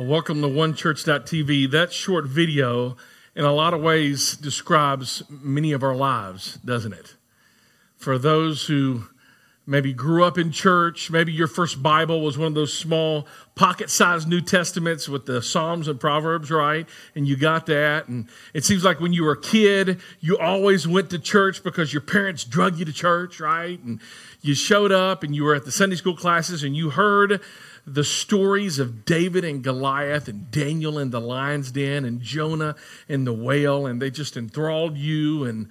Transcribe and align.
Well, 0.00 0.08
welcome 0.08 0.40
to 0.40 0.48
onechurch.tv. 0.48 1.70
That 1.72 1.92
short 1.92 2.24
video, 2.24 2.96
in 3.34 3.44
a 3.44 3.52
lot 3.52 3.74
of 3.74 3.82
ways, 3.82 4.34
describes 4.34 5.22
many 5.28 5.72
of 5.72 5.82
our 5.82 5.94
lives, 5.94 6.54
doesn't 6.64 6.94
it? 6.94 7.16
For 7.96 8.16
those 8.16 8.64
who 8.64 9.08
maybe 9.70 9.92
grew 9.92 10.24
up 10.24 10.36
in 10.36 10.50
church, 10.50 11.12
maybe 11.12 11.32
your 11.32 11.46
first 11.46 11.80
Bible 11.80 12.22
was 12.22 12.36
one 12.36 12.48
of 12.48 12.54
those 12.54 12.76
small 12.76 13.28
pocket 13.54 13.88
sized 13.88 14.26
New 14.26 14.40
Testaments 14.40 15.08
with 15.08 15.26
the 15.26 15.40
Psalms 15.40 15.86
and 15.86 16.00
Proverbs, 16.00 16.50
right? 16.50 16.88
And 17.14 17.28
you 17.28 17.36
got 17.36 17.66
that. 17.66 18.08
And 18.08 18.28
it 18.52 18.64
seems 18.64 18.82
like 18.82 18.98
when 18.98 19.12
you 19.12 19.22
were 19.22 19.32
a 19.32 19.40
kid, 19.40 20.00
you 20.18 20.36
always 20.38 20.88
went 20.88 21.08
to 21.10 21.20
church 21.20 21.62
because 21.62 21.92
your 21.92 22.00
parents 22.02 22.42
drug 22.42 22.78
you 22.78 22.84
to 22.84 22.92
church, 22.92 23.38
right? 23.38 23.80
And 23.84 24.00
you 24.42 24.56
showed 24.56 24.90
up 24.90 25.22
and 25.22 25.36
you 25.36 25.44
were 25.44 25.54
at 25.54 25.64
the 25.64 25.72
Sunday 25.72 25.94
school 25.94 26.16
classes 26.16 26.64
and 26.64 26.76
you 26.76 26.90
heard 26.90 27.40
the 27.86 28.02
stories 28.02 28.80
of 28.80 29.04
David 29.04 29.44
and 29.44 29.62
Goliath 29.62 30.26
and 30.26 30.50
Daniel 30.50 30.98
in 30.98 31.10
the 31.10 31.20
lion's 31.20 31.70
den 31.70 32.04
and 32.04 32.20
Jonah 32.20 32.74
in 33.08 33.24
the 33.24 33.32
whale, 33.32 33.86
and 33.86 34.02
they 34.02 34.10
just 34.10 34.36
enthralled 34.36 34.98
you. 34.98 35.44
And, 35.44 35.68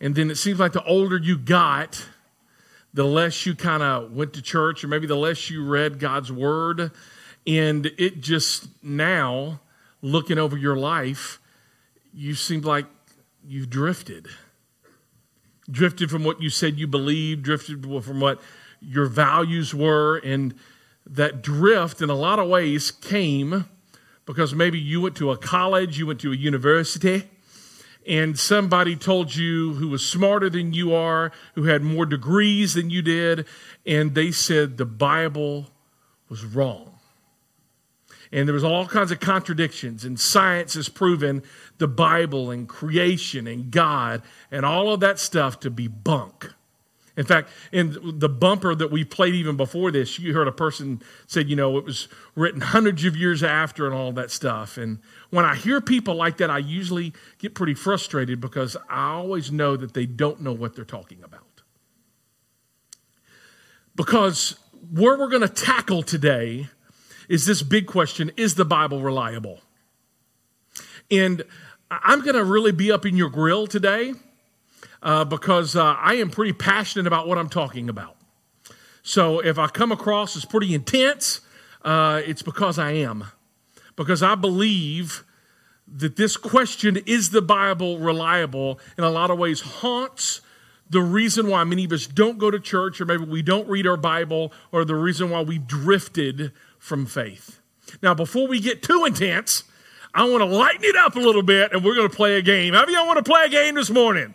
and 0.00 0.14
then 0.14 0.30
it 0.30 0.36
seems 0.36 0.60
like 0.60 0.72
the 0.72 0.84
older 0.84 1.16
you 1.16 1.38
got, 1.38 2.06
the 2.94 3.04
less 3.04 3.46
you 3.46 3.54
kind 3.54 3.82
of 3.82 4.12
went 4.12 4.32
to 4.34 4.42
church, 4.42 4.84
or 4.84 4.88
maybe 4.88 5.06
the 5.06 5.16
less 5.16 5.50
you 5.50 5.64
read 5.64 5.98
God's 5.98 6.30
word. 6.30 6.90
And 7.46 7.86
it 7.98 8.20
just 8.20 8.68
now, 8.82 9.60
looking 10.00 10.38
over 10.38 10.56
your 10.56 10.76
life, 10.76 11.40
you 12.12 12.34
seem 12.34 12.60
like 12.60 12.86
you've 13.46 13.70
drifted. 13.70 14.28
Drifted 15.70 16.10
from 16.10 16.24
what 16.24 16.42
you 16.42 16.50
said 16.50 16.78
you 16.78 16.86
believed, 16.86 17.42
drifted 17.42 17.82
from 18.04 18.20
what 18.20 18.40
your 18.80 19.06
values 19.06 19.74
were, 19.74 20.18
and 20.18 20.54
that 21.06 21.42
drift 21.42 22.02
in 22.02 22.10
a 22.10 22.14
lot 22.14 22.38
of 22.38 22.48
ways 22.48 22.90
came 22.90 23.66
because 24.26 24.54
maybe 24.54 24.78
you 24.78 25.00
went 25.00 25.16
to 25.16 25.30
a 25.30 25.36
college, 25.36 25.98
you 25.98 26.06
went 26.06 26.20
to 26.20 26.32
a 26.32 26.36
university, 26.36 27.28
and 28.06 28.38
somebody 28.38 28.96
told 28.96 29.34
you 29.34 29.74
who 29.74 29.88
was 29.88 30.06
smarter 30.06 30.50
than 30.50 30.72
you 30.72 30.94
are, 30.94 31.32
who 31.54 31.64
had 31.64 31.82
more 31.82 32.06
degrees 32.06 32.74
than 32.74 32.90
you 32.90 33.02
did, 33.02 33.46
and 33.86 34.14
they 34.14 34.30
said 34.30 34.76
the 34.76 34.86
Bible 34.86 35.70
was 36.28 36.44
wrong. 36.44 36.98
And 38.32 38.48
there 38.48 38.54
was 38.54 38.64
all 38.64 38.86
kinds 38.86 39.10
of 39.10 39.20
contradictions, 39.20 40.04
and 40.04 40.18
science 40.18 40.74
has 40.74 40.88
proven 40.88 41.42
the 41.78 41.88
Bible 41.88 42.50
and 42.50 42.66
creation 42.66 43.46
and 43.46 43.70
God 43.70 44.22
and 44.50 44.64
all 44.64 44.92
of 44.92 45.00
that 45.00 45.18
stuff 45.18 45.60
to 45.60 45.70
be 45.70 45.86
bunk. 45.86 46.50
In 47.16 47.26
fact, 47.26 47.50
in 47.72 48.18
the 48.18 48.28
bumper 48.28 48.74
that 48.74 48.90
we 48.90 49.04
played 49.04 49.34
even 49.34 49.56
before 49.56 49.90
this, 49.90 50.18
you 50.18 50.32
heard 50.32 50.48
a 50.48 50.52
person 50.52 51.02
said, 51.26 51.48
you 51.48 51.56
know, 51.56 51.76
it 51.76 51.84
was 51.84 52.08
written 52.34 52.62
hundreds 52.62 53.04
of 53.04 53.16
years 53.16 53.42
after 53.42 53.84
and 53.84 53.94
all 53.94 54.12
that 54.12 54.30
stuff. 54.30 54.78
And 54.78 54.98
when 55.28 55.44
I 55.44 55.54
hear 55.54 55.82
people 55.82 56.14
like 56.14 56.38
that, 56.38 56.48
I 56.48 56.58
usually 56.58 57.12
get 57.38 57.54
pretty 57.54 57.74
frustrated 57.74 58.40
because 58.40 58.78
I 58.88 59.10
always 59.10 59.52
know 59.52 59.76
that 59.76 59.92
they 59.92 60.06
don't 60.06 60.40
know 60.40 60.54
what 60.54 60.74
they're 60.74 60.86
talking 60.86 61.22
about. 61.22 61.62
Because 63.94 64.56
where 64.90 65.18
we're 65.18 65.28
going 65.28 65.42
to 65.42 65.48
tackle 65.48 66.02
today 66.02 66.68
is 67.28 67.44
this 67.44 67.62
big 67.62 67.86
question 67.86 68.32
is 68.38 68.54
the 68.54 68.64
Bible 68.64 69.02
reliable? 69.02 69.60
And 71.10 71.42
I'm 71.90 72.22
going 72.22 72.36
to 72.36 72.44
really 72.44 72.72
be 72.72 72.90
up 72.90 73.04
in 73.04 73.18
your 73.18 73.28
grill 73.28 73.66
today 73.66 74.14
uh, 75.02 75.24
because 75.24 75.76
uh, 75.76 75.94
I 75.98 76.14
am 76.14 76.30
pretty 76.30 76.52
passionate 76.52 77.06
about 77.06 77.26
what 77.28 77.38
I'm 77.38 77.48
talking 77.48 77.88
about. 77.88 78.16
So 79.02 79.40
if 79.40 79.58
I 79.58 79.66
come 79.66 79.90
across 79.90 80.36
as 80.36 80.44
pretty 80.44 80.74
intense, 80.74 81.40
uh, 81.84 82.22
it's 82.24 82.42
because 82.42 82.78
I 82.78 82.92
am. 82.92 83.24
Because 83.96 84.22
I 84.22 84.36
believe 84.36 85.24
that 85.94 86.16
this 86.16 86.36
question, 86.36 86.98
is 87.04 87.30
the 87.30 87.42
Bible 87.42 87.98
reliable, 87.98 88.78
in 88.96 89.04
a 89.04 89.10
lot 89.10 89.30
of 89.30 89.38
ways 89.38 89.60
haunts 89.60 90.40
the 90.88 91.00
reason 91.00 91.48
why 91.48 91.64
many 91.64 91.84
of 91.86 91.92
us 91.92 92.06
don't 92.06 92.38
go 92.38 92.50
to 92.50 92.60
church, 92.60 93.00
or 93.00 93.06
maybe 93.06 93.24
we 93.24 93.42
don't 93.42 93.68
read 93.68 93.86
our 93.86 93.96
Bible, 93.96 94.52
or 94.70 94.84
the 94.84 94.94
reason 94.94 95.30
why 95.30 95.40
we 95.40 95.58
drifted 95.58 96.52
from 96.78 97.06
faith. 97.06 97.60
Now, 98.02 98.14
before 98.14 98.46
we 98.46 98.60
get 98.60 98.82
too 98.82 99.04
intense, 99.06 99.64
I 100.14 100.24
want 100.24 100.42
to 100.42 100.44
lighten 100.44 100.84
it 100.84 100.96
up 100.96 101.16
a 101.16 101.18
little 101.18 101.42
bit, 101.42 101.72
and 101.72 101.82
we're 101.82 101.94
going 101.94 102.08
to 102.08 102.14
play 102.14 102.36
a 102.36 102.42
game. 102.42 102.74
How 102.74 102.84
of 102.84 102.90
y'all 102.90 103.06
want 103.06 103.24
to 103.24 103.30
play 103.30 103.44
a 103.46 103.48
game 103.48 103.74
this 103.74 103.88
morning? 103.88 104.34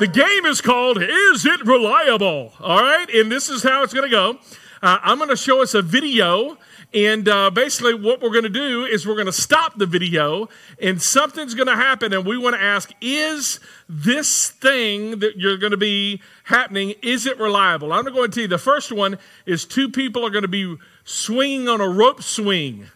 The 0.00 0.06
game 0.06 0.46
is 0.46 0.62
called 0.62 0.96
Is 1.02 1.44
It 1.44 1.60
Reliable? 1.66 2.54
All 2.58 2.80
right, 2.80 3.06
and 3.10 3.30
this 3.30 3.50
is 3.50 3.62
how 3.62 3.82
it's 3.82 3.92
going 3.92 4.08
to 4.08 4.10
go. 4.10 4.38
Uh, 4.80 4.96
I'm 5.02 5.18
going 5.18 5.28
to 5.28 5.36
show 5.36 5.60
us 5.60 5.74
a 5.74 5.82
video, 5.82 6.56
and 6.94 7.28
uh, 7.28 7.50
basically, 7.50 7.92
what 7.92 8.22
we're 8.22 8.30
going 8.30 8.44
to 8.44 8.48
do 8.48 8.86
is 8.86 9.06
we're 9.06 9.12
going 9.12 9.26
to 9.26 9.32
stop 9.32 9.76
the 9.76 9.84
video, 9.84 10.48
and 10.80 11.02
something's 11.02 11.52
going 11.52 11.66
to 11.66 11.76
happen, 11.76 12.14
and 12.14 12.24
we 12.24 12.38
want 12.38 12.56
to 12.56 12.62
ask 12.62 12.90
Is 13.02 13.60
this 13.90 14.48
thing 14.48 15.18
that 15.18 15.36
you're 15.36 15.58
going 15.58 15.72
to 15.72 15.76
be 15.76 16.22
happening, 16.44 16.94
is 17.02 17.26
it 17.26 17.38
reliable? 17.38 17.92
I'm 17.92 18.04
going 18.04 18.14
to 18.14 18.20
go 18.20 18.26
tell 18.26 18.40
you 18.40 18.48
the 18.48 18.56
first 18.56 18.90
one 18.90 19.18
is 19.44 19.66
two 19.66 19.90
people 19.90 20.24
are 20.24 20.30
going 20.30 20.40
to 20.40 20.48
be 20.48 20.78
swinging 21.04 21.68
on 21.68 21.82
a 21.82 21.88
rope 21.90 22.22
swing 22.22 22.86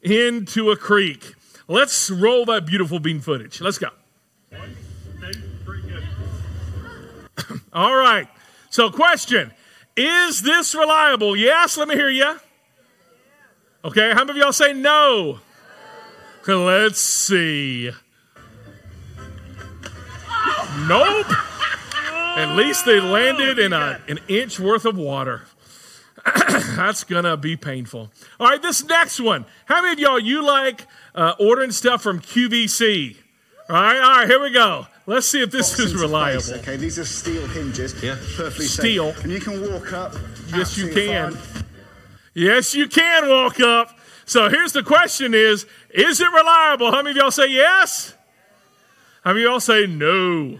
into 0.00 0.70
a 0.70 0.78
creek. 0.78 1.34
Let's 1.68 2.08
roll 2.10 2.46
that 2.46 2.64
beautiful 2.64 3.00
bean 3.00 3.20
footage. 3.20 3.60
Let's 3.60 3.76
go. 3.76 3.90
All 7.72 7.96
right. 7.96 8.28
So, 8.70 8.90
question 8.90 9.52
Is 9.96 10.42
this 10.42 10.74
reliable? 10.74 11.36
Yes, 11.36 11.76
let 11.76 11.88
me 11.88 11.94
hear 11.94 12.10
you. 12.10 12.36
Okay, 13.84 14.12
how 14.12 14.24
many 14.24 14.30
of 14.30 14.36
y'all 14.36 14.52
say 14.52 14.72
no? 14.72 15.40
Let's 16.46 17.00
see. 17.00 17.90
Nope. 20.86 21.26
At 22.36 22.56
least 22.56 22.84
they 22.84 22.98
landed 22.98 23.58
in 23.58 23.72
a, 23.72 24.00
an 24.08 24.18
inch 24.26 24.58
worth 24.58 24.84
of 24.84 24.96
water. 24.96 25.42
That's 26.76 27.04
gonna 27.04 27.36
be 27.36 27.56
painful. 27.56 28.10
All 28.40 28.48
right, 28.48 28.60
this 28.60 28.84
next 28.84 29.20
one. 29.20 29.44
How 29.66 29.82
many 29.82 29.92
of 29.92 29.98
y'all 29.98 30.18
you 30.18 30.44
like 30.44 30.86
uh, 31.14 31.34
ordering 31.38 31.70
stuff 31.70 32.02
from 32.02 32.20
QVC? 32.20 33.16
All 33.68 33.76
right, 33.76 34.00
all 34.00 34.10
right, 34.18 34.28
here 34.28 34.42
we 34.42 34.50
go. 34.50 34.86
Let's 35.06 35.28
see 35.28 35.42
if 35.42 35.50
this 35.50 35.78
is 35.78 35.94
reliable. 35.94 36.40
Place, 36.40 36.58
okay, 36.60 36.76
these 36.76 36.98
are 36.98 37.04
steel 37.04 37.46
hinges. 37.48 38.02
Yeah. 38.02 38.16
Perfectly 38.36 38.66
steel. 38.66 39.12
Safe. 39.12 39.24
And 39.24 39.32
you 39.32 39.40
can 39.40 39.60
walk 39.72 39.92
up. 39.92 40.14
Yes, 40.48 40.78
you 40.78 40.88
can. 40.88 41.32
Fine. 41.32 41.64
Yes, 42.32 42.74
you 42.74 42.88
can 42.88 43.28
walk 43.28 43.60
up. 43.60 43.98
So 44.24 44.48
here's 44.48 44.72
the 44.72 44.82
question 44.82 45.34
is, 45.34 45.66
is 45.90 46.20
it 46.20 46.32
reliable? 46.32 46.90
How 46.90 47.02
many 47.02 47.10
of 47.10 47.16
y'all 47.16 47.30
say 47.30 47.48
yes? 47.48 48.14
How 49.22 49.32
many 49.32 49.44
of 49.44 49.50
y'all 49.50 49.60
say 49.60 49.86
no? 49.86 50.58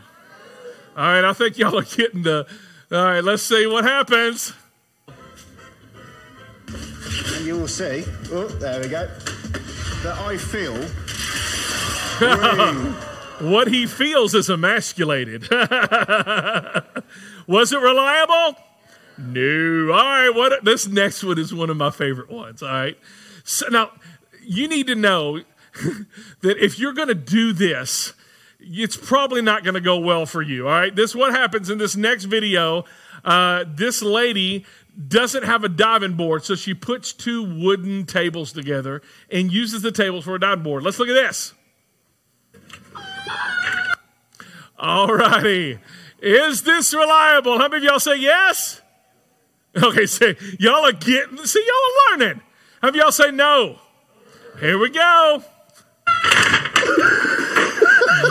All 0.96 1.06
right, 1.08 1.24
I 1.24 1.32
think 1.32 1.58
y'all 1.58 1.78
are 1.78 1.82
getting 1.82 2.22
the, 2.22 2.46
all 2.92 3.04
right, 3.04 3.24
let's 3.24 3.42
see 3.42 3.66
what 3.66 3.84
happens. 3.84 4.52
And 6.68 7.46
you 7.46 7.58
will 7.58 7.68
see, 7.68 8.04
oh, 8.30 8.46
there 8.46 8.80
we 8.80 8.88
go, 8.88 9.06
that 10.02 10.18
I 10.18 10.36
feel 10.36 10.74
what 13.40 13.68
he 13.68 13.86
feels 13.86 14.34
is 14.34 14.48
emasculated. 14.48 15.50
Was 17.46 17.72
it 17.72 17.80
reliable? 17.80 18.56
No. 19.18 19.92
All 19.92 20.04
right, 20.04 20.30
what 20.30 20.64
this 20.64 20.88
next 20.88 21.22
one 21.22 21.38
is 21.38 21.54
one 21.54 21.70
of 21.70 21.76
my 21.76 21.90
favorite 21.90 22.30
ones. 22.30 22.62
All 22.62 22.68
right. 22.68 22.98
So 23.44 23.68
now 23.68 23.92
you 24.42 24.68
need 24.68 24.86
to 24.88 24.94
know 24.94 25.40
that 26.40 26.58
if 26.58 26.78
you're 26.78 26.92
going 26.92 27.08
to 27.08 27.14
do 27.14 27.52
this, 27.52 28.14
it's 28.60 28.96
probably 28.96 29.42
not 29.42 29.62
going 29.62 29.74
to 29.74 29.80
go 29.80 29.98
well 29.98 30.26
for 30.26 30.42
you. 30.42 30.66
All 30.66 30.74
right. 30.74 30.94
This 30.94 31.14
what 31.14 31.32
happens 31.32 31.70
in 31.70 31.78
this 31.78 31.96
next 31.96 32.24
video. 32.24 32.84
Uh, 33.24 33.64
this 33.66 34.02
lady 34.02 34.64
doesn't 35.08 35.44
have 35.44 35.64
a 35.64 35.68
diving 35.68 36.14
board, 36.14 36.44
so 36.44 36.54
she 36.54 36.74
puts 36.74 37.12
two 37.12 37.42
wooden 37.42 38.06
tables 38.06 38.52
together 38.52 39.02
and 39.30 39.52
uses 39.52 39.82
the 39.82 39.92
tables 39.92 40.24
for 40.24 40.34
a 40.34 40.40
diving 40.40 40.62
board. 40.62 40.82
Let's 40.82 40.98
look 40.98 41.08
at 41.08 41.14
this. 41.14 41.52
All 44.78 45.08
righty. 45.08 45.78
Is 46.20 46.62
this 46.62 46.94
reliable? 46.94 47.58
How 47.58 47.68
many 47.68 47.86
of 47.86 47.90
y'all 47.90 48.00
say 48.00 48.16
yes? 48.16 48.80
Okay, 49.76 50.06
say 50.06 50.36
y'all 50.58 50.84
are 50.84 50.92
getting, 50.92 51.36
see, 51.44 51.64
y'all 51.66 51.74
are 51.74 52.18
learning. 52.18 52.40
How 52.80 52.88
many 52.88 52.98
y'all 52.98 53.10
say 53.12 53.30
no? 53.30 53.78
Here 54.60 54.78
we 54.78 54.88
go. 54.90 55.42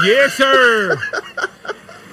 yes, 0.05 0.33
sir. 0.35 0.97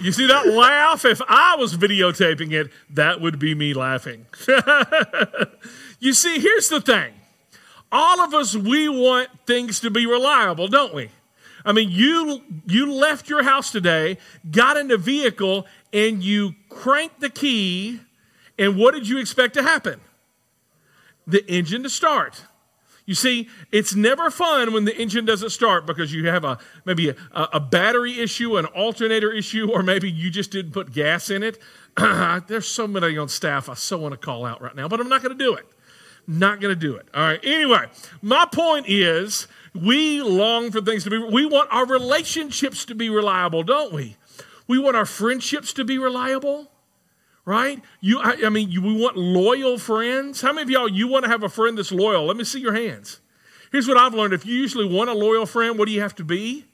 You 0.00 0.12
see 0.12 0.26
that 0.26 0.46
laugh? 0.48 1.04
If 1.04 1.20
I 1.28 1.56
was 1.56 1.76
videotaping 1.76 2.52
it, 2.52 2.72
that 2.90 3.20
would 3.20 3.38
be 3.38 3.54
me 3.54 3.74
laughing. 3.74 4.26
you 6.00 6.12
see, 6.12 6.38
here's 6.40 6.68
the 6.68 6.80
thing. 6.80 7.12
All 7.92 8.20
of 8.20 8.34
us, 8.34 8.56
we 8.56 8.88
want 8.88 9.28
things 9.46 9.80
to 9.80 9.90
be 9.90 10.06
reliable, 10.06 10.68
don't 10.68 10.94
we? 10.94 11.10
I 11.64 11.72
mean, 11.72 11.90
you 11.90 12.42
you 12.66 12.92
left 12.92 13.28
your 13.28 13.42
house 13.42 13.70
today, 13.70 14.18
got 14.50 14.76
in 14.76 14.90
a 14.90 14.96
vehicle, 14.96 15.66
and 15.92 16.22
you 16.22 16.54
cranked 16.68 17.20
the 17.20 17.30
key, 17.30 18.00
and 18.58 18.76
what 18.76 18.94
did 18.94 19.08
you 19.08 19.18
expect 19.18 19.54
to 19.54 19.62
happen? 19.62 20.00
The 21.26 21.44
engine 21.50 21.82
to 21.82 21.90
start. 21.90 22.42
You 23.06 23.14
see, 23.16 23.48
it's 23.72 23.94
never 23.96 24.30
fun 24.30 24.72
when 24.72 24.84
the 24.84 24.96
engine 24.96 25.24
doesn't 25.24 25.50
start 25.50 25.84
because 25.84 26.14
you 26.14 26.28
have 26.28 26.44
a 26.44 26.58
maybe 26.84 27.08
a, 27.08 27.16
a 27.32 27.58
battery 27.58 28.20
issue, 28.20 28.56
an 28.56 28.66
alternator 28.66 29.32
issue, 29.32 29.68
or 29.68 29.82
maybe 29.82 30.08
you 30.08 30.30
just 30.30 30.52
didn't 30.52 30.72
put 30.72 30.92
gas 30.92 31.28
in 31.28 31.42
it. 31.42 31.58
There's 31.96 32.68
so 32.68 32.86
many 32.86 33.18
on 33.18 33.28
staff 33.28 33.68
I 33.68 33.74
so 33.74 33.98
want 33.98 34.12
to 34.12 34.18
call 34.18 34.46
out 34.46 34.62
right 34.62 34.76
now, 34.76 34.86
but 34.86 35.00
I'm 35.00 35.08
not 35.08 35.22
going 35.22 35.36
to 35.36 35.44
do 35.44 35.54
it. 35.54 35.66
Not 36.28 36.60
going 36.60 36.72
to 36.72 36.80
do 36.80 36.94
it. 36.94 37.08
All 37.12 37.22
right. 37.22 37.40
Anyway, 37.42 37.86
my 38.22 38.46
point 38.46 38.86
is 38.88 39.48
we 39.74 40.22
long 40.22 40.70
for 40.70 40.80
things 40.80 41.04
to 41.04 41.10
be, 41.10 41.18
we 41.18 41.46
want 41.46 41.68
our 41.72 41.86
relationships 41.86 42.84
to 42.86 42.94
be 42.94 43.08
reliable, 43.08 43.62
don't 43.62 43.92
we? 43.92 44.16
We 44.66 44.78
want 44.78 44.96
our 44.96 45.06
friendships 45.06 45.72
to 45.74 45.84
be 45.84 45.98
reliable 45.98 46.70
right? 47.44 47.82
You, 48.00 48.20
I, 48.20 48.36
I 48.44 48.48
mean, 48.48 48.70
you, 48.70 48.80
we 48.80 48.94
want 48.94 49.16
loyal 49.16 49.78
friends. 49.78 50.40
How 50.40 50.52
many 50.52 50.62
of 50.62 50.70
y'all 50.70 50.88
you 50.88 51.08
want 51.08 51.24
to 51.24 51.30
have 51.30 51.42
a 51.42 51.48
friend 51.48 51.76
that's 51.76 51.90
loyal? 51.90 52.26
Let 52.26 52.36
me 52.36 52.44
see 52.44 52.60
your 52.60 52.74
hands. 52.74 53.20
Here's 53.72 53.88
what 53.88 53.96
I've 53.96 54.14
learned: 54.14 54.32
if 54.32 54.46
you 54.46 54.54
usually 54.54 54.86
want 54.86 55.10
a 55.10 55.14
loyal 55.14 55.46
friend, 55.46 55.78
what 55.78 55.86
do 55.86 55.92
you 55.92 56.00
have 56.00 56.14
to 56.16 56.24
be? 56.24 56.66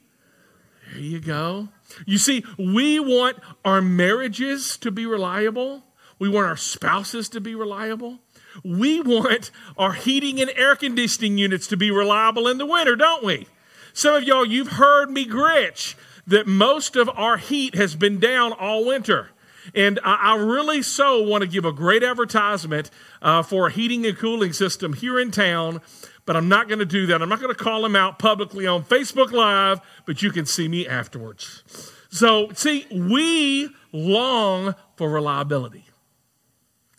There 0.93 1.01
you 1.01 1.21
go. 1.21 1.69
You 2.05 2.19
see, 2.19 2.45
we 2.59 3.01
want 3.01 3.39
our 3.65 3.81
marriages 3.81 4.77
to 4.79 4.91
be 4.91 5.07
reliable. 5.07 5.85
We 6.19 6.29
want 6.29 6.47
our 6.47 6.57
spouses 6.57 7.29
to 7.31 7.41
be 7.41 7.55
reliable. 7.55 8.21
We 8.65 9.01
want 9.01 9.51
our 9.77 9.93
heating 9.93 10.41
and 10.41 10.51
air 10.57 10.77
conditioning 10.77 11.39
units 11.39 11.67
to 11.69 11.77
be 11.77 11.91
reliable 11.91 12.49
in 12.49 12.59
the 12.59 12.67
winter, 12.67 12.97
don't 12.97 13.25
we? 13.25 13.47
Some 13.93 14.15
of 14.15 14.25
y'all, 14.25 14.45
you've 14.45 14.73
heard 14.73 15.11
me 15.11 15.25
gritch 15.25 15.97
that 16.27 16.47
most 16.47 16.97
of 16.97 17.09
our 17.11 17.37
heat 17.37 17.75
has 17.75 17.95
been 17.95 18.19
down 18.19 18.53
all 18.53 18.85
winter. 18.85 19.31
And 19.75 19.99
I, 20.05 20.37
really 20.37 20.83
so 20.83 21.23
want 21.23 21.43
to 21.43 21.49
give 21.49 21.65
a 21.65 21.73
great 21.73 22.03
advertisement 22.03 22.91
uh, 23.21 23.43
for 23.43 23.67
a 23.67 23.71
heating 23.71 24.07
and 24.07 24.17
cooling 24.17 24.53
system 24.53 24.93
here 24.93 25.19
in 25.19 25.31
town, 25.31 25.81
but 26.25 26.37
I'm 26.37 26.49
not 26.49 26.69
going 26.69 26.79
to 26.79 26.87
do 26.87 27.07
that. 27.07 27.23
I'm 27.23 27.29
not 27.29 27.41
going 27.41 27.55
to 27.55 27.63
call 27.63 27.83
them 27.83 27.97
out 27.97 28.19
publicly 28.19 28.67
on 28.67 28.85
Facebook 28.85 29.33
Live, 29.33 29.81
but 30.05 30.23
you 30.23 30.31
can 30.31 30.47
see 30.47 30.69
me 30.69 30.87
afterwards. 30.87 31.63
So, 32.11 32.51
see, 32.55 32.87
we 32.91 33.71
long 33.93 34.75
for 34.97 35.11
reliability. 35.11 35.85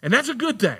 And 0.01 0.13
that's 0.13 0.29
a 0.29 0.35
good 0.35 0.59
thing. 0.59 0.79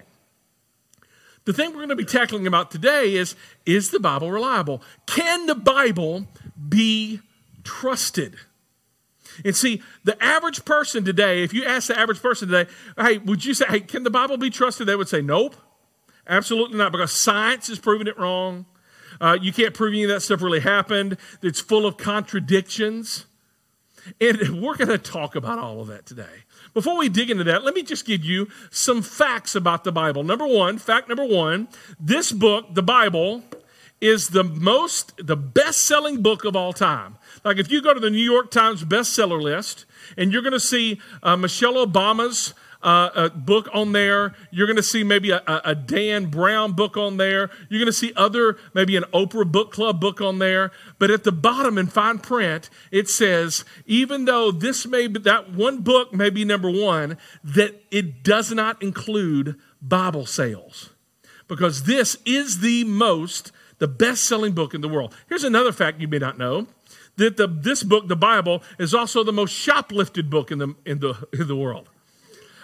The 1.47 1.53
thing 1.53 1.69
we're 1.69 1.77
going 1.77 1.89
to 1.89 1.95
be 1.95 2.03
tackling 2.03 2.45
about 2.45 2.71
today 2.71 3.15
is 3.15 3.33
is 3.65 3.91
the 3.91 4.01
Bible 4.01 4.29
reliable? 4.29 4.83
Can 5.05 5.45
the 5.45 5.55
Bible 5.55 6.27
be 6.67 7.21
trusted? 7.63 8.35
And 9.45 9.55
see, 9.55 9.81
the 10.03 10.21
average 10.21 10.65
person 10.65 11.05
today, 11.05 11.43
if 11.43 11.53
you 11.53 11.63
ask 11.63 11.87
the 11.87 11.97
average 11.97 12.21
person 12.21 12.49
today, 12.49 12.69
hey, 12.97 13.19
would 13.19 13.45
you 13.45 13.53
say, 13.53 13.65
hey, 13.69 13.79
can 13.79 14.03
the 14.03 14.09
Bible 14.09 14.35
be 14.35 14.49
trusted? 14.49 14.87
They 14.87 14.97
would 14.97 15.07
say, 15.07 15.21
nope, 15.21 15.55
absolutely 16.27 16.77
not, 16.77 16.91
because 16.91 17.13
science 17.13 17.69
is 17.69 17.79
proving 17.79 18.07
it 18.07 18.19
wrong. 18.19 18.65
Uh, 19.21 19.37
you 19.41 19.53
can't 19.53 19.73
prove 19.73 19.93
any 19.93 20.03
of 20.03 20.09
that 20.09 20.23
stuff 20.23 20.41
really 20.41 20.59
happened. 20.59 21.15
It's 21.41 21.61
full 21.61 21.85
of 21.85 21.95
contradictions. 21.95 23.25
And 24.19 24.61
we're 24.61 24.75
going 24.75 24.89
to 24.89 24.97
talk 24.97 25.37
about 25.37 25.59
all 25.59 25.79
of 25.79 25.87
that 25.87 26.05
today. 26.05 26.43
Before 26.77 26.95
we 26.95 27.09
dig 27.09 27.31
into 27.31 27.43
that, 27.45 27.63
let 27.63 27.73
me 27.73 27.81
just 27.81 28.05
give 28.05 28.23
you 28.23 28.49
some 28.69 29.01
facts 29.01 29.55
about 29.55 29.83
the 29.83 29.91
Bible. 29.91 30.23
Number 30.23 30.45
one, 30.45 30.77
fact 30.77 31.09
number 31.09 31.25
one, 31.25 31.69
this 31.99 32.31
book, 32.31 32.75
the 32.75 32.83
Bible, 32.83 33.41
is 33.99 34.27
the 34.27 34.43
most, 34.43 35.11
the 35.17 35.35
best 35.35 35.81
selling 35.85 36.21
book 36.21 36.45
of 36.45 36.55
all 36.55 36.73
time. 36.73 37.17
Like 37.43 37.57
if 37.57 37.71
you 37.71 37.81
go 37.81 37.95
to 37.95 37.99
the 37.99 38.11
New 38.11 38.21
York 38.21 38.51
Times 38.51 38.83
bestseller 38.83 39.41
list 39.41 39.85
and 40.17 40.31
you're 40.31 40.43
going 40.43 40.53
to 40.53 40.59
see 40.59 41.01
uh, 41.23 41.35
Michelle 41.35 41.83
Obama's 41.83 42.53
uh, 42.81 43.29
book 43.29 43.67
on 43.73 43.91
there. 43.91 44.33
You're 44.51 44.67
going 44.67 44.77
to 44.77 44.83
see 44.83 45.03
maybe 45.03 45.31
a, 45.31 45.41
a, 45.47 45.75
Dan 45.75 46.27
Brown 46.27 46.73
book 46.73 46.97
on 46.97 47.17
there. 47.17 47.49
You're 47.69 47.79
going 47.79 47.87
to 47.87 47.93
see 47.93 48.13
other, 48.15 48.57
maybe 48.73 48.95
an 48.95 49.03
Oprah 49.13 49.49
Book 49.51 49.71
Club 49.71 49.99
book 49.99 50.21
on 50.21 50.39
there. 50.39 50.71
But 50.99 51.11
at 51.11 51.23
the 51.23 51.31
bottom 51.31 51.77
in 51.77 51.87
fine 51.87 52.19
print, 52.19 52.69
it 52.91 53.09
says, 53.09 53.65
even 53.85 54.25
though 54.25 54.51
this 54.51 54.85
may 54.85 55.07
be, 55.07 55.19
that 55.21 55.53
one 55.53 55.81
book 55.81 56.13
may 56.13 56.29
be 56.29 56.45
number 56.45 56.69
one, 56.69 57.17
that 57.43 57.81
it 57.91 58.23
does 58.23 58.51
not 58.51 58.81
include 58.81 59.55
Bible 59.81 60.25
sales. 60.25 60.91
Because 61.47 61.83
this 61.83 62.17
is 62.25 62.59
the 62.59 62.83
most, 62.83 63.51
the 63.79 63.87
best 63.87 64.25
selling 64.25 64.53
book 64.53 64.73
in 64.73 64.81
the 64.81 64.89
world. 64.89 65.15
Here's 65.29 65.45
another 65.45 65.71
fact 65.71 66.01
you 66.01 66.07
may 66.07 66.19
not 66.19 66.37
know 66.37 66.67
that 67.15 67.37
the, 67.37 67.47
this 67.47 67.83
book, 67.83 68.07
the 68.07 68.15
Bible, 68.15 68.61
is 68.77 68.93
also 68.93 69.23
the 69.23 69.33
most 69.33 69.53
shoplifted 69.53 70.29
book 70.29 70.51
in 70.51 70.59
the, 70.59 70.75
in, 70.85 70.99
the, 70.99 71.27
in 71.33 71.47
the 71.47 71.55
world. 71.55 71.89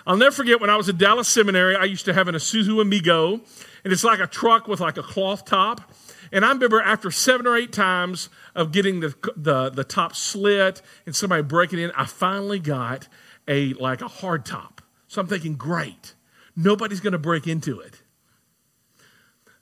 I'll 0.05 0.17
never 0.17 0.35
forget 0.35 0.59
when 0.59 0.69
I 0.69 0.75
was 0.75 0.89
at 0.89 0.97
Dallas 0.97 1.27
Seminary, 1.27 1.75
I 1.75 1.85
used 1.85 2.05
to 2.05 2.13
have 2.13 2.27
an 2.27 2.35
Isuzu 2.35 2.81
Amigo, 2.81 3.41
and 3.83 3.93
it's 3.93 4.03
like 4.03 4.19
a 4.19 4.27
truck 4.27 4.67
with 4.67 4.79
like 4.79 4.97
a 4.97 5.03
cloth 5.03 5.45
top. 5.45 5.93
And 6.31 6.43
I 6.43 6.51
remember 6.51 6.81
after 6.81 7.11
seven 7.11 7.45
or 7.45 7.55
eight 7.55 7.71
times 7.71 8.29
of 8.55 8.71
getting 8.71 8.99
the, 8.99 9.13
the, 9.37 9.69
the 9.69 9.83
top 9.83 10.15
slit 10.15 10.81
and 11.05 11.15
somebody 11.15 11.43
breaking 11.43 11.79
in, 11.79 11.91
I 11.95 12.05
finally 12.05 12.59
got 12.59 13.07
a 13.47 13.73
like 13.73 14.01
a 14.01 14.07
hard 14.07 14.45
top. 14.45 14.81
So 15.07 15.21
I'm 15.21 15.27
thinking, 15.27 15.55
great, 15.55 16.15
nobody's 16.55 16.99
going 16.99 17.13
to 17.13 17.19
break 17.19 17.45
into 17.47 17.79
it. 17.79 18.01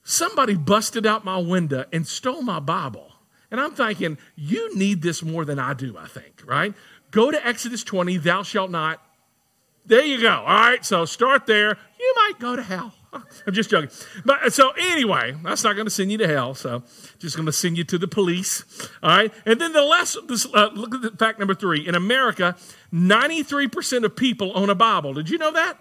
Somebody 0.03 0.55
busted 0.55 1.05
out 1.05 1.25
my 1.25 1.37
window 1.37 1.85
and 1.91 2.07
stole 2.07 2.41
my 2.41 2.59
Bible. 2.59 3.11
And 3.51 3.59
I'm 3.59 3.71
thinking, 3.71 4.17
you 4.35 4.75
need 4.77 5.01
this 5.01 5.21
more 5.21 5.43
than 5.43 5.59
I 5.59 5.73
do, 5.73 5.97
I 5.97 6.07
think, 6.07 6.41
right? 6.45 6.73
Go 7.11 7.31
to 7.31 7.45
Exodus 7.45 7.83
20, 7.83 8.17
thou 8.17 8.43
shalt 8.43 8.71
not. 8.71 9.01
There 9.85 10.03
you 10.03 10.21
go. 10.21 10.31
All 10.31 10.45
right, 10.45 10.85
so 10.85 11.05
start 11.05 11.45
there. 11.45 11.77
You 11.99 12.13
might 12.15 12.39
go 12.39 12.55
to 12.55 12.63
hell. 12.63 12.93
I'm 13.13 13.53
just 13.53 13.69
joking. 13.69 13.89
But 14.23 14.53
so 14.53 14.71
anyway, 14.71 15.35
that's 15.43 15.63
not 15.63 15.73
going 15.73 15.85
to 15.85 15.91
send 15.91 16.11
you 16.11 16.17
to 16.19 16.27
hell. 16.27 16.53
So 16.53 16.83
just 17.19 17.35
going 17.35 17.45
to 17.45 17.51
send 17.51 17.77
you 17.77 17.83
to 17.85 17.97
the 17.97 18.07
police. 18.07 18.63
All 19.03 19.09
right. 19.09 19.33
And 19.45 19.59
then 19.59 19.73
the 19.73 19.83
last, 19.83 20.17
this, 20.27 20.45
uh, 20.53 20.69
look 20.73 20.95
at 20.95 21.01
the 21.01 21.11
fact 21.11 21.39
number 21.39 21.53
three. 21.53 21.85
In 21.85 21.95
America, 21.95 22.55
93% 22.93 24.05
of 24.05 24.15
people 24.15 24.51
own 24.55 24.69
a 24.69 24.75
Bible. 24.75 25.13
Did 25.13 25.29
you 25.29 25.37
know 25.37 25.51
that? 25.51 25.77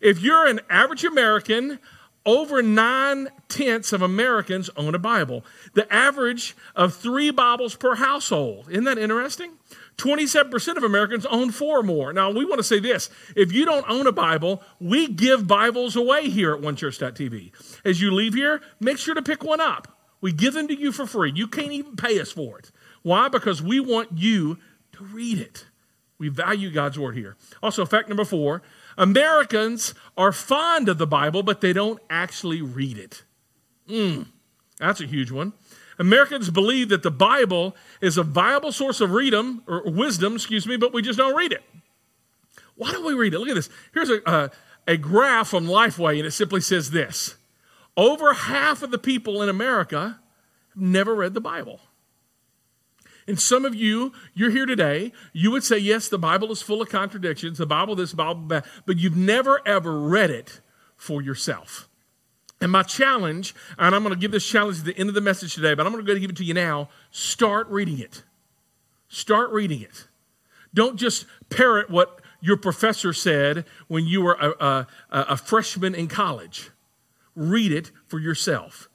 If 0.00 0.20
you're 0.20 0.46
an 0.46 0.60
average 0.68 1.04
American, 1.04 1.78
over 2.24 2.62
nine 2.62 3.28
tenths 3.48 3.92
of 3.92 4.02
Americans 4.02 4.70
own 4.76 4.94
a 4.94 4.98
Bible. 4.98 5.44
The 5.74 5.92
average 5.92 6.56
of 6.74 6.94
three 6.94 7.30
Bibles 7.30 7.74
per 7.74 7.96
household. 7.96 8.68
Isn't 8.70 8.84
that 8.84 8.98
interesting? 8.98 9.52
27% 9.98 10.76
of 10.76 10.82
Americans 10.82 11.26
own 11.26 11.50
four 11.50 11.80
or 11.80 11.82
more. 11.82 12.12
Now, 12.12 12.30
we 12.30 12.44
want 12.44 12.58
to 12.58 12.64
say 12.64 12.78
this 12.78 13.10
if 13.36 13.52
you 13.52 13.64
don't 13.64 13.88
own 13.88 14.06
a 14.06 14.12
Bible, 14.12 14.62
we 14.80 15.08
give 15.08 15.46
Bibles 15.46 15.96
away 15.96 16.28
here 16.28 16.54
at 16.54 16.60
onechurch.tv. 16.60 17.52
As 17.84 18.00
you 18.00 18.10
leave 18.10 18.34
here, 18.34 18.62
make 18.80 18.98
sure 18.98 19.14
to 19.14 19.22
pick 19.22 19.44
one 19.44 19.60
up. 19.60 19.98
We 20.20 20.32
give 20.32 20.54
them 20.54 20.68
to 20.68 20.78
you 20.78 20.92
for 20.92 21.06
free. 21.06 21.32
You 21.34 21.48
can't 21.48 21.72
even 21.72 21.96
pay 21.96 22.20
us 22.20 22.30
for 22.30 22.58
it. 22.58 22.70
Why? 23.02 23.28
Because 23.28 23.60
we 23.60 23.80
want 23.80 24.10
you 24.16 24.58
to 24.92 25.04
read 25.04 25.38
it. 25.38 25.66
We 26.18 26.28
value 26.28 26.70
God's 26.70 26.98
word 26.98 27.16
here. 27.16 27.36
Also, 27.62 27.84
fact 27.84 28.08
number 28.08 28.24
four 28.24 28.62
Americans 28.96 29.94
are 30.16 30.30
fond 30.30 30.88
of 30.88 30.98
the 30.98 31.06
Bible, 31.06 31.42
but 31.42 31.60
they 31.60 31.72
don't 31.72 32.00
actually 32.08 32.62
read 32.62 32.96
it. 32.96 33.24
Mm, 33.88 34.26
that's 34.78 35.00
a 35.00 35.06
huge 35.06 35.32
one. 35.32 35.52
Americans 36.02 36.50
believe 36.50 36.88
that 36.88 37.04
the 37.04 37.12
Bible 37.12 37.76
is 38.00 38.18
a 38.18 38.24
viable 38.24 38.72
source 38.72 39.00
of 39.00 39.10
readom, 39.10 39.62
or 39.68 39.88
wisdom, 39.88 40.34
excuse 40.34 40.66
me, 40.66 40.76
but 40.76 40.92
we 40.92 41.00
just 41.00 41.16
don't 41.16 41.36
read 41.36 41.52
it. 41.52 41.62
Why 42.74 42.90
don't 42.90 43.06
we 43.06 43.14
read 43.14 43.34
it? 43.34 43.38
Look 43.38 43.48
at 43.48 43.54
this. 43.54 43.70
Here's 43.94 44.10
a, 44.10 44.20
a, 44.26 44.50
a 44.88 44.96
graph 44.96 45.48
from 45.48 45.66
Lifeway, 45.66 46.18
and 46.18 46.26
it 46.26 46.32
simply 46.32 46.60
says 46.60 46.90
this 46.90 47.36
Over 47.96 48.34
half 48.34 48.82
of 48.82 48.90
the 48.90 48.98
people 48.98 49.42
in 49.42 49.48
America 49.48 50.18
have 50.74 50.82
never 50.82 51.14
read 51.14 51.34
the 51.34 51.40
Bible. 51.40 51.80
And 53.28 53.38
some 53.38 53.64
of 53.64 53.72
you, 53.76 54.12
you're 54.34 54.50
here 54.50 54.66
today, 54.66 55.12
you 55.32 55.52
would 55.52 55.62
say, 55.62 55.78
yes, 55.78 56.08
the 56.08 56.18
Bible 56.18 56.50
is 56.50 56.60
full 56.60 56.82
of 56.82 56.88
contradictions, 56.88 57.58
the 57.58 57.66
Bible 57.66 57.94
this, 57.94 58.12
Bible 58.12 58.48
that, 58.48 58.66
but 58.86 58.98
you've 58.98 59.16
never 59.16 59.60
ever 59.64 60.00
read 60.00 60.30
it 60.30 60.60
for 60.96 61.22
yourself. 61.22 61.88
And 62.62 62.70
my 62.70 62.84
challenge, 62.84 63.56
and 63.76 63.92
I'm 63.92 64.04
going 64.04 64.14
to 64.14 64.20
give 64.20 64.30
this 64.30 64.46
challenge 64.46 64.78
at 64.78 64.84
the 64.84 64.96
end 64.96 65.08
of 65.08 65.16
the 65.16 65.20
message 65.20 65.56
today, 65.56 65.74
but 65.74 65.84
I'm 65.84 65.92
going 65.92 66.06
to 66.06 66.14
go 66.14 66.16
give 66.16 66.30
it 66.30 66.36
to 66.36 66.44
you 66.44 66.54
now. 66.54 66.88
Start 67.10 67.66
reading 67.68 67.98
it. 67.98 68.22
Start 69.08 69.50
reading 69.50 69.82
it. 69.82 70.06
Don't 70.72 70.96
just 70.96 71.26
parrot 71.50 71.90
what 71.90 72.20
your 72.40 72.56
professor 72.56 73.12
said 73.12 73.64
when 73.88 74.06
you 74.06 74.22
were 74.22 74.34
a, 74.34 74.64
a, 74.64 74.86
a 75.10 75.36
freshman 75.36 75.96
in 75.96 76.06
college. 76.06 76.70
Read 77.34 77.72
it 77.72 77.90
for 78.06 78.20
yourself. 78.20 78.88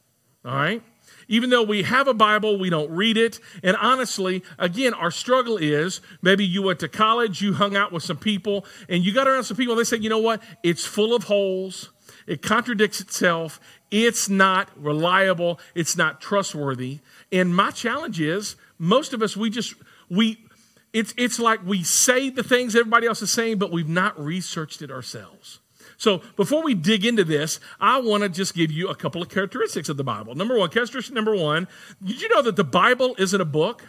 All 0.45 0.55
right? 0.55 0.81
Even 1.27 1.49
though 1.49 1.63
we 1.63 1.83
have 1.83 2.07
a 2.07 2.13
Bible, 2.13 2.57
we 2.57 2.69
don't 2.69 2.89
read 2.89 3.17
it. 3.17 3.37
And 3.63 3.75
honestly, 3.75 4.43
again, 4.57 4.93
our 4.93 5.11
struggle 5.11 5.57
is 5.57 5.99
maybe 6.21 6.45
you 6.45 6.61
went 6.61 6.79
to 6.79 6.87
college, 6.87 7.41
you 7.41 7.51
hung 7.51 7.75
out 7.75 7.91
with 7.91 8.03
some 8.03 8.17
people, 8.17 8.65
and 8.87 9.03
you 9.03 9.13
got 9.13 9.27
around 9.27 9.43
some 9.43 9.57
people, 9.57 9.73
and 9.73 9.79
they 9.81 9.83
said, 9.83 10.03
you 10.03 10.09
know 10.09 10.19
what? 10.19 10.41
It's 10.63 10.85
full 10.85 11.13
of 11.13 11.25
holes. 11.25 11.89
It 12.27 12.41
contradicts 12.41 13.01
itself. 13.01 13.59
It's 13.89 14.27
not 14.29 14.69
reliable. 14.75 15.59
It's 15.73 15.97
not 15.97 16.21
trustworthy. 16.21 16.99
And 17.31 17.55
my 17.55 17.71
challenge 17.71 18.19
is 18.19 18.57
most 18.77 19.13
of 19.13 19.23
us, 19.23 19.35
we 19.35 19.49
just, 19.49 19.75
we, 20.09 20.45
it's, 20.93 21.13
it's 21.17 21.39
like 21.39 21.65
we 21.65 21.83
say 21.83 22.29
the 22.29 22.43
things 22.43 22.75
everybody 22.75 23.07
else 23.07 23.21
is 23.21 23.31
saying, 23.31 23.57
but 23.57 23.71
we've 23.71 23.89
not 23.89 24.19
researched 24.19 24.81
it 24.81 24.91
ourselves. 24.91 25.59
So 25.97 26.21
before 26.35 26.63
we 26.63 26.75
dig 26.75 27.05
into 27.05 27.23
this, 27.23 27.59
I 27.79 27.99
want 27.99 28.23
to 28.23 28.29
just 28.29 28.53
give 28.53 28.71
you 28.71 28.89
a 28.89 28.95
couple 28.95 29.21
of 29.21 29.29
characteristics 29.29 29.89
of 29.89 29.97
the 29.97 30.03
Bible. 30.03 30.35
Number 30.35 30.57
one, 30.57 30.69
characteristic 30.69 31.15
number 31.15 31.35
one, 31.35 31.67
did 32.03 32.21
you 32.21 32.29
know 32.29 32.43
that 32.43 32.55
the 32.55 32.63
Bible 32.63 33.15
isn't 33.17 33.41
a 33.41 33.45
book? 33.45 33.85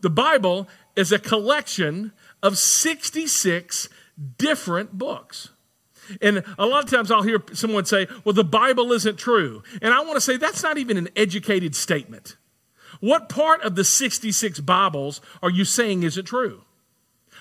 The 0.00 0.10
Bible 0.10 0.68
is 0.94 1.10
a 1.12 1.18
collection 1.18 2.12
of 2.42 2.58
66 2.58 3.88
different 4.36 4.98
books. 4.98 5.48
And 6.20 6.44
a 6.58 6.66
lot 6.66 6.84
of 6.84 6.90
times 6.90 7.10
I'll 7.10 7.22
hear 7.22 7.42
someone 7.52 7.84
say, 7.84 8.06
well, 8.24 8.32
the 8.32 8.44
Bible 8.44 8.92
isn't 8.92 9.18
true. 9.18 9.62
And 9.82 9.92
I 9.94 10.00
want 10.00 10.14
to 10.14 10.20
say 10.20 10.36
that's 10.36 10.62
not 10.62 10.78
even 10.78 10.96
an 10.96 11.08
educated 11.16 11.74
statement. 11.74 12.36
What 13.00 13.28
part 13.28 13.62
of 13.62 13.74
the 13.74 13.84
66 13.84 14.60
Bibles 14.60 15.20
are 15.42 15.50
you 15.50 15.64
saying 15.64 16.02
isn't 16.02 16.26
true? 16.26 16.62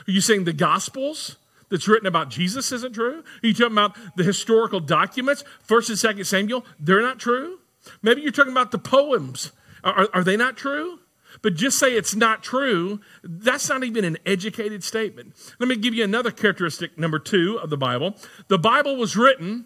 Are 0.07 0.11
you 0.11 0.21
saying 0.21 0.43
the 0.43 0.53
Gospels 0.53 1.37
that's 1.69 1.87
written 1.87 2.07
about 2.07 2.29
Jesus 2.29 2.71
isn't 2.71 2.93
true? 2.93 3.23
Are 3.43 3.47
you 3.47 3.53
talking 3.53 3.73
about 3.73 3.95
the 4.15 4.23
historical 4.23 4.79
documents, 4.79 5.43
1st 5.67 5.89
and 5.89 6.17
2nd 6.17 6.25
Samuel? 6.25 6.65
They're 6.79 7.01
not 7.01 7.19
true? 7.19 7.59
Maybe 8.01 8.21
you're 8.21 8.31
talking 8.31 8.51
about 8.51 8.71
the 8.71 8.79
poems. 8.79 9.51
Are, 9.83 10.09
are 10.13 10.23
they 10.23 10.37
not 10.37 10.57
true? 10.57 10.99
But 11.43 11.55
just 11.55 11.77
say 11.77 11.93
it's 11.93 12.15
not 12.15 12.41
true, 12.41 13.01
that's 13.21 13.69
not 13.69 13.83
even 13.83 14.05
an 14.05 14.17
educated 14.25 14.83
statement. 14.83 15.35
Let 15.59 15.67
me 15.67 15.75
give 15.75 15.93
you 15.93 16.03
another 16.03 16.31
characteristic, 16.31 16.97
number 16.97 17.19
two 17.19 17.59
of 17.61 17.69
the 17.69 17.77
Bible. 17.77 18.15
The 18.47 18.57
Bible 18.57 18.95
was 18.95 19.17
written 19.17 19.65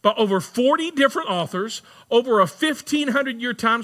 by 0.00 0.14
over 0.16 0.40
40 0.40 0.90
different 0.92 1.28
authors 1.28 1.82
over 2.10 2.38
a 2.38 2.46
1500 2.46 3.40
year 3.40 3.52
time 3.52 3.82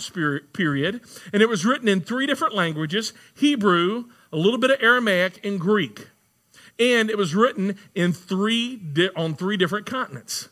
period, 0.54 1.02
and 1.32 1.42
it 1.42 1.48
was 1.48 1.66
written 1.66 1.86
in 1.86 2.00
three 2.00 2.26
different 2.26 2.54
languages 2.54 3.12
Hebrew, 3.34 4.06
a 4.32 4.36
little 4.36 4.58
bit 4.58 4.70
of 4.70 4.82
Aramaic, 4.82 5.44
and 5.44 5.60
Greek. 5.60 6.08
And 6.78 7.10
it 7.10 7.18
was 7.18 7.34
written 7.34 7.76
in 7.94 8.14
three 8.14 8.80
on 9.14 9.34
three 9.34 9.58
different 9.58 9.84
continents. 9.84 10.48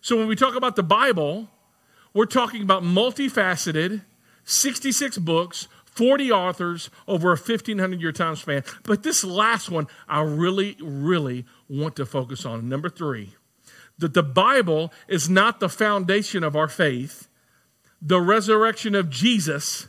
So 0.00 0.16
when 0.16 0.28
we 0.28 0.36
talk 0.36 0.56
about 0.56 0.76
the 0.76 0.82
Bible, 0.82 1.48
we're 2.14 2.24
talking 2.24 2.62
about 2.62 2.82
multifaceted, 2.82 4.02
66 4.44 5.18
books 5.18 5.68
40 5.96 6.30
authors 6.30 6.90
over 7.08 7.28
a 7.28 7.36
1500 7.36 8.00
year 8.00 8.12
time 8.12 8.36
span. 8.36 8.62
But 8.82 9.02
this 9.02 9.24
last 9.24 9.70
one, 9.70 9.86
I 10.08 10.20
really, 10.20 10.76
really 10.80 11.46
want 11.68 11.96
to 11.96 12.06
focus 12.06 12.44
on. 12.44 12.68
Number 12.68 12.88
three, 12.88 13.34
that 13.98 14.14
the 14.14 14.22
Bible 14.22 14.92
is 15.08 15.28
not 15.28 15.58
the 15.58 15.68
foundation 15.68 16.44
of 16.44 16.54
our 16.54 16.68
faith, 16.68 17.28
the 18.00 18.20
resurrection 18.20 18.94
of 18.94 19.08
Jesus 19.08 19.88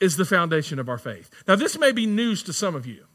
is 0.00 0.16
the 0.16 0.24
foundation 0.24 0.78
of 0.78 0.88
our 0.88 0.98
faith. 0.98 1.30
Now, 1.48 1.56
this 1.56 1.78
may 1.78 1.90
be 1.90 2.06
news 2.06 2.42
to 2.44 2.52
some 2.52 2.74
of 2.74 2.86
you 2.86 3.06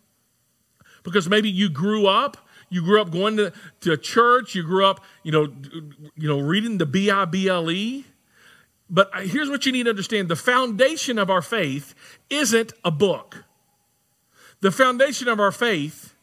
because 1.04 1.30
maybe 1.30 1.50
you 1.50 1.70
grew 1.70 2.08
up. 2.08 2.38
You 2.70 2.84
grew 2.84 3.02
up 3.02 3.12
going 3.12 3.38
to, 3.38 3.52
to 3.82 3.98
church. 3.98 4.54
You 4.54 4.64
grew 4.64 4.86
up, 4.86 5.04
you 5.24 5.32
know, 5.32 5.52
you 6.16 6.28
know, 6.28 6.40
reading 6.40 6.78
the 6.78 6.86
B 6.86 7.10
I 7.10 7.26
B 7.26 7.48
L 7.48 7.72
E. 7.72 8.06
But 8.90 9.12
here's 9.16 9.50
what 9.50 9.66
you 9.66 9.72
need 9.72 9.84
to 9.84 9.92
understand 9.92 10.30
the 10.30 10.36
foundation 10.36 11.20
of 11.20 11.30
our 11.30 11.42
faith 11.42 11.94
isn't 12.30 12.74
a 12.84 12.92
book. 12.92 13.44
The 14.62 14.72
foundation 14.72 15.28
of 15.28 15.40
our 15.40 15.52
faith 15.52 16.16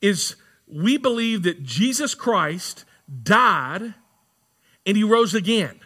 is 0.00 0.36
we 0.66 0.96
believe 0.96 1.42
that 1.42 1.62
Jesus 1.62 2.14
Christ 2.14 2.84
died 3.22 3.94
and 4.86 4.96
he 4.96 5.04
rose 5.04 5.34
again. 5.34 5.78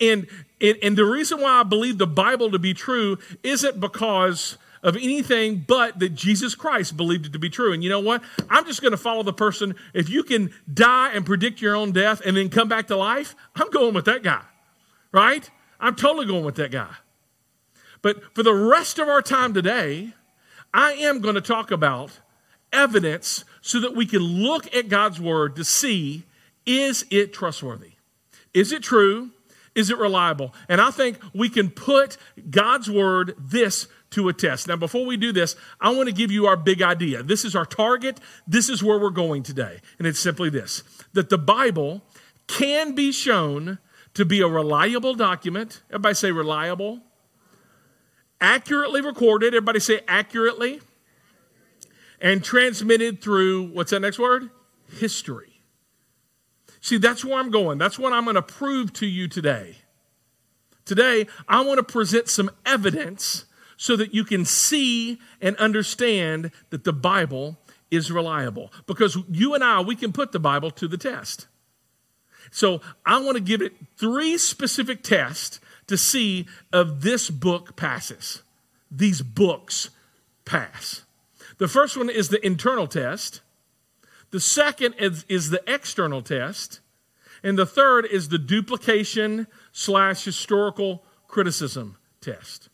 And, 0.00 0.28
and, 0.60 0.78
and 0.82 0.96
the 0.96 1.04
reason 1.04 1.40
why 1.40 1.60
I 1.60 1.62
believe 1.64 1.98
the 1.98 2.06
Bible 2.06 2.50
to 2.52 2.58
be 2.58 2.74
true 2.74 3.18
isn't 3.42 3.80
because 3.80 4.58
of 4.82 4.96
anything 4.96 5.64
but 5.66 5.98
that 6.00 6.10
Jesus 6.10 6.54
Christ 6.54 6.96
believed 6.96 7.26
it 7.26 7.32
to 7.32 7.38
be 7.38 7.48
true. 7.48 7.72
And 7.72 7.82
you 7.82 7.90
know 7.90 8.00
what? 8.00 8.22
I'm 8.50 8.66
just 8.66 8.82
going 8.82 8.92
to 8.92 8.96
follow 8.96 9.22
the 9.22 9.32
person. 9.32 9.74
If 9.94 10.08
you 10.08 10.22
can 10.22 10.52
die 10.72 11.12
and 11.12 11.24
predict 11.24 11.60
your 11.60 11.74
own 11.74 11.92
death 11.92 12.20
and 12.24 12.36
then 12.36 12.48
come 12.50 12.68
back 12.68 12.88
to 12.88 12.96
life, 12.96 13.34
I'm 13.56 13.70
going 13.70 13.94
with 13.94 14.04
that 14.04 14.22
guy 14.22 14.42
right? 15.12 15.48
I'm 15.78 15.94
totally 15.94 16.26
going 16.26 16.44
with 16.44 16.56
that 16.56 16.70
guy. 16.70 16.94
But 18.00 18.34
for 18.34 18.42
the 18.42 18.54
rest 18.54 18.98
of 18.98 19.08
our 19.08 19.22
time 19.22 19.54
today, 19.54 20.14
I 20.74 20.92
am 20.94 21.20
going 21.20 21.34
to 21.34 21.40
talk 21.40 21.70
about 21.70 22.20
evidence 22.72 23.44
so 23.60 23.80
that 23.80 23.94
we 23.94 24.06
can 24.06 24.20
look 24.20 24.74
at 24.74 24.88
God's 24.88 25.20
word 25.20 25.56
to 25.56 25.64
see 25.64 26.24
is 26.64 27.04
it 27.10 27.32
trustworthy? 27.32 27.92
Is 28.54 28.72
it 28.72 28.82
true? 28.82 29.30
Is 29.74 29.90
it 29.90 29.98
reliable? 29.98 30.54
And 30.68 30.80
I 30.80 30.90
think 30.90 31.18
we 31.34 31.48
can 31.48 31.70
put 31.70 32.16
God's 32.50 32.90
word, 32.90 33.34
this, 33.38 33.88
to 34.10 34.28
a 34.28 34.32
test. 34.32 34.68
Now, 34.68 34.76
before 34.76 35.06
we 35.06 35.16
do 35.16 35.32
this, 35.32 35.56
I 35.80 35.90
want 35.90 36.08
to 36.08 36.14
give 36.14 36.30
you 36.30 36.46
our 36.46 36.56
big 36.56 36.82
idea. 36.82 37.22
This 37.22 37.44
is 37.44 37.56
our 37.56 37.64
target. 37.64 38.20
This 38.46 38.68
is 38.68 38.82
where 38.82 38.98
we're 38.98 39.10
going 39.10 39.42
today. 39.42 39.80
And 39.98 40.06
it's 40.06 40.20
simply 40.20 40.50
this 40.50 40.82
that 41.14 41.30
the 41.30 41.38
Bible 41.38 42.02
can 42.46 42.94
be 42.94 43.10
shown 43.12 43.78
to 44.14 44.24
be 44.24 44.40
a 44.40 44.48
reliable 44.48 45.14
document. 45.14 45.82
Everybody 45.90 46.14
say 46.14 46.30
reliable. 46.30 47.00
Accurately 48.40 49.00
recorded. 49.00 49.54
Everybody 49.54 49.80
say 49.80 50.00
accurately. 50.06 50.80
And 52.20 52.44
transmitted 52.44 53.20
through, 53.20 53.68
what's 53.72 53.90
that 53.90 54.00
next 54.00 54.18
word? 54.18 54.50
History. 54.98 55.60
See, 56.80 56.98
that's 56.98 57.24
where 57.24 57.38
I'm 57.38 57.50
going. 57.50 57.78
That's 57.78 57.98
what 57.98 58.12
I'm 58.12 58.24
going 58.24 58.34
to 58.34 58.42
prove 58.42 58.92
to 58.94 59.06
you 59.06 59.28
today. 59.28 59.76
Today, 60.84 61.26
I 61.48 61.62
want 61.64 61.78
to 61.78 61.84
present 61.84 62.28
some 62.28 62.50
evidence 62.66 63.44
so 63.76 63.96
that 63.96 64.14
you 64.14 64.24
can 64.24 64.44
see 64.44 65.18
and 65.40 65.56
understand 65.56 66.50
that 66.70 66.84
the 66.84 66.92
Bible 66.92 67.58
is 67.90 68.10
reliable. 68.10 68.72
Because 68.86 69.16
you 69.30 69.54
and 69.54 69.62
I, 69.62 69.80
we 69.80 69.96
can 69.96 70.12
put 70.12 70.32
the 70.32 70.40
Bible 70.40 70.70
to 70.72 70.88
the 70.88 70.98
test. 70.98 71.46
So 72.50 72.80
I 73.06 73.20
want 73.20 73.36
to 73.36 73.42
give 73.42 73.62
it 73.62 73.72
three 73.96 74.36
specific 74.38 75.02
tests 75.02 75.60
to 75.86 75.96
see 75.96 76.46
if 76.72 77.00
this 77.00 77.30
book 77.30 77.76
passes. 77.76 78.42
These 78.90 79.22
books 79.22 79.90
pass. 80.44 81.02
The 81.58 81.68
first 81.68 81.96
one 81.96 82.10
is 82.10 82.28
the 82.28 82.44
internal 82.44 82.86
test. 82.86 83.40
The 84.30 84.40
second 84.40 84.94
is, 84.98 85.24
is 85.28 85.50
the 85.50 85.62
external 85.66 86.22
test. 86.22 86.80
And 87.42 87.58
the 87.58 87.66
third 87.66 88.06
is 88.06 88.28
the 88.28 88.38
duplication 88.38 89.46
slash 89.72 90.24
historical 90.24 91.04
criticism 91.28 91.96
test. 92.20 92.68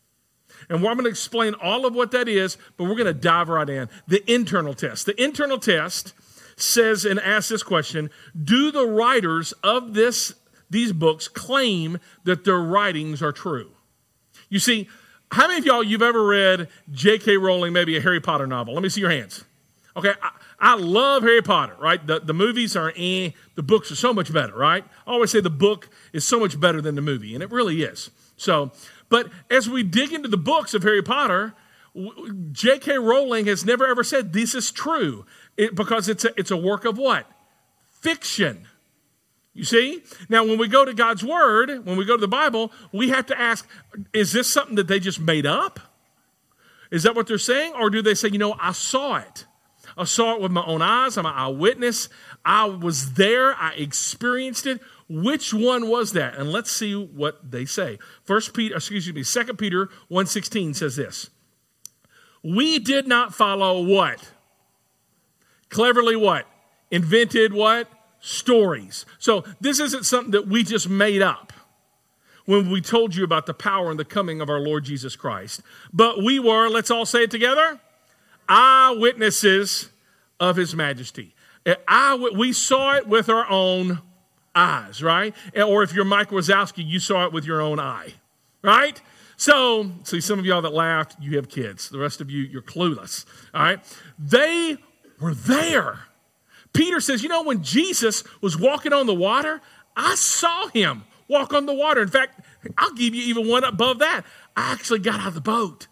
And 0.69 0.79
I'm 0.79 0.83
going 0.83 1.05
to 1.05 1.11
explain 1.11 1.55
all 1.55 1.87
of 1.87 1.95
what 1.95 2.11
that 2.11 2.29
is, 2.29 2.59
but 2.77 2.85
we're 2.85 2.97
going 2.97 3.07
to 3.07 3.15
dive 3.15 3.49
right 3.49 3.69
in. 3.69 3.89
The 4.07 4.31
internal 4.31 4.75
test. 4.75 5.07
The 5.07 5.23
internal 5.23 5.59
test 5.59 6.15
says 6.61 7.05
and 7.05 7.21
asks 7.21 7.49
this 7.49 7.63
question 7.63 8.11
Do 8.41 8.71
the 8.71 8.87
writers 8.87 9.53
of 9.63 9.95
this, 9.95 10.35
these 10.71 10.93
books 10.93 11.29
claim 11.29 11.99
that 12.25 12.45
their 12.45 12.59
writings 12.59 13.23
are 13.23 13.33
true? 13.33 13.73
You 14.49 14.59
see, 14.59 14.89
how 15.33 15.47
many 15.47 15.59
of 15.59 15.67
y'all 15.67 15.83
you've 15.83 16.03
ever 16.03 16.25
read 16.25 16.69
J.K. 16.91 17.37
Rowling, 17.37 17.73
maybe 17.73 17.97
a 17.97 18.01
Harry 18.01 18.21
Potter 18.21 18.47
novel? 18.47 18.75
Let 18.75 18.83
me 18.83 18.89
see 18.89 19.01
your 19.01 19.11
hands. 19.11 19.45
Okay, 19.97 20.13
I, 20.23 20.31
I 20.61 20.75
love 20.77 21.23
Harry 21.23 21.43
Potter, 21.43 21.77
right? 21.79 22.05
The, 22.05 22.21
the 22.21 22.33
movies 22.33 22.77
are 22.77 22.93
eh, 22.97 23.31
the 23.57 23.63
books 23.63 23.91
are 23.91 23.97
so 23.97 24.15
much 24.15 24.33
better, 24.33 24.55
right? 24.55 24.85
I 25.07 25.11
always 25.11 25.31
say 25.31 25.41
the 25.41 25.51
book 25.51 25.89
is 26.13 26.27
so 26.27 26.41
much 26.41 26.59
better 26.59 26.81
than 26.81 26.95
the 26.95 27.03
movie, 27.03 27.35
and 27.35 27.43
it 27.43 27.51
really 27.51 27.83
is. 27.83 28.11
So, 28.37 28.73
but 29.09 29.29
as 29.51 29.69
we 29.69 29.83
dig 29.83 30.13
into 30.13 30.29
the 30.29 30.37
books 30.37 30.73
of 30.73 30.83
Harry 30.83 31.03
Potter, 31.03 31.55
J.K. 32.53 32.99
Rowling 32.99 33.47
has 33.47 33.65
never 33.65 33.87
ever 33.87 34.05
said 34.05 34.33
this 34.33 34.55
is 34.55 34.71
true 34.71 35.27
it, 35.57 35.75
because 35.75 36.09
it's 36.09 36.25
a, 36.25 36.31
it's 36.39 36.51
a 36.51 36.57
work 36.57 36.85
of 36.85 36.99
what? 36.99 37.27
Fiction. 38.01 38.67
You 39.55 39.65
see? 39.65 40.05
Now, 40.29 40.45
when 40.45 40.59
we 40.59 40.69
go 40.69 40.85
to 40.85 40.95
God's 40.95 41.25
Word, 41.25 41.85
when 41.85 41.97
we 41.97 42.05
go 42.05 42.17
to 42.17 42.21
the 42.21 42.29
Bible, 42.29 42.71
we 42.93 43.09
have 43.09 43.27
to 43.27 43.39
ask 43.39 43.69
is 44.13 44.33
this 44.33 44.53
something 44.53 44.77
that 44.77 44.87
they 44.87 45.01
just 45.01 45.19
made 45.19 45.47
up? 45.47 45.81
Is 46.91 47.03
that 47.03 47.15
what 47.15 47.27
they're 47.27 47.39
saying? 47.39 47.75
Or 47.75 47.91
do 47.91 48.01
they 48.01 48.15
say, 48.15 48.29
you 48.29 48.39
know, 48.39 48.55
I 48.61 48.73
saw 48.73 49.17
it? 49.17 49.47
I 49.97 50.05
saw 50.05 50.35
it 50.35 50.41
with 50.41 50.53
my 50.53 50.65
own 50.65 50.81
eyes. 50.81 51.17
I'm 51.17 51.27
an 51.27 51.33
eyewitness. 51.35 52.09
I 52.45 52.67
was 52.67 53.15
there. 53.15 53.55
I 53.55 53.73
experienced 53.75 54.67
it. 54.67 54.81
Which 55.09 55.53
one 55.53 55.89
was 55.89 56.13
that? 56.13 56.37
And 56.37 56.53
let's 56.53 56.71
see 56.71 56.95
what 56.95 57.51
they 57.51 57.65
say. 57.65 57.99
First 58.25 58.55
Peter, 58.55 58.77
excuse 58.77 59.13
me, 59.13 59.23
Second 59.23 59.59
Peter 59.59 59.87
1.16 60.11 60.77
says 60.77 60.97
this. 60.97 61.31
We 62.49 62.79
did 62.79 63.07
not 63.07 63.35
follow 63.35 63.83
what? 63.83 64.33
Cleverly 65.69 66.17
what? 66.17 66.47
Invented 66.91 67.53
what? 67.53 67.91
Stories. 68.21 69.05
So 69.19 69.45
this 69.61 69.81
isn't 69.81 70.07
something 70.07 70.31
that 70.31 70.49
we 70.49 70.65
just 70.65 70.89
made 70.89 71.21
up 71.21 71.53
when 72.47 72.71
we 72.71 72.81
told 72.81 73.15
you 73.15 73.23
about 73.23 73.45
the 73.45 73.53
power 73.53 73.91
and 73.91 74.01
the 74.01 74.05
coming 74.05 74.41
of 74.41 74.49
our 74.49 74.61
Lord 74.61 74.85
Jesus 74.85 75.15
Christ. 75.15 75.61
But 75.93 76.25
we 76.25 76.39
were, 76.39 76.69
let's 76.69 76.91
all 76.91 77.05
say 77.05 77.25
it 77.25 77.31
together, 77.31 77.79
eyewitnesses 78.49 79.91
of 80.41 80.57
his 80.57 80.75
majesty. 80.75 81.35
I, 81.87 82.15
we 82.15 82.55
saw 82.55 82.97
it 82.97 83.07
with 83.07 83.29
our 83.29 83.47
own 83.51 84.01
eyes, 84.55 85.03
right? 85.03 85.35
Or 85.55 85.83
if 85.83 85.93
you're 85.93 86.07
Mike 86.07 86.31
Wazowski, 86.31 86.87
you 86.87 86.99
saw 86.99 87.27
it 87.27 87.33
with 87.33 87.45
your 87.45 87.61
own 87.61 87.79
eye, 87.79 88.15
right? 88.63 88.99
So, 89.39 89.93
see, 90.03 90.21
some 90.21 90.41
of 90.41 90.45
y'all 90.45 90.63
that 90.63 90.75
laughed, 90.75 91.15
you 91.21 91.37
have 91.37 91.49
kids. 91.49 91.89
The 91.91 91.99
rest 91.99 92.21
of 92.21 92.29
you, 92.29 92.43
you're 92.43 92.61
clueless, 92.61 93.25
all 93.55 93.63
right? 93.63 93.79
They 94.19 94.77
were 95.21 95.33
there. 95.33 96.01
Peter 96.73 96.99
says, 96.99 97.23
You 97.23 97.29
know, 97.29 97.45
when 97.45 97.63
Jesus 97.63 98.25
was 98.41 98.59
walking 98.59 98.93
on 98.93 99.07
the 99.07 99.15
water, 99.15 99.61
I 99.97 100.17
saw 100.17 100.67
him 100.67 101.05
walk 101.29 101.53
on 101.55 101.67
the 101.67 101.73
water. 101.73 102.03
In 102.03 102.09
fact, 102.09 102.41
I'll 102.77 102.93
give 102.95 103.15
you 103.15 103.23
even 103.23 103.47
one 103.47 103.63
above 103.63 104.01
that. 104.01 104.25
I 104.57 104.73
actually 104.73 104.99
got 104.99 105.21
out 105.21 105.29
of 105.29 105.35
the 105.35 105.41
boat. 105.41 105.87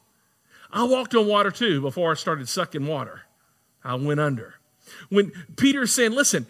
I 0.72 0.82
walked 0.82 1.14
on 1.14 1.28
water 1.28 1.52
too 1.52 1.80
before 1.80 2.10
I 2.10 2.14
started 2.14 2.48
sucking 2.48 2.84
water. 2.84 3.22
I 3.84 3.94
went 3.94 4.18
under. 4.18 4.54
When 5.08 5.30
Peter's 5.56 5.92
saying, 5.92 6.10
Listen, 6.10 6.48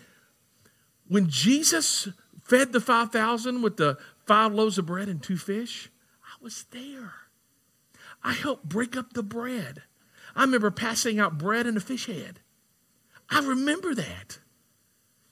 when 1.08 1.28
Jesus 1.28 2.08
fed 2.42 2.72
the 2.72 2.80
5,000 2.80 3.60
with 3.60 3.76
the 3.76 3.98
five 4.24 4.54
loaves 4.54 4.78
of 4.78 4.86
bread 4.86 5.08
and 5.08 5.22
two 5.22 5.36
fish, 5.36 5.90
I 6.38 6.44
was 6.44 6.64
there. 6.70 7.14
I 8.22 8.32
helped 8.32 8.68
break 8.68 8.96
up 8.96 9.12
the 9.12 9.22
bread. 9.22 9.82
I 10.34 10.42
remember 10.42 10.70
passing 10.70 11.18
out 11.18 11.38
bread 11.38 11.66
and 11.66 11.76
a 11.76 11.80
fish 11.80 12.06
head. 12.06 12.40
I 13.30 13.40
remember 13.40 13.94
that. 13.94 14.38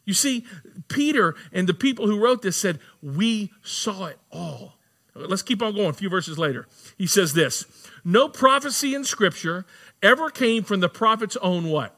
You 0.05 0.15
see, 0.15 0.45
Peter 0.89 1.35
and 1.53 1.69
the 1.69 1.75
people 1.75 2.07
who 2.07 2.19
wrote 2.19 2.43
this 2.43 2.57
said, 2.57 2.79
We 3.03 3.53
saw 3.63 4.07
it 4.07 4.19
all. 4.31 4.79
Let's 5.15 5.43
keep 5.43 5.63
on 5.63 5.75
going. 5.75 5.91
A 5.91 5.93
few 5.95 6.09
verses 6.09 6.39
later, 6.39 6.67
he 6.99 7.07
says 7.07 7.35
this 7.35 7.67
No 8.05 8.29
prophecy 8.29 8.95
in 8.95 9.05
Scripture 9.05 9.65
ever 10.03 10.31
came 10.31 10.65
from 10.65 10.81
the 10.81 10.89
prophet's 10.89 11.37
own 11.37 11.69
what? 11.69 11.97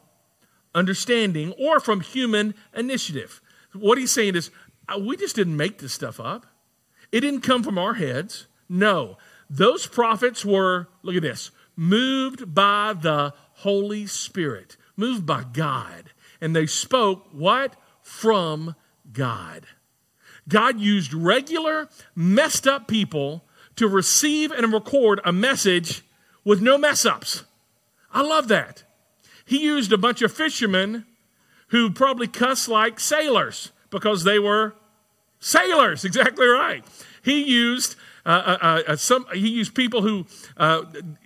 Understanding 0.75 1.53
or 1.57 1.79
from 1.79 2.01
human 2.01 2.53
initiative. 2.75 3.41
What 3.73 3.97
he's 3.97 4.11
saying 4.11 4.35
is, 4.35 4.51
we 4.99 5.17
just 5.17 5.35
didn't 5.35 5.57
make 5.57 5.79
this 5.79 5.93
stuff 5.93 6.19
up. 6.19 6.45
It 7.11 7.21
didn't 7.21 7.41
come 7.41 7.63
from 7.63 7.77
our 7.77 7.95
heads. 7.95 8.47
No. 8.69 9.17
Those 9.49 9.87
prophets 9.87 10.43
were, 10.43 10.87
look 11.03 11.15
at 11.15 11.21
this, 11.21 11.51
moved 11.75 12.53
by 12.53 12.93
the 12.99 13.33
Holy 13.53 14.05
Spirit, 14.07 14.77
moved 14.95 15.25
by 15.25 15.43
God. 15.51 16.11
And 16.41 16.55
they 16.55 16.65
spoke 16.65 17.27
what? 17.31 17.75
From 18.01 18.75
God. 19.11 19.65
God 20.47 20.79
used 20.79 21.13
regular, 21.13 21.89
messed 22.15 22.67
up 22.67 22.87
people 22.87 23.43
to 23.75 23.87
receive 23.87 24.51
and 24.51 24.73
record 24.73 25.19
a 25.23 25.31
message 25.31 26.03
with 26.43 26.61
no 26.61 26.77
mess 26.77 27.05
ups. 27.05 27.43
I 28.13 28.21
love 28.21 28.47
that. 28.47 28.83
He 29.45 29.61
used 29.61 29.91
a 29.91 29.97
bunch 29.97 30.21
of 30.21 30.31
fishermen 30.31 31.05
who 31.69 31.91
probably 31.91 32.27
cuss 32.27 32.67
like 32.67 32.99
sailors 32.99 33.71
because 33.89 34.23
they 34.23 34.39
were 34.39 34.75
sailors. 35.39 36.05
Exactly 36.05 36.47
right. 36.47 36.83
He 37.23 37.43
used 37.43 37.95
uh, 38.27 38.29
uh, 38.29 38.57
uh, 38.61 38.81
uh 38.87 38.95
some. 38.95 39.25
He 39.33 39.47
used 39.47 39.73
people 39.73 40.01
who 40.01 40.25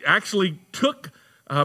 actually 0.06 0.60
took 0.72 1.12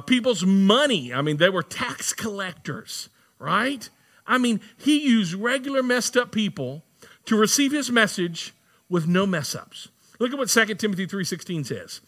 people's 0.06 0.44
money. 0.44 1.12
I 1.12 1.22
mean, 1.22 1.36
they 1.36 1.50
were 1.50 1.62
tax 1.62 2.12
collectors, 2.12 3.08
right? 3.38 3.88
I 4.26 4.38
mean, 4.38 4.60
he 4.76 4.98
used 4.98 5.34
regular 5.34 5.82
messed 5.82 6.16
up 6.16 6.32
people 6.32 6.82
to 7.26 7.36
receive 7.36 7.72
his 7.72 7.90
message 7.90 8.54
with 8.88 9.06
no 9.06 9.26
mess 9.26 9.54
ups. 9.54 9.88
Look 10.18 10.32
at 10.32 10.38
what 10.38 10.48
2 10.48 10.74
Timothy 10.76 11.06
3:16 11.06 11.64
says. 11.66 12.00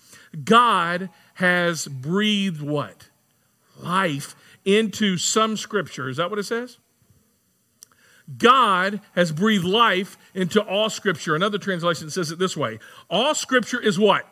God 0.44 1.10
has 1.34 1.86
breathed 1.86 2.62
what? 2.62 3.08
Life 3.76 4.34
into 4.64 5.16
some 5.18 5.56
scripture. 5.56 6.08
Is 6.08 6.16
that 6.16 6.30
what 6.30 6.38
it 6.38 6.44
says? 6.44 6.78
God 8.36 9.00
has 9.14 9.32
breathed 9.32 9.64
life 9.64 10.18
into 10.34 10.60
all 10.60 10.90
scripture. 10.90 11.34
Another 11.34 11.58
translation 11.58 12.10
says 12.10 12.30
it 12.30 12.38
this 12.38 12.56
way 12.56 12.78
All 13.08 13.34
scripture 13.34 13.80
is 13.80 13.98
what? 13.98 14.26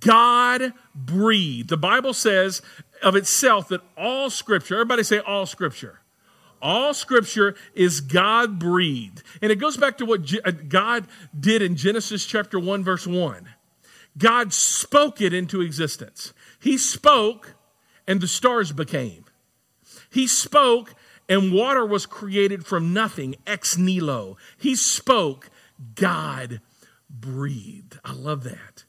God 0.00 0.72
breathed. 0.94 1.68
The 1.68 1.76
Bible 1.76 2.14
says 2.14 2.62
of 3.02 3.14
itself 3.14 3.68
that 3.68 3.82
all 3.96 4.30
scripture, 4.30 4.74
everybody 4.74 5.02
say 5.02 5.18
all 5.18 5.46
scripture. 5.46 6.00
All 6.62 6.94
scripture 6.94 7.54
is 7.74 8.00
God 8.00 8.58
breathed. 8.58 9.22
And 9.42 9.52
it 9.52 9.56
goes 9.56 9.76
back 9.76 9.98
to 9.98 10.06
what 10.06 10.32
uh, 10.44 10.50
God 10.50 11.06
did 11.38 11.60
in 11.60 11.76
Genesis 11.76 12.24
chapter 12.24 12.58
1, 12.58 12.82
verse 12.82 13.06
1. 13.06 13.50
God 14.16 14.52
spoke 14.54 15.20
it 15.20 15.34
into 15.34 15.60
existence. 15.60 16.32
He 16.58 16.78
spoke, 16.78 17.54
and 18.06 18.20
the 18.20 18.26
stars 18.26 18.72
became. 18.72 19.26
He 20.10 20.26
spoke, 20.26 20.94
and 21.28 21.52
water 21.52 21.84
was 21.84 22.06
created 22.06 22.64
from 22.64 22.92
nothing, 22.92 23.36
ex 23.46 23.76
nihilo. 23.76 24.36
He 24.56 24.74
spoke, 24.74 25.50
God 25.94 26.60
breathed. 27.10 27.98
I 28.04 28.12
love 28.12 28.44
that. 28.44 28.84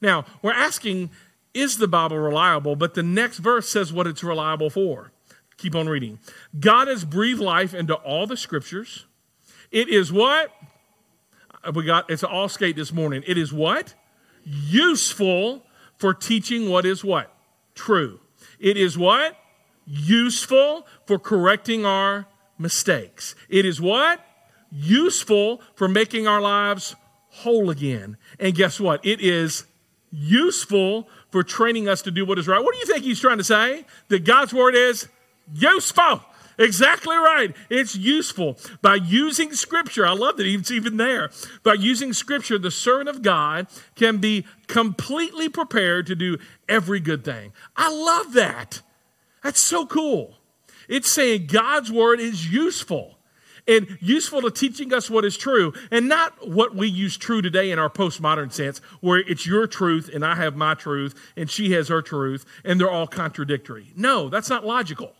Now, 0.00 0.24
we're 0.42 0.52
asking, 0.52 1.10
is 1.54 1.78
the 1.78 1.88
Bible 1.88 2.18
reliable? 2.18 2.76
But 2.76 2.94
the 2.94 3.02
next 3.02 3.38
verse 3.38 3.68
says 3.68 3.92
what 3.92 4.06
it's 4.06 4.24
reliable 4.24 4.70
for. 4.70 5.12
Keep 5.56 5.74
on 5.74 5.88
reading. 5.88 6.18
God 6.58 6.88
has 6.88 7.04
breathed 7.04 7.40
life 7.40 7.74
into 7.74 7.94
all 7.94 8.26
the 8.26 8.36
scriptures. 8.36 9.04
It 9.70 9.88
is 9.88 10.10
what? 10.10 10.50
Uh, 11.62 11.72
we 11.74 11.84
got 11.84 12.08
it's 12.10 12.24
all 12.24 12.48
skate 12.48 12.76
this 12.76 12.92
morning. 12.92 13.22
It 13.26 13.36
is 13.36 13.52
what? 13.52 13.94
Useful 14.42 15.66
for 15.96 16.14
teaching 16.14 16.70
what 16.70 16.86
is 16.86 17.04
what? 17.04 17.30
True. 17.74 18.20
It 18.58 18.78
is 18.78 18.96
what? 18.96 19.36
Useful 19.90 20.86
for 21.06 21.18
correcting 21.18 21.84
our 21.84 22.26
mistakes. 22.58 23.34
It 23.48 23.66
is 23.66 23.80
what? 23.80 24.24
Useful 24.70 25.60
for 25.74 25.88
making 25.88 26.28
our 26.28 26.40
lives 26.40 26.94
whole 27.30 27.70
again. 27.70 28.16
And 28.38 28.54
guess 28.54 28.78
what? 28.78 29.04
It 29.04 29.20
is 29.20 29.64
useful 30.12 31.08
for 31.30 31.42
training 31.42 31.88
us 31.88 32.02
to 32.02 32.10
do 32.10 32.24
what 32.24 32.38
is 32.38 32.46
right. 32.46 32.62
What 32.62 32.72
do 32.74 32.78
you 32.78 32.86
think 32.86 33.04
he's 33.04 33.20
trying 33.20 33.38
to 33.38 33.44
say? 33.44 33.84
That 34.08 34.24
God's 34.24 34.54
word 34.54 34.74
is 34.74 35.08
useful. 35.52 36.20
Exactly 36.58 37.16
right. 37.16 37.54
It's 37.70 37.96
useful. 37.96 38.58
By 38.82 38.96
using 38.96 39.54
Scripture, 39.54 40.06
I 40.06 40.12
love 40.12 40.36
that 40.36 40.46
it's 40.46 40.70
even 40.70 40.98
there. 40.98 41.30
By 41.62 41.74
using 41.74 42.12
Scripture, 42.12 42.58
the 42.58 42.70
servant 42.70 43.08
of 43.08 43.22
God 43.22 43.66
can 43.96 44.18
be 44.18 44.44
completely 44.66 45.48
prepared 45.48 46.06
to 46.08 46.14
do 46.14 46.38
every 46.68 47.00
good 47.00 47.24
thing. 47.24 47.52
I 47.76 47.90
love 47.90 48.34
that. 48.34 48.82
That's 49.42 49.60
so 49.60 49.86
cool. 49.86 50.34
It's 50.88 51.10
saying 51.10 51.46
God's 51.46 51.90
word 51.90 52.20
is 52.20 52.52
useful 52.52 53.16
and 53.68 53.98
useful 54.00 54.42
to 54.42 54.50
teaching 54.50 54.92
us 54.92 55.08
what 55.08 55.24
is 55.24 55.36
true 55.36 55.72
and 55.90 56.08
not 56.08 56.48
what 56.48 56.74
we 56.74 56.88
use 56.88 57.16
true 57.16 57.40
today 57.40 57.70
in 57.70 57.78
our 57.78 57.90
postmodern 57.90 58.52
sense, 58.52 58.80
where 59.00 59.18
it's 59.18 59.46
your 59.46 59.66
truth 59.66 60.10
and 60.12 60.24
I 60.24 60.34
have 60.34 60.56
my 60.56 60.74
truth 60.74 61.14
and 61.36 61.50
she 61.50 61.72
has 61.72 61.88
her 61.88 62.02
truth 62.02 62.44
and 62.64 62.80
they're 62.80 62.90
all 62.90 63.06
contradictory. 63.06 63.92
No, 63.94 64.28
that's 64.28 64.50
not 64.50 64.66
logical. 64.66 65.12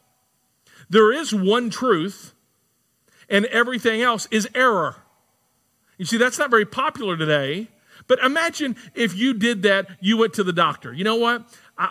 There 0.89 1.13
is 1.13 1.33
one 1.33 1.71
truth 1.71 2.35
and 3.29 3.47
everything 3.47 4.03
else 4.03 4.27
is 4.31 4.49
error. 4.55 4.97
You 5.97 6.05
see, 6.05 6.17
that's 6.17 6.39
not 6.39 6.51
very 6.51 6.67
popular 6.67 7.17
today. 7.17 7.69
But 8.07 8.19
imagine 8.21 8.75
if 8.95 9.15
you 9.15 9.35
did 9.35 9.63
that, 9.63 9.87
you 10.01 10.17
went 10.17 10.33
to 10.35 10.43
the 10.43 10.53
doctor. 10.53 10.93
You 10.93 11.05
know 11.05 11.17
what? 11.17 11.45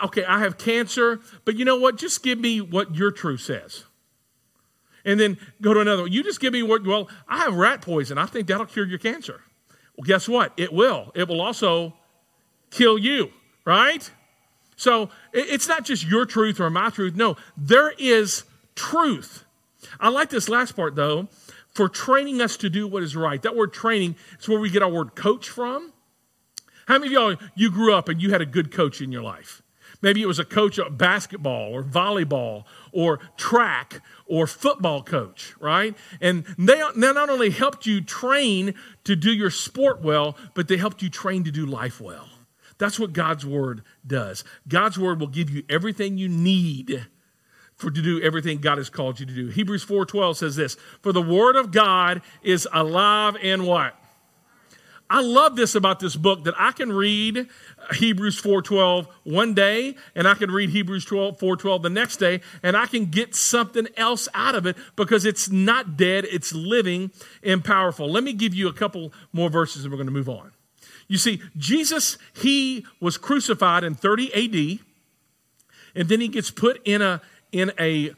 Okay, 0.04 0.24
I 0.24 0.38
have 0.40 0.56
cancer, 0.56 1.20
but 1.44 1.56
you 1.56 1.64
know 1.64 1.76
what? 1.76 1.96
Just 1.96 2.22
give 2.22 2.38
me 2.38 2.60
what 2.60 2.94
your 2.94 3.10
truth 3.10 3.40
says. 3.40 3.84
And 5.04 5.18
then 5.18 5.38
go 5.60 5.74
to 5.74 5.80
another 5.80 6.02
one. 6.02 6.12
You 6.12 6.22
just 6.22 6.40
give 6.40 6.52
me 6.52 6.62
what, 6.62 6.84
well, 6.84 7.08
I 7.26 7.38
have 7.38 7.54
rat 7.54 7.82
poison. 7.82 8.18
I 8.18 8.26
think 8.26 8.46
that'll 8.46 8.66
cure 8.66 8.86
your 8.86 8.98
cancer. 8.98 9.40
Well, 9.96 10.04
guess 10.04 10.28
what? 10.28 10.52
It 10.56 10.72
will. 10.72 11.10
It 11.14 11.26
will 11.26 11.40
also 11.40 11.94
kill 12.70 12.98
you, 12.98 13.30
right? 13.64 14.08
So 14.76 15.10
it's 15.32 15.68
not 15.68 15.84
just 15.84 16.06
your 16.06 16.24
truth 16.24 16.60
or 16.60 16.70
my 16.70 16.90
truth. 16.90 17.16
No, 17.16 17.36
there 17.56 17.92
is 17.98 18.44
truth. 18.74 19.44
I 19.98 20.08
like 20.08 20.30
this 20.30 20.48
last 20.48 20.76
part, 20.76 20.94
though, 20.94 21.28
for 21.74 21.88
training 21.88 22.40
us 22.40 22.56
to 22.58 22.70
do 22.70 22.86
what 22.86 23.02
is 23.02 23.16
right. 23.16 23.40
That 23.42 23.56
word 23.56 23.72
training 23.72 24.16
is 24.38 24.48
where 24.48 24.60
we 24.60 24.70
get 24.70 24.82
our 24.82 24.90
word 24.90 25.14
coach 25.14 25.48
from. 25.48 25.92
How 26.86 26.98
many 26.98 27.06
of 27.08 27.12
y'all, 27.12 27.48
you 27.54 27.70
grew 27.70 27.94
up 27.94 28.08
and 28.08 28.22
you 28.22 28.30
had 28.30 28.40
a 28.40 28.46
good 28.46 28.72
coach 28.72 29.00
in 29.00 29.12
your 29.12 29.22
life? 29.22 29.62
Maybe 30.02 30.22
it 30.22 30.26
was 30.26 30.38
a 30.38 30.44
coach 30.44 30.78
of 30.78 30.96
basketball 30.96 31.74
or 31.74 31.82
volleyball 31.82 32.64
or 32.92 33.18
track 33.36 34.00
or 34.26 34.46
football 34.46 35.02
coach, 35.02 35.54
right? 35.60 35.94
And 36.20 36.44
they, 36.58 36.82
they 36.96 37.12
not 37.12 37.28
only 37.28 37.50
helped 37.50 37.86
you 37.86 38.00
train 38.00 38.74
to 39.04 39.14
do 39.14 39.30
your 39.30 39.50
sport 39.50 40.00
well, 40.00 40.36
but 40.54 40.68
they 40.68 40.78
helped 40.78 41.02
you 41.02 41.10
train 41.10 41.44
to 41.44 41.50
do 41.50 41.66
life 41.66 42.00
well. 42.00 42.28
That's 42.78 42.98
what 42.98 43.12
God's 43.12 43.44
word 43.44 43.82
does. 44.06 44.42
God's 44.66 44.98
word 44.98 45.20
will 45.20 45.26
give 45.26 45.50
you 45.50 45.64
everything 45.68 46.16
you 46.16 46.28
need 46.28 47.06
for 47.76 47.90
to 47.90 48.02
do 48.02 48.20
everything 48.22 48.58
God 48.58 48.78
has 48.78 48.90
called 48.90 49.20
you 49.20 49.26
to 49.26 49.34
do. 49.34 49.48
Hebrews 49.48 49.84
4:12 49.84 50.36
says 50.36 50.56
this, 50.56 50.76
"For 51.02 51.12
the 51.12 51.22
word 51.22 51.56
of 51.56 51.70
God 51.72 52.22
is 52.42 52.68
alive 52.72 53.36
and 53.42 53.66
what? 53.66 53.99
I 55.10 55.20
love 55.22 55.56
this 55.56 55.74
about 55.74 55.98
this 55.98 56.14
book 56.14 56.44
that 56.44 56.54
I 56.56 56.70
can 56.70 56.92
read 56.92 57.48
Hebrews 57.94 58.40
4:12 58.40 59.08
one 59.24 59.54
day 59.54 59.96
and 60.14 60.28
I 60.28 60.34
can 60.34 60.52
read 60.52 60.70
Hebrews 60.70 61.04
12 61.04 61.36
4:12 61.36 61.82
the 61.82 61.90
next 61.90 62.18
day 62.18 62.40
and 62.62 62.76
I 62.76 62.86
can 62.86 63.06
get 63.06 63.34
something 63.34 63.88
else 63.96 64.28
out 64.34 64.54
of 64.54 64.66
it 64.66 64.76
because 64.94 65.24
it's 65.24 65.50
not 65.50 65.96
dead, 65.96 66.26
it's 66.30 66.54
living 66.54 67.10
and 67.42 67.64
powerful. 67.64 68.08
Let 68.08 68.22
me 68.22 68.32
give 68.32 68.54
you 68.54 68.68
a 68.68 68.72
couple 68.72 69.12
more 69.32 69.50
verses 69.50 69.84
and 69.84 69.92
we're 69.92 69.98
going 69.98 70.06
to 70.06 70.12
move 70.12 70.28
on. 70.28 70.52
You 71.08 71.18
see, 71.18 71.42
Jesus 71.56 72.16
he 72.32 72.86
was 73.00 73.18
crucified 73.18 73.82
in 73.82 73.96
30 73.96 74.32
AD 74.32 74.78
and 75.96 76.08
then 76.08 76.20
he 76.20 76.28
gets 76.28 76.52
put 76.52 76.80
in 76.84 77.02
a 77.02 77.20
in 77.50 77.72
a 77.80 78.12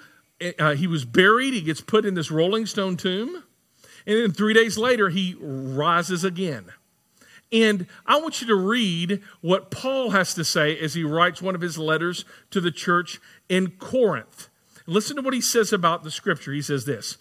uh, 0.58 0.74
he 0.74 0.86
was 0.86 1.06
buried. 1.06 1.54
He 1.54 1.62
gets 1.62 1.80
put 1.80 2.04
in 2.04 2.14
this 2.14 2.30
rolling 2.30 2.66
stone 2.66 2.98
tomb. 2.98 3.44
And 4.06 4.18
then 4.18 4.32
three 4.32 4.52
days 4.52 4.76
later, 4.76 5.08
he 5.08 5.36
rises 5.40 6.24
again. 6.24 6.72
And 7.52 7.86
I 8.06 8.18
want 8.18 8.40
you 8.40 8.46
to 8.46 8.54
read 8.54 9.20
what 9.42 9.70
Paul 9.70 10.10
has 10.10 10.32
to 10.34 10.44
say 10.44 10.78
as 10.78 10.94
he 10.94 11.04
writes 11.04 11.42
one 11.42 11.54
of 11.54 11.60
his 11.60 11.76
letters 11.76 12.24
to 12.50 12.60
the 12.60 12.70
church 12.70 13.20
in 13.48 13.72
Corinth. 13.72 14.48
Listen 14.86 15.16
to 15.16 15.22
what 15.22 15.34
he 15.34 15.40
says 15.40 15.72
about 15.72 16.02
the 16.02 16.10
scripture. 16.10 16.52
He 16.52 16.62
says 16.62 16.86
this 16.86 17.18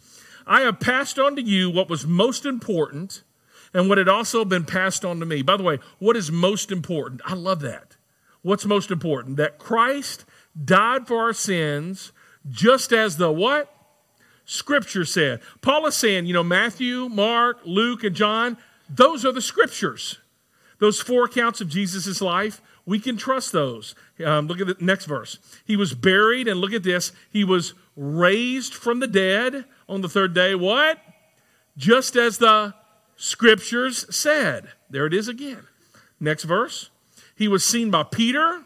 I 0.48 0.62
have 0.62 0.80
passed 0.80 1.20
on 1.20 1.36
to 1.36 1.42
you 1.42 1.70
what 1.70 1.90
was 1.90 2.08
most 2.08 2.46
important 2.46 3.24
and 3.74 3.88
what 3.88 3.98
had 3.98 4.10
also 4.10 4.46
been 4.46 4.66
passed 4.66 5.06
on 5.06 5.20
to 5.20 5.26
me. 5.26 5.42
By 5.42 5.58
the 5.58 5.64
way, 5.64 5.80
what 6.00 6.16
is 6.16 6.32
most 6.32 6.72
important? 6.72 7.22
I 7.26 7.34
love 7.34 7.60
that. 7.62 7.98
What's 8.42 8.66
most 8.66 8.90
important? 8.90 9.38
That 9.38 9.60
Christ 9.60 10.26
died 10.64 11.08
for 11.08 11.18
our 11.18 11.34
sins 11.34 12.12
just 12.50 12.92
as 12.92 13.18
the 13.18 13.32
what? 13.32 13.74
Scripture 14.46 15.06
said. 15.06 15.42
Paul 15.62 15.86
is 15.86 15.96
saying, 15.96 16.26
you 16.26 16.34
know, 16.34 16.44
Matthew, 16.44 17.08
Mark, 17.08 17.60
Luke, 17.64 18.04
and 18.04 18.16
John, 18.16 18.58
those 18.90 19.26
are 19.26 19.32
the 19.32 19.42
scriptures. 19.42 20.18
Those 20.82 21.00
four 21.00 21.26
accounts 21.26 21.62
of 21.62 21.70
Jesus' 21.70 22.22
life, 22.22 22.60
we 22.88 23.00
can 23.00 23.16
trust 23.16 23.52
those. 23.52 23.94
Um, 24.26 24.48
look 24.48 24.60
at 24.60 24.66
the 24.66 24.84
next 24.84 25.06
verse. 25.06 25.38
He 25.64 25.76
was 25.76 25.94
buried, 25.94 26.48
and 26.48 26.60
look 26.60 26.74
at 26.74 26.82
this. 26.82 27.12
He 27.30 27.44
was 27.44 27.76
raised 27.96 28.74
from 28.74 29.00
the 29.00 29.06
dead 29.06 29.66
on 29.88 30.02
the 30.02 30.10
third 30.10 30.34
day. 30.34 30.56
What? 30.56 30.98
Just 31.78 32.16
as 32.16 32.40
the 32.40 32.74
scriptures 33.16 34.08
said. 34.14 34.70
There 34.90 35.06
it 35.06 35.14
is 35.14 35.28
again. 35.28 35.68
Next 36.20 36.46
verse. 36.46 36.90
He 37.36 37.48
was 37.48 37.64
seen 37.64 37.92
by 37.92 38.02
Peter, 38.02 38.64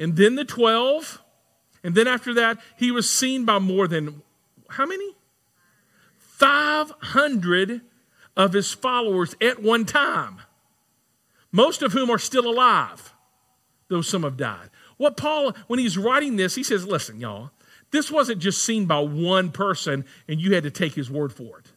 and 0.00 0.16
then 0.16 0.34
the 0.34 0.44
12. 0.44 1.22
And 1.84 1.94
then 1.94 2.08
after 2.08 2.34
that, 2.34 2.58
he 2.76 2.90
was 2.90 3.08
seen 3.08 3.44
by 3.44 3.60
more 3.60 3.86
than 3.86 4.22
how 4.70 4.84
many? 4.84 5.14
500 6.18 7.82
of 8.36 8.52
his 8.52 8.72
followers 8.72 9.34
at 9.40 9.62
one 9.62 9.84
time, 9.84 10.40
most 11.52 11.82
of 11.82 11.92
whom 11.92 12.10
are 12.10 12.18
still 12.18 12.48
alive, 12.48 13.14
though 13.88 14.02
some 14.02 14.22
have 14.22 14.36
died. 14.36 14.70
What 14.96 15.16
Paul, 15.16 15.52
when 15.66 15.78
he's 15.78 15.98
writing 15.98 16.36
this, 16.36 16.54
he 16.54 16.62
says, 16.62 16.86
listen, 16.86 17.20
y'all, 17.20 17.50
this 17.90 18.10
wasn't 18.10 18.40
just 18.40 18.64
seen 18.64 18.86
by 18.86 18.98
one 18.98 19.50
person 19.50 20.04
and 20.28 20.40
you 20.40 20.54
had 20.54 20.64
to 20.64 20.70
take 20.70 20.94
his 20.94 21.10
word 21.10 21.32
for 21.32 21.58
it. 21.58 21.72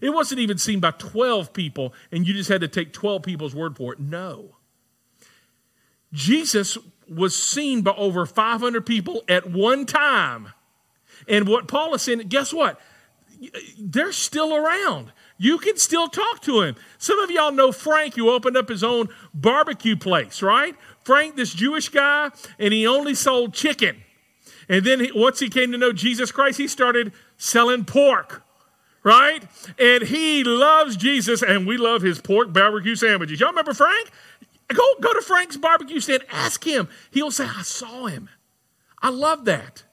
It 0.00 0.10
wasn't 0.10 0.40
even 0.40 0.58
seen 0.58 0.80
by 0.80 0.92
12 0.92 1.52
people 1.52 1.94
and 2.12 2.26
you 2.26 2.34
just 2.34 2.48
had 2.48 2.60
to 2.60 2.68
take 2.68 2.92
12 2.92 3.22
people's 3.22 3.54
word 3.54 3.76
for 3.76 3.92
it. 3.92 4.00
No. 4.00 4.56
Jesus 6.12 6.78
was 7.08 7.36
seen 7.36 7.82
by 7.82 7.92
over 7.92 8.26
500 8.26 8.86
people 8.86 9.22
at 9.28 9.50
one 9.50 9.86
time. 9.86 10.52
And 11.28 11.48
what 11.48 11.68
Paul 11.68 11.94
is 11.94 12.02
saying, 12.02 12.20
guess 12.28 12.52
what? 12.52 12.80
They're 13.78 14.12
still 14.12 14.54
around. 14.54 15.12
You 15.36 15.58
can 15.58 15.76
still 15.76 16.08
talk 16.08 16.40
to 16.42 16.60
him. 16.60 16.76
Some 16.98 17.18
of 17.18 17.30
y'all 17.30 17.52
know 17.52 17.72
Frank, 17.72 18.14
who 18.14 18.30
opened 18.30 18.56
up 18.56 18.68
his 18.68 18.84
own 18.84 19.08
barbecue 19.32 19.96
place, 19.96 20.42
right? 20.42 20.76
Frank, 21.02 21.36
this 21.36 21.52
Jewish 21.52 21.88
guy, 21.88 22.30
and 22.58 22.72
he 22.72 22.86
only 22.86 23.14
sold 23.14 23.52
chicken. 23.52 24.02
And 24.68 24.84
then 24.84 25.00
he, 25.00 25.12
once 25.12 25.40
he 25.40 25.48
came 25.48 25.72
to 25.72 25.78
know 25.78 25.92
Jesus 25.92 26.32
Christ, 26.32 26.58
he 26.58 26.68
started 26.68 27.12
selling 27.36 27.84
pork, 27.84 28.42
right? 29.02 29.44
And 29.78 30.04
he 30.04 30.44
loves 30.44 30.96
Jesus, 30.96 31.42
and 31.42 31.66
we 31.66 31.76
love 31.76 32.02
his 32.02 32.20
pork 32.20 32.52
barbecue 32.52 32.94
sandwiches. 32.94 33.40
Y'all 33.40 33.50
remember 33.50 33.74
Frank? 33.74 34.10
Go, 34.68 34.94
go 35.00 35.12
to 35.12 35.20
Frank's 35.20 35.56
barbecue 35.56 36.00
stand, 36.00 36.24
ask 36.30 36.64
him. 36.64 36.88
He'll 37.10 37.30
say, 37.30 37.44
I 37.44 37.62
saw 37.62 38.06
him. 38.06 38.30
I 39.02 39.10
love 39.10 39.44
that. 39.44 39.84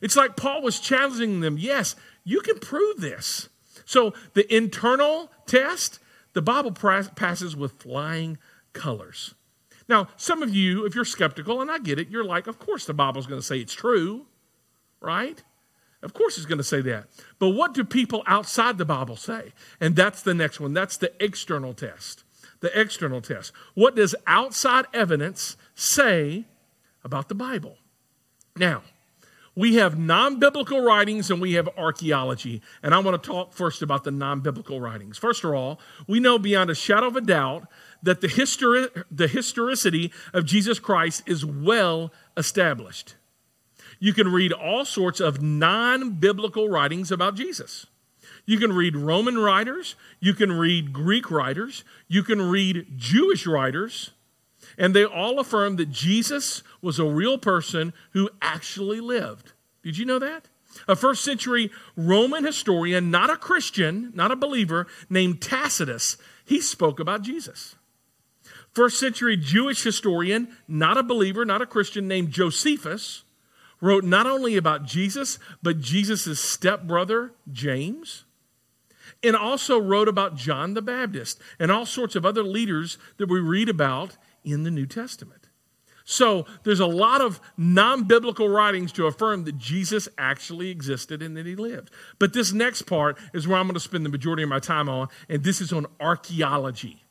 It's 0.00 0.16
like 0.16 0.36
Paul 0.36 0.62
was 0.62 0.80
challenging 0.80 1.40
them. 1.40 1.58
Yes, 1.58 1.96
you 2.24 2.40
can 2.40 2.58
prove 2.58 3.00
this. 3.00 3.50
So 3.90 4.14
the 4.34 4.46
internal 4.54 5.32
test, 5.46 5.98
the 6.32 6.40
Bible 6.40 6.70
passes 6.70 7.56
with 7.56 7.82
flying 7.82 8.38
colors. 8.72 9.34
Now, 9.88 10.06
some 10.16 10.44
of 10.44 10.54
you, 10.54 10.86
if 10.86 10.94
you're 10.94 11.04
skeptical, 11.04 11.60
and 11.60 11.68
I 11.68 11.80
get 11.80 11.98
it, 11.98 12.08
you're 12.08 12.22
like, 12.22 12.46
of 12.46 12.60
course 12.60 12.84
the 12.84 12.94
Bible's 12.94 13.26
going 13.26 13.40
to 13.40 13.46
say 13.46 13.58
it's 13.58 13.74
true, 13.74 14.26
right? 15.00 15.42
Of 16.04 16.14
course 16.14 16.36
it's 16.36 16.46
going 16.46 16.58
to 16.58 16.64
say 16.64 16.80
that. 16.82 17.08
But 17.40 17.48
what 17.48 17.74
do 17.74 17.82
people 17.82 18.22
outside 18.28 18.78
the 18.78 18.84
Bible 18.84 19.16
say? 19.16 19.54
And 19.80 19.96
that's 19.96 20.22
the 20.22 20.34
next 20.34 20.60
one. 20.60 20.72
That's 20.72 20.96
the 20.96 21.12
external 21.18 21.74
test. 21.74 22.22
The 22.60 22.80
external 22.80 23.20
test. 23.20 23.50
What 23.74 23.96
does 23.96 24.14
outside 24.24 24.84
evidence 24.94 25.56
say 25.74 26.44
about 27.02 27.28
the 27.28 27.34
Bible? 27.34 27.76
Now, 28.56 28.82
we 29.54 29.74
have 29.76 29.98
non 29.98 30.38
biblical 30.38 30.80
writings 30.80 31.30
and 31.30 31.40
we 31.40 31.54
have 31.54 31.68
archaeology. 31.76 32.62
And 32.82 32.94
I 32.94 32.98
want 32.98 33.20
to 33.20 33.30
talk 33.30 33.52
first 33.52 33.82
about 33.82 34.04
the 34.04 34.10
non 34.10 34.40
biblical 34.40 34.80
writings. 34.80 35.18
First 35.18 35.44
of 35.44 35.52
all, 35.52 35.80
we 36.06 36.20
know 36.20 36.38
beyond 36.38 36.70
a 36.70 36.74
shadow 36.74 37.08
of 37.08 37.16
a 37.16 37.20
doubt 37.20 37.66
that 38.02 38.20
the, 38.20 38.28
histori- 38.28 39.04
the 39.10 39.28
historicity 39.28 40.12
of 40.32 40.44
Jesus 40.44 40.78
Christ 40.78 41.22
is 41.26 41.44
well 41.44 42.12
established. 42.36 43.16
You 43.98 44.14
can 44.14 44.32
read 44.32 44.52
all 44.52 44.84
sorts 44.84 45.20
of 45.20 45.42
non 45.42 46.12
biblical 46.12 46.68
writings 46.68 47.10
about 47.12 47.34
Jesus. 47.34 47.86
You 48.46 48.58
can 48.58 48.72
read 48.72 48.96
Roman 48.96 49.38
writers, 49.38 49.94
you 50.18 50.34
can 50.34 50.52
read 50.52 50.92
Greek 50.92 51.30
writers, 51.30 51.84
you 52.08 52.22
can 52.22 52.42
read 52.42 52.86
Jewish 52.96 53.46
writers, 53.46 54.10
and 54.80 54.96
they 54.96 55.04
all 55.04 55.38
affirm 55.38 55.76
that 55.76 55.90
Jesus 55.90 56.62
was 56.80 56.98
a 56.98 57.04
real 57.04 57.36
person 57.36 57.92
who 58.12 58.30
actually 58.40 58.98
lived. 58.98 59.52
Did 59.82 59.98
you 59.98 60.06
know 60.06 60.18
that? 60.18 60.48
A 60.88 60.96
first 60.96 61.22
century 61.22 61.70
Roman 61.96 62.44
historian, 62.44 63.10
not 63.10 63.28
a 63.28 63.36
Christian, 63.36 64.10
not 64.14 64.30
a 64.30 64.36
believer, 64.36 64.86
named 65.10 65.42
Tacitus, 65.42 66.16
he 66.46 66.62
spoke 66.62 66.98
about 66.98 67.20
Jesus. 67.20 67.76
First 68.72 68.98
century 68.98 69.36
Jewish 69.36 69.82
historian, 69.82 70.48
not 70.66 70.96
a 70.96 71.02
believer, 71.02 71.44
not 71.44 71.60
a 71.60 71.66
Christian, 71.66 72.08
named 72.08 72.30
Josephus, 72.30 73.24
wrote 73.82 74.04
not 74.04 74.26
only 74.26 74.56
about 74.56 74.86
Jesus, 74.86 75.38
but 75.62 75.80
Jesus' 75.80 76.40
stepbrother, 76.40 77.32
James, 77.52 78.24
and 79.22 79.36
also 79.36 79.78
wrote 79.78 80.08
about 80.08 80.36
John 80.36 80.72
the 80.72 80.80
Baptist 80.80 81.38
and 81.58 81.70
all 81.70 81.84
sorts 81.84 82.16
of 82.16 82.24
other 82.24 82.42
leaders 82.42 82.96
that 83.18 83.28
we 83.28 83.40
read 83.40 83.68
about 83.68 84.16
in 84.44 84.62
the 84.62 84.70
New 84.70 84.86
Testament. 84.86 85.48
So 86.04 86.44
there's 86.64 86.80
a 86.80 86.86
lot 86.86 87.20
of 87.20 87.40
non 87.56 88.04
biblical 88.04 88.48
writings 88.48 88.90
to 88.92 89.06
affirm 89.06 89.44
that 89.44 89.58
Jesus 89.58 90.08
actually 90.18 90.70
existed 90.70 91.22
and 91.22 91.36
that 91.36 91.46
he 91.46 91.54
lived. 91.54 91.90
But 92.18 92.32
this 92.32 92.52
next 92.52 92.82
part 92.82 93.16
is 93.32 93.46
where 93.46 93.58
I'm 93.58 93.66
going 93.66 93.74
to 93.74 93.80
spend 93.80 94.04
the 94.04 94.10
majority 94.10 94.42
of 94.42 94.48
my 94.48 94.58
time 94.58 94.88
on, 94.88 95.08
and 95.28 95.44
this 95.44 95.60
is 95.60 95.72
on 95.72 95.86
archaeology. 96.00 97.04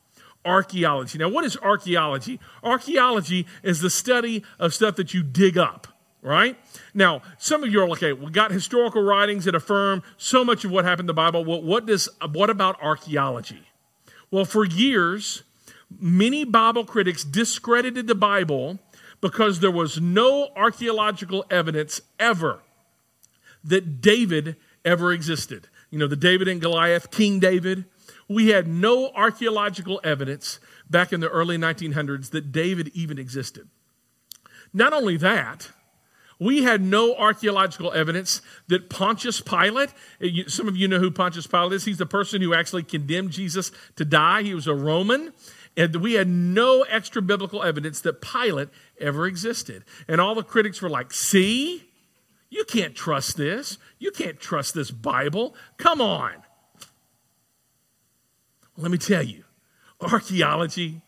Archaeology. 0.44 1.18
Now, 1.18 1.28
what 1.28 1.44
is 1.44 1.56
archaeology? 1.58 2.40
Archaeology 2.62 3.46
is 3.62 3.80
the 3.80 3.90
study 3.90 4.44
of 4.58 4.74
stuff 4.74 4.96
that 4.96 5.14
you 5.14 5.22
dig 5.22 5.56
up 5.56 5.86
right? 6.22 6.58
Now, 6.92 7.22
some 7.38 7.64
of 7.64 7.72
you 7.72 7.80
are 7.80 7.88
like, 7.88 8.02
okay, 8.02 8.12
we 8.12 8.30
got 8.30 8.50
historical 8.50 9.02
writings 9.02 9.46
that 9.46 9.54
affirm 9.54 10.02
so 10.18 10.44
much 10.44 10.64
of 10.64 10.70
what 10.70 10.84
happened 10.84 11.04
in 11.04 11.06
the 11.06 11.14
Bible. 11.14 11.44
Well, 11.44 11.62
what 11.62 11.86
does 11.86 12.08
what 12.32 12.50
about 12.50 12.80
archaeology? 12.82 13.68
Well, 14.30 14.44
for 14.44 14.64
years, 14.64 15.42
many 15.98 16.44
Bible 16.44 16.84
critics 16.84 17.24
discredited 17.24 18.06
the 18.06 18.14
Bible 18.14 18.78
because 19.20 19.60
there 19.60 19.70
was 19.70 20.00
no 20.00 20.50
archaeological 20.56 21.44
evidence 21.50 22.00
ever 22.18 22.60
that 23.64 24.00
David 24.00 24.56
ever 24.84 25.12
existed. 25.12 25.68
You 25.90 25.98
know, 25.98 26.06
the 26.06 26.16
David 26.16 26.48
and 26.48 26.60
Goliath, 26.60 27.10
King 27.10 27.40
David. 27.40 27.84
We 28.28 28.48
had 28.48 28.68
no 28.68 29.10
archaeological 29.14 30.00
evidence 30.04 30.60
back 30.88 31.12
in 31.12 31.20
the 31.20 31.28
early 31.28 31.58
1900s 31.58 32.30
that 32.30 32.52
David 32.52 32.90
even 32.94 33.18
existed. 33.18 33.68
Not 34.72 34.92
only 34.92 35.16
that, 35.16 35.70
we 36.38 36.62
had 36.62 36.80
no 36.80 37.14
archaeological 37.16 37.92
evidence 37.92 38.40
that 38.68 38.88
Pontius 38.88 39.40
Pilate, 39.40 39.90
eh, 40.22 40.44
some 40.46 40.68
of 40.68 40.76
you 40.76 40.88
know 40.88 40.98
who 40.98 41.10
Pontius 41.10 41.46
Pilate 41.46 41.74
is, 41.74 41.84
he's 41.84 41.98
the 41.98 42.06
person 42.06 42.40
who 42.40 42.54
actually 42.54 42.82
condemned 42.82 43.30
Jesus 43.32 43.70
to 43.96 44.04
die. 44.04 44.42
He 44.42 44.54
was 44.54 44.66
a 44.66 44.74
Roman. 44.74 45.34
And 45.80 45.96
we 45.96 46.12
had 46.12 46.28
no 46.28 46.82
extra 46.82 47.22
biblical 47.22 47.62
evidence 47.62 48.02
that 48.02 48.20
Pilate 48.20 48.68
ever 49.00 49.26
existed. 49.26 49.82
And 50.06 50.20
all 50.20 50.34
the 50.34 50.42
critics 50.42 50.82
were 50.82 50.90
like, 50.90 51.10
see, 51.10 51.88
you 52.50 52.66
can't 52.66 52.94
trust 52.94 53.38
this. 53.38 53.78
You 53.98 54.10
can't 54.10 54.38
trust 54.38 54.74
this 54.74 54.90
Bible. 54.90 55.54
Come 55.78 56.02
on. 56.02 56.32
Let 58.76 58.90
me 58.90 58.98
tell 58.98 59.22
you, 59.22 59.44
archaeology 60.02 61.00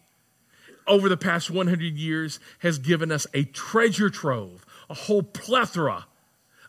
over 0.86 1.10
the 1.10 1.18
past 1.18 1.50
100 1.50 1.92
years 1.92 2.40
has 2.60 2.78
given 2.78 3.12
us 3.12 3.26
a 3.34 3.44
treasure 3.44 4.08
trove, 4.08 4.64
a 4.88 4.94
whole 4.94 5.22
plethora 5.22 6.06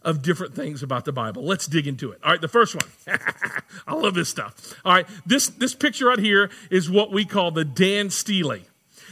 of 0.03 0.21
different 0.21 0.55
things 0.55 0.83
about 0.83 1.05
the 1.05 1.11
Bible. 1.11 1.43
Let's 1.43 1.67
dig 1.67 1.87
into 1.87 2.11
it. 2.11 2.19
All 2.23 2.31
right, 2.31 2.41
the 2.41 2.47
first 2.47 2.75
one. 2.75 3.19
I 3.87 3.93
love 3.93 4.13
this 4.13 4.29
stuff. 4.29 4.73
All 4.83 4.93
right, 4.93 5.07
this, 5.25 5.47
this 5.47 5.73
picture 5.73 6.07
right 6.07 6.19
here 6.19 6.49
is 6.69 6.89
what 6.89 7.11
we 7.11 7.25
call 7.25 7.51
the 7.51 7.65
Dan 7.65 8.09
stele. 8.09 8.59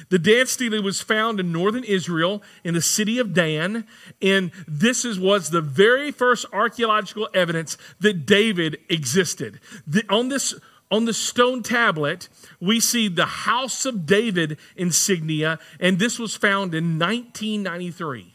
The 0.10 0.20
Dan 0.20 0.48
stele 0.48 0.82
was 0.82 1.02
found 1.02 1.40
in 1.40 1.52
northern 1.52 1.84
Israel 1.84 2.42
in 2.64 2.74
the 2.74 2.82
city 2.82 3.20
of 3.20 3.34
Dan, 3.34 3.86
and 4.22 4.52
this 4.68 5.06
is, 5.06 5.20
was 5.20 5.50
the 5.50 5.62
very 5.62 6.12
first 6.12 6.46
archaeological 6.52 7.30
evidence 7.34 7.78
that 8.00 8.26
David 8.26 8.78
existed. 8.90 9.60
The, 9.88 10.04
on 10.10 10.30
this 10.30 10.54
on 10.92 11.06
the 11.06 11.14
stone 11.14 11.64
tablet, 11.64 12.28
we 12.60 12.82
see 12.82 13.08
the 13.08 13.26
House 13.26 13.86
of 13.86 14.06
David 14.06 14.58
insignia, 14.76 15.58
and 15.80 15.98
this 15.98 16.20
was 16.20 16.36
found 16.36 16.76
in 16.76 17.00
1993. 17.00 18.34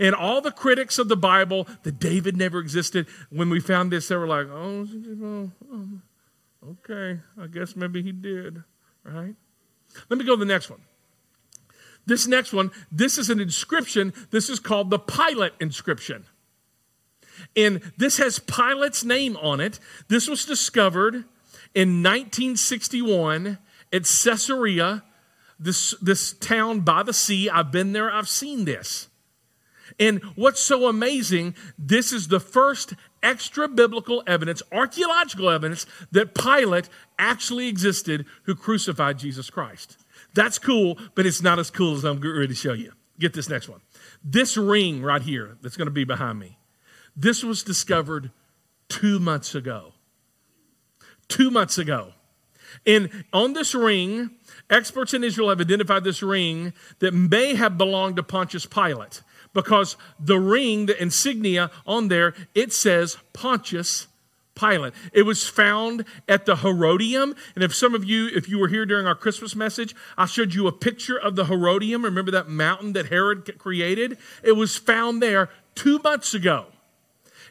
And 0.00 0.14
all 0.14 0.40
the 0.40 0.50
critics 0.50 0.98
of 0.98 1.08
the 1.08 1.16
Bible 1.16 1.68
that 1.82 1.98
David 1.98 2.36
never 2.36 2.58
existed, 2.58 3.06
when 3.30 3.50
we 3.50 3.60
found 3.60 3.92
this, 3.92 4.08
they 4.08 4.16
were 4.16 4.26
like, 4.26 4.46
oh, 4.50 4.86
um, 5.70 6.02
okay, 6.70 7.20
I 7.40 7.46
guess 7.46 7.76
maybe 7.76 8.02
he 8.02 8.12
did, 8.12 8.62
right? 9.04 9.34
Let 10.08 10.18
me 10.18 10.24
go 10.24 10.34
to 10.34 10.40
the 10.40 10.44
next 10.44 10.70
one. 10.70 10.80
This 12.06 12.26
next 12.26 12.52
one, 12.52 12.70
this 12.92 13.16
is 13.16 13.30
an 13.30 13.40
inscription. 13.40 14.12
This 14.30 14.50
is 14.50 14.60
called 14.60 14.90
the 14.90 14.98
Pilate 14.98 15.52
inscription. 15.60 16.26
And 17.56 17.80
this 17.96 18.18
has 18.18 18.38
Pilate's 18.38 19.04
name 19.04 19.36
on 19.38 19.60
it. 19.60 19.80
This 20.08 20.28
was 20.28 20.44
discovered 20.44 21.24
in 21.74 22.02
1961 22.02 23.58
at 23.92 24.02
Caesarea, 24.02 25.02
this, 25.58 25.94
this 26.02 26.32
town 26.32 26.80
by 26.80 27.02
the 27.02 27.12
sea. 27.12 27.48
I've 27.48 27.72
been 27.72 27.92
there, 27.92 28.12
I've 28.12 28.28
seen 28.28 28.64
this. 28.64 29.08
And 29.98 30.22
what's 30.34 30.60
so 30.60 30.88
amazing, 30.88 31.54
this 31.78 32.12
is 32.12 32.28
the 32.28 32.40
first 32.40 32.94
extra 33.22 33.68
biblical 33.68 34.22
evidence, 34.26 34.62
archaeological 34.72 35.50
evidence, 35.50 35.86
that 36.12 36.34
Pilate 36.34 36.88
actually 37.18 37.68
existed 37.68 38.26
who 38.44 38.54
crucified 38.54 39.18
Jesus 39.18 39.50
Christ. 39.50 39.98
That's 40.34 40.58
cool, 40.58 40.98
but 41.14 41.26
it's 41.26 41.42
not 41.42 41.58
as 41.58 41.70
cool 41.70 41.94
as 41.94 42.04
I'm 42.04 42.20
ready 42.20 42.48
to 42.48 42.54
show 42.54 42.72
you. 42.72 42.92
Get 43.18 43.32
this 43.32 43.48
next 43.48 43.68
one. 43.68 43.80
This 44.22 44.56
ring 44.56 45.02
right 45.02 45.22
here 45.22 45.56
that's 45.62 45.76
going 45.76 45.86
to 45.86 45.92
be 45.92 46.04
behind 46.04 46.38
me, 46.38 46.58
this 47.16 47.44
was 47.44 47.62
discovered 47.62 48.30
two 48.88 49.18
months 49.18 49.54
ago. 49.54 49.92
Two 51.28 51.50
months 51.50 51.78
ago. 51.78 52.12
And 52.86 53.24
on 53.32 53.52
this 53.52 53.74
ring, 53.74 54.30
experts 54.68 55.14
in 55.14 55.22
Israel 55.22 55.48
have 55.48 55.60
identified 55.60 56.04
this 56.04 56.22
ring 56.22 56.72
that 56.98 57.14
may 57.14 57.54
have 57.54 57.78
belonged 57.78 58.16
to 58.16 58.22
Pontius 58.22 58.66
Pilate 58.66 59.22
because 59.54 59.96
the 60.18 60.38
ring, 60.38 60.86
the 60.86 61.00
insignia 61.00 61.70
on 61.86 62.08
there, 62.08 62.34
it 62.54 62.72
says 62.72 63.16
Pontius 63.32 64.08
Pilate. 64.54 64.92
It 65.12 65.22
was 65.22 65.48
found 65.48 66.04
at 66.28 66.46
the 66.46 66.56
Herodium. 66.56 67.34
And 67.54 67.64
if 67.64 67.74
some 67.74 67.94
of 67.94 68.04
you, 68.04 68.28
if 68.28 68.48
you 68.48 68.58
were 68.58 68.68
here 68.68 68.86
during 68.86 69.06
our 69.06 69.14
Christmas 69.14 69.56
message, 69.56 69.94
I 70.16 70.26
showed 70.26 70.54
you 70.54 70.66
a 70.66 70.72
picture 70.72 71.18
of 71.18 71.36
the 71.36 71.46
Herodium. 71.46 72.04
Remember 72.04 72.30
that 72.30 72.48
mountain 72.48 72.92
that 72.92 73.06
Herod 73.06 73.58
created? 73.58 74.18
It 74.42 74.52
was 74.52 74.76
found 74.76 75.22
there 75.22 75.50
two 75.74 75.98
months 76.00 76.34
ago. 76.34 76.66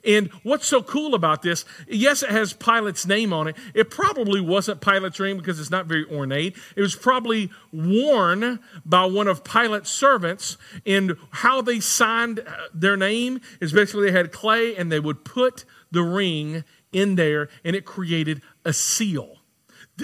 And 0.05 0.29
what's 0.43 0.67
so 0.67 0.81
cool 0.81 1.15
about 1.15 1.41
this, 1.41 1.65
yes, 1.87 2.23
it 2.23 2.29
has 2.29 2.53
Pilate's 2.53 3.05
name 3.05 3.31
on 3.31 3.47
it. 3.47 3.55
It 3.73 3.89
probably 3.89 4.41
wasn't 4.41 4.81
Pilate's 4.81 5.19
ring 5.19 5.37
because 5.37 5.59
it's 5.59 5.69
not 5.71 5.85
very 5.85 6.05
ornate. 6.11 6.57
It 6.75 6.81
was 6.81 6.95
probably 6.95 7.49
worn 7.71 8.59
by 8.85 9.05
one 9.05 9.27
of 9.27 9.43
Pilate's 9.43 9.89
servants. 9.89 10.57
And 10.85 11.17
how 11.31 11.61
they 11.61 11.79
signed 11.79 12.39
uh, 12.39 12.51
their 12.73 12.97
name 12.97 13.39
is 13.61 13.71
basically 13.71 14.11
they 14.11 14.17
had 14.17 14.31
clay 14.31 14.75
and 14.75 14.91
they 14.91 14.99
would 14.99 15.23
put 15.23 15.63
the 15.91 16.03
ring 16.03 16.63
in 16.91 17.15
there 17.15 17.49
and 17.63 17.75
it 17.75 17.85
created 17.85 18.41
a 18.65 18.73
seal. 18.73 19.37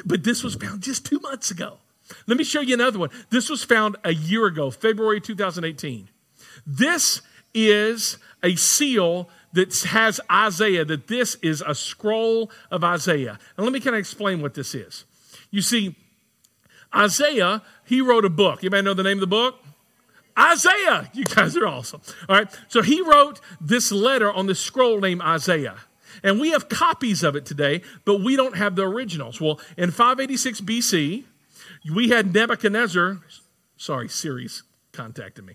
But 0.06 0.24
this 0.24 0.44
was 0.44 0.56
found 0.56 0.82
just 0.82 1.06
two 1.06 1.20
months 1.20 1.52
ago. 1.52 1.80
Let 2.28 2.38
me 2.38 2.44
show 2.44 2.62
you 2.62 2.74
another 2.74 3.00
one. 3.00 3.10
This 3.30 3.50
was 3.50 3.64
found 3.64 3.98
a 4.04 4.14
year 4.14 4.46
ago, 4.46 4.72
February 4.72 5.22
2018. 5.22 6.10
This 6.66 7.22
is 7.54 8.18
a 8.44 8.56
seal 8.56 9.30
that 9.54 9.78
has 9.84 10.22
Isaiah, 10.32 10.86
that 10.86 11.08
this 11.08 11.36
is 11.42 11.64
a 11.66 11.74
scroll 11.74 12.52
of 12.72 12.84
Isaiah. 12.84 13.40
And 13.58 13.66
let 13.66 13.74
me 13.74 13.80
kind 13.80 13.96
of 13.96 14.00
explain 14.00 14.42
what 14.42 14.54
this 14.54 14.76
is. 14.76 15.06
You 15.52 15.62
see, 15.62 15.96
Isaiah, 16.96 17.62
he 17.86 18.02
wrote 18.02 18.26
a 18.26 18.30
book. 18.30 18.64
May 18.64 18.82
know 18.82 18.94
the 18.94 19.04
name 19.04 19.18
of 19.18 19.22
the 19.22 19.28
book? 19.28 19.60
Isaiah. 20.38 21.10
You 21.14 21.26
guys 21.26 21.58
are 21.58 21.68
awesome. 21.68 22.02
All 22.28 22.36
right. 22.36 22.48
So 22.68 22.82
he 22.82 23.02
wrote 23.02 23.42
this 23.60 23.92
letter 23.92 24.32
on 24.32 24.48
this 24.48 24.60
scroll 24.60 25.00
named 25.00 25.22
Isaiah. 25.22 25.78
And 26.24 26.40
we 26.40 26.52
have 26.52 26.70
copies 26.70 27.24
of 27.24 27.36
it 27.36 27.46
today, 27.46 27.82
but 28.06 28.22
we 28.22 28.36
don't 28.36 28.58
have 28.58 28.76
the 28.76 28.84
originals. 28.88 29.40
Well, 29.40 29.60
in 29.78 29.92
586 29.92 30.62
BC, 30.62 31.24
we 31.94 32.10
had 32.10 32.34
Nebuchadnezzar, 32.34 33.20
sorry, 33.78 34.10
Siri 34.10 34.50
contacted 35.00 35.46
me. 35.46 35.54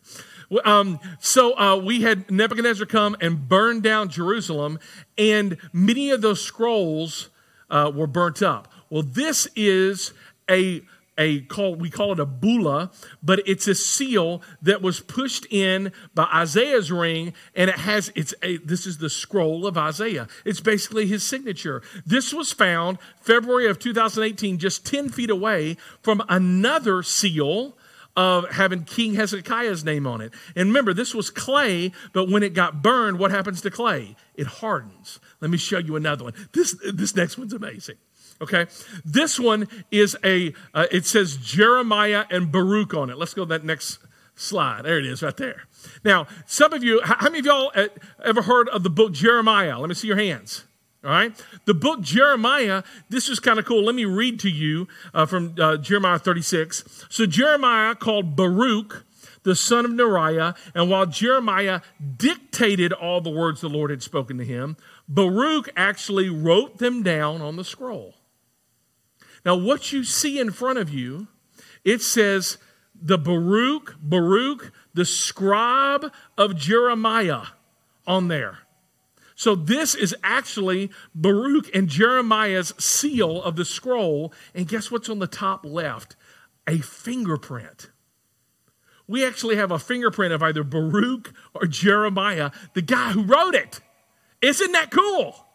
Um, 0.65 0.99
so 1.21 1.59
uh, 1.59 1.77
we 1.77 2.01
had 2.01 2.31
Nebuchadnezzar 2.31 2.87
come 2.87 3.15
and 3.21 3.47
burn 3.47 3.83
down 3.83 4.09
Jerusalem, 4.09 4.79
and 5.19 5.59
many 5.71 6.11
of 6.11 6.23
those 6.23 6.41
scrolls 6.41 7.29
uh, 7.69 7.93
were 7.95 8.07
burnt 8.07 8.43
up. 8.43 8.73
Well, 8.89 9.03
this 9.03 9.47
is 9.55 10.15
a 10.49 10.83
a 11.17 11.43
call 11.43 11.77
we 11.77 11.91
call 11.91 12.11
it 12.11 12.19
a 12.19 12.27
bulla 12.27 12.91
but 13.23 13.41
it's 13.47 13.69
a 13.69 13.75
seal 13.75 14.43
that 14.61 14.83
was 14.83 14.99
pushed 14.99 15.47
in 15.49 15.93
by 16.13 16.25
Isaiah's 16.25 16.91
ring, 16.91 17.35
and 17.55 17.71
it 17.71 17.77
has 17.77 18.11
it's 18.17 18.35
a 18.43 18.57
this 18.57 18.87
is 18.87 18.99
the 18.99 19.11
scroll 19.11 19.67
of 19.67 19.77
Isaiah. 19.77 20.27
It's 20.47 20.61
basically 20.61 21.07
his 21.07 21.23
signature. 21.23 21.83
This 22.07 22.33
was 22.33 22.51
found 22.51 22.99
February 23.21 23.69
of 23.69 23.79
2018, 23.79 24.59
just 24.59 24.87
10 24.87 25.11
feet 25.11 25.31
away 25.31 25.77
from 26.03 26.23
another 26.31 27.03
seal 27.03 27.77
of 28.16 28.50
having 28.50 28.85
King 28.85 29.14
Hezekiah's 29.14 29.85
name 29.85 30.07
on 30.07 30.20
it. 30.20 30.33
And 30.55 30.68
remember, 30.68 30.94
this 30.94 31.14
was 31.14 31.31
clay, 31.31 31.92
but 32.12 32.29
when 32.29 32.42
it 32.42 32.55
got 32.55 32.83
burned, 32.83 33.18
what 33.18 33.31
happens 33.31 33.61
to 33.62 33.70
clay? 33.70 34.16
It 34.35 34.46
hardens. 34.46 35.18
Let 35.40 35.50
me 35.50 35.59
show 35.59 35.79
you 35.79 35.96
another 35.96 36.24
one. 36.24 36.35
This, 36.53 36.77
this 36.92 37.16
next 37.16 37.38
one's 37.38 37.53
amazing. 37.53 37.96
Okay, 38.40 38.66
this 39.05 39.38
one 39.38 39.68
is 39.90 40.16
a, 40.24 40.53
uh, 40.74 40.87
it 40.90 41.07
says 41.07 41.37
Jeremiah 41.37 42.24
and 42.31 42.50
Baruch 42.50 42.92
on 42.92 43.09
it. 43.09 43.16
Let's 43.16 43.33
go 43.33 43.44
to 43.44 43.48
that 43.50 43.64
next 43.64 43.98
slide. 44.35 44.85
There 44.85 44.98
it 44.98 45.07
is 45.07 45.22
right 45.22 45.37
there. 45.37 45.64
Now, 46.05 46.27
some 46.44 46.72
of 46.72 46.83
you, 46.83 47.00
how 47.05 47.31
many 47.31 47.38
of 47.38 47.46
y'all 47.46 47.70
uh, 47.74 47.88
ever 48.24 48.42
heard 48.42 48.68
of 48.70 48.83
the 48.83 48.90
book 48.90 49.12
Jeremiah? 49.12 49.79
Let 49.79 49.88
me 49.88 49.94
see 49.94 50.09
your 50.09 50.16
hands. 50.16 50.64
All 51.05 51.11
right. 51.11 51.45
The 51.67 51.75
book 51.75 52.01
Jeremiah, 52.01 52.83
this 53.11 53.29
is 53.29 53.38
kind 53.38 53.59
of 53.59 53.67
cool. 53.67 53.85
Let 53.85 53.95
me 53.95 54.07
read 54.07 54.40
to 54.40 54.49
you 54.49 54.88
uh, 55.12 55.27
from 55.27 55.55
uh, 55.61 55.77
Jeremiah 55.77 56.19
36. 56.19 57.07
So 57.11 57.27
Jeremiah 57.27 57.95
called 57.95 58.35
Baruch, 58.35 59.05
the 59.43 59.55
son 59.55 59.85
of 59.85 59.90
Neriah, 59.90 60.57
and 60.75 60.90
while 60.90 61.05
Jeremiah 61.05 61.83
dictated 62.17 62.95
all 62.95 63.21
the 63.21 63.29
words 63.29 63.61
the 63.61 63.69
Lord 63.69 63.90
had 63.90 64.03
spoken 64.03 64.38
to 64.38 64.45
him, 64.45 64.79
Baruch 65.07 65.69
actually 65.77 66.31
wrote 66.31 66.79
them 66.79 67.03
down 67.03 67.43
on 67.43 67.57
the 67.57 67.64
scroll. 67.64 68.14
Now, 69.45 69.57
what 69.57 69.93
you 69.93 70.05
see 70.05 70.40
in 70.40 70.51
front 70.53 70.79
of 70.79 70.88
you, 70.88 71.29
it 71.85 72.01
says 72.01 72.57
the 72.95 73.19
Baruch, 73.19 73.97
Baruch, 74.01 74.73
the 74.95 75.05
scribe 75.05 76.11
of 76.38 76.57
Jeremiah 76.57 77.43
on 78.07 78.29
there. 78.29 78.61
So 79.35 79.55
this 79.55 79.94
is 79.94 80.14
actually 80.23 80.90
Baruch 81.14 81.75
and 81.75 81.88
Jeremiah's 81.88 82.73
seal 82.79 83.42
of 83.42 83.57
the 83.57 83.64
scroll. 83.64 84.33
And 84.55 84.68
guess 84.68 84.90
what's 84.90 85.09
on 85.09 85.18
the 85.18 85.27
top 85.27 85.64
left? 85.64 86.16
A 86.66 86.79
fingerprint. 86.79 87.90
We 89.07 89.25
actually 89.25 89.57
have 89.57 89.70
a 89.70 89.79
fingerprint 89.79 90.33
of 90.33 90.42
either 90.42 90.62
Baruch 90.62 91.35
or 91.53 91.66
Jeremiah, 91.66 92.51
the 92.75 92.83
guy 92.83 93.11
who 93.11 93.25
wrote 93.25 93.55
it. 93.55 93.81
Isn't 94.40 94.73
that 94.73 94.90
cool? 94.90 95.47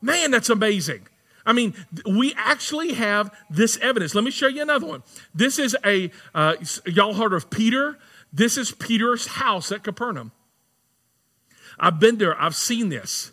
Man, 0.00 0.30
that's 0.30 0.48
amazing. 0.48 1.06
I 1.44 1.52
mean, 1.52 1.74
we 2.06 2.34
actually 2.36 2.92
have 2.94 3.34
this 3.50 3.78
evidence. 3.78 4.14
Let 4.14 4.24
me 4.24 4.30
show 4.30 4.48
you 4.48 4.62
another 4.62 4.86
one. 4.86 5.02
This 5.34 5.58
is 5.58 5.76
a, 5.84 6.10
uh, 6.34 6.56
y'all 6.86 7.14
heard 7.14 7.32
of 7.32 7.50
Peter? 7.50 7.98
This 8.32 8.56
is 8.56 8.72
Peter's 8.72 9.26
house 9.26 9.72
at 9.72 9.82
Capernaum. 9.82 10.32
I've 11.78 12.00
been 12.00 12.18
there, 12.18 12.40
I've 12.40 12.56
seen 12.56 12.88
this. 12.88 13.32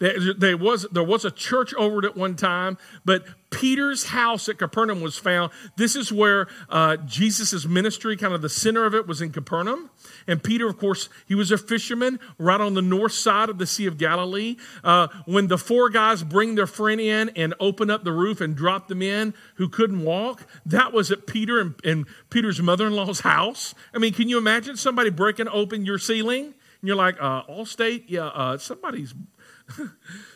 There, 0.00 0.56
was, 0.56 0.86
there 0.90 1.04
was 1.04 1.24
a 1.24 1.30
church 1.30 1.72
over 1.74 2.00
it 2.00 2.04
at 2.04 2.16
one 2.16 2.34
time, 2.34 2.78
but 3.04 3.24
Peter's 3.50 4.06
house 4.06 4.48
at 4.48 4.58
Capernaum 4.58 5.00
was 5.00 5.16
found. 5.16 5.52
This 5.76 5.94
is 5.94 6.12
where 6.12 6.48
uh, 6.68 6.96
Jesus' 6.96 7.64
ministry, 7.64 8.16
kind 8.16 8.34
of 8.34 8.42
the 8.42 8.48
center 8.48 8.84
of 8.84 8.94
it, 8.94 9.06
was 9.06 9.22
in 9.22 9.30
Capernaum. 9.30 9.90
And 10.26 10.42
Peter, 10.42 10.66
of 10.66 10.78
course, 10.78 11.08
he 11.26 11.36
was 11.36 11.52
a 11.52 11.56
fisherman 11.56 12.18
right 12.38 12.60
on 12.60 12.74
the 12.74 12.82
north 12.82 13.12
side 13.12 13.48
of 13.48 13.58
the 13.58 13.66
Sea 13.66 13.86
of 13.86 13.96
Galilee. 13.96 14.56
Uh, 14.82 15.06
when 15.26 15.46
the 15.46 15.58
four 15.58 15.88
guys 15.88 16.24
bring 16.24 16.56
their 16.56 16.66
friend 16.66 17.00
in 17.00 17.28
and 17.30 17.54
open 17.60 17.88
up 17.88 18.02
the 18.02 18.12
roof 18.12 18.40
and 18.40 18.56
drop 18.56 18.88
them 18.88 19.00
in 19.00 19.32
who 19.54 19.68
couldn't 19.68 20.02
walk, 20.02 20.44
that 20.66 20.92
was 20.92 21.12
at 21.12 21.26
Peter 21.28 21.60
and, 21.60 21.76
and 21.84 22.06
Peter's 22.30 22.60
mother 22.60 22.88
in 22.88 22.94
law's 22.94 23.20
house. 23.20 23.74
I 23.94 23.98
mean, 23.98 24.12
can 24.12 24.28
you 24.28 24.38
imagine 24.38 24.76
somebody 24.76 25.10
breaking 25.10 25.48
open 25.48 25.86
your 25.86 25.98
ceiling? 25.98 26.54
And 26.84 26.88
you're 26.88 26.98
like, 26.98 27.16
uh, 27.18 27.44
Allstate? 27.44 28.04
Yeah, 28.08 28.26
uh, 28.26 28.58
somebody's 28.58 29.14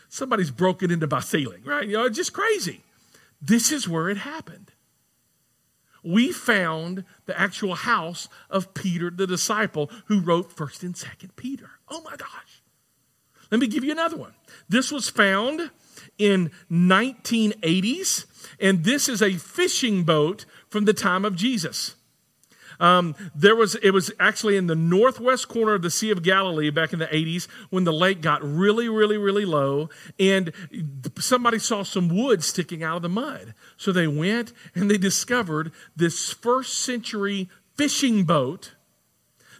somebody's 0.09 0.51
broken 0.51 0.91
into 0.91 1.07
my 1.07 1.21
ceiling, 1.21 1.63
right? 1.63 1.87
You 1.87 1.93
know, 1.93 2.07
it's 2.07 2.17
just 2.17 2.33
crazy. 2.33 2.81
This 3.39 3.71
is 3.71 3.87
where 3.87 4.09
it 4.09 4.17
happened. 4.17 4.73
we 6.03 6.33
found 6.33 7.05
the 7.27 7.39
actual 7.39 7.75
house 7.75 8.31
of 8.49 8.73
Peter 8.73 9.11
the 9.11 9.27
disciple 9.27 9.91
who 10.07 10.21
wrote 10.21 10.57
1st 10.57 10.83
and 10.85 10.95
2nd 10.95 11.37
Peter. 11.37 11.69
Oh 11.91 12.01
my 12.01 12.17
gosh. 12.17 12.63
Let 13.51 13.61
me 13.61 13.67
give 13.67 13.85
you 13.85 13.93
another 13.93 14.17
one. 14.17 14.33
This 14.71 14.91
was 14.91 15.11
found 15.11 15.71
in 16.17 16.51
1980s 16.73 18.25
and 18.59 18.85
this 18.85 19.07
is 19.07 19.21
a 19.21 19.35
fishing 19.35 20.05
boat 20.05 20.47
from 20.71 20.87
the 20.87 20.95
time 20.95 21.27
of 21.27 21.37
Jesus. 21.37 21.95
Um, 22.81 23.17
there 23.35 23.57
was 23.57 23.75
it 23.77 23.91
was 23.91 24.13
actually 24.21 24.57
in 24.57 24.67
the 24.67 24.77
northwest 24.77 25.49
corner 25.49 25.75
of 25.75 25.83
the 25.83 25.91
Sea 25.91 26.11
of 26.11 26.23
Galilee 26.23 26.71
back 26.71 26.93
in 26.93 26.99
the 26.99 27.07
80s 27.07 27.49
when 27.71 27.85
the 27.85 27.93
lake 27.93 28.21
got 28.21 28.43
really, 28.43 28.89
really, 28.89 29.17
really 29.17 29.45
low, 29.45 29.91
and 30.19 30.53
somebody 31.19 31.59
saw 31.59 31.83
some 31.83 32.09
wood 32.09 32.45
sticking 32.45 32.83
out 32.83 32.97
of 32.97 33.03
the 33.03 33.09
mud. 33.09 33.55
So 33.77 33.91
they 33.91 34.07
went 34.07 34.53
and 34.75 34.91
they 34.91 34.99
discovered 34.99 35.73
this 35.97 36.33
first 36.33 36.79
century 36.79 37.49
fishing 37.77 38.25
boat 38.25 38.75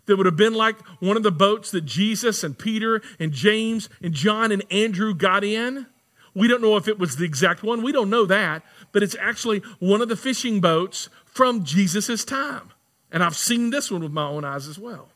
that 0.07 0.17
would 0.17 0.27
have 0.27 0.37
been 0.37 0.55
like 0.55 0.77
one 1.01 1.17
of 1.17 1.23
the 1.23 1.31
boats 1.31 1.71
that 1.71 1.85
Jesus 1.85 2.43
and 2.43 2.59
Peter 2.59 3.03
and 3.19 3.33
James 3.33 3.89
and 4.03 4.15
John 4.15 4.51
and 4.51 4.65
Andrew 4.71 5.15
got 5.15 5.45
in. 5.45 5.87
We 6.35 6.49
don't 6.49 6.63
know 6.63 6.77
if 6.77 6.89
it 6.89 6.99
was 6.99 7.17
the 7.17 7.25
exact 7.25 7.63
one. 7.63 7.83
We 7.83 7.93
don't 7.93 8.11
know 8.11 8.25
that, 8.27 8.63
but 8.93 9.03
it's 9.03 9.17
actually 9.21 9.61
one 9.81 10.01
of 10.01 10.09
the 10.09 10.17
fishing 10.17 10.61
boats 10.61 11.09
from 11.27 11.65
Jesus' 11.65 12.25
time. 12.25 12.71
And 13.11 13.23
I've 13.23 13.37
seen 13.37 13.71
this 13.71 13.91
one 13.91 14.03
with 14.03 14.13
my 14.13 14.27
own 14.27 14.45
eyes 14.45 14.69
as 14.69 14.79
well. 14.79 15.09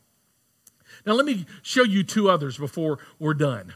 Now, 1.05 1.13
let 1.13 1.25
me 1.25 1.45
show 1.61 1.83
you 1.83 2.03
two 2.03 2.29
others 2.29 2.57
before 2.57 2.99
we're 3.19 3.33
done. 3.33 3.73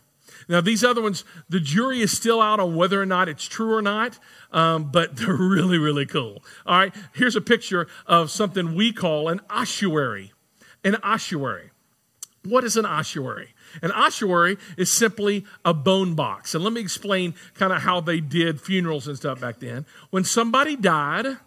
Now, 0.48 0.62
these 0.62 0.84
other 0.84 1.02
ones, 1.02 1.24
the 1.50 1.60
jury 1.60 2.02
is 2.02 2.16
still 2.16 2.42
out 2.42 2.60
on 2.60 2.76
whether 2.76 3.02
or 3.02 3.06
not 3.06 3.28
it's 3.28 3.46
true 3.46 3.74
or 3.74 3.82
not, 3.82 4.20
um, 4.52 4.92
but 4.92 5.16
they're 5.18 5.34
really, 5.34 5.78
really 5.78 6.06
cool. 6.06 6.44
All 6.66 6.78
right, 6.78 6.94
here's 7.14 7.36
a 7.36 7.42
picture 7.42 7.88
of 8.06 8.32
something 8.32 8.76
we 8.76 8.92
call 8.94 9.30
an 9.30 9.42
ossuary. 9.50 10.34
An 10.84 10.96
ossuary. 11.04 11.72
What 12.44 12.64
is 12.64 12.78
an 12.78 12.86
ossuary? 12.86 13.54
An 13.82 13.92
ossuary 13.92 14.58
is 14.78 14.90
simply 14.90 15.44
a 15.66 15.74
bone 15.74 16.14
box. 16.14 16.56
And 16.56 16.64
let 16.64 16.72
me 16.72 16.80
explain 16.80 17.34
kind 17.56 17.74
of 17.74 17.82
how 17.82 18.00
they 18.00 18.22
did 18.22 18.62
funerals 18.62 19.08
and 19.08 19.18
stuff 19.18 19.42
back 19.42 19.60
then. 19.60 19.86
When 20.12 20.24
somebody 20.24 20.78
died, 20.78 21.38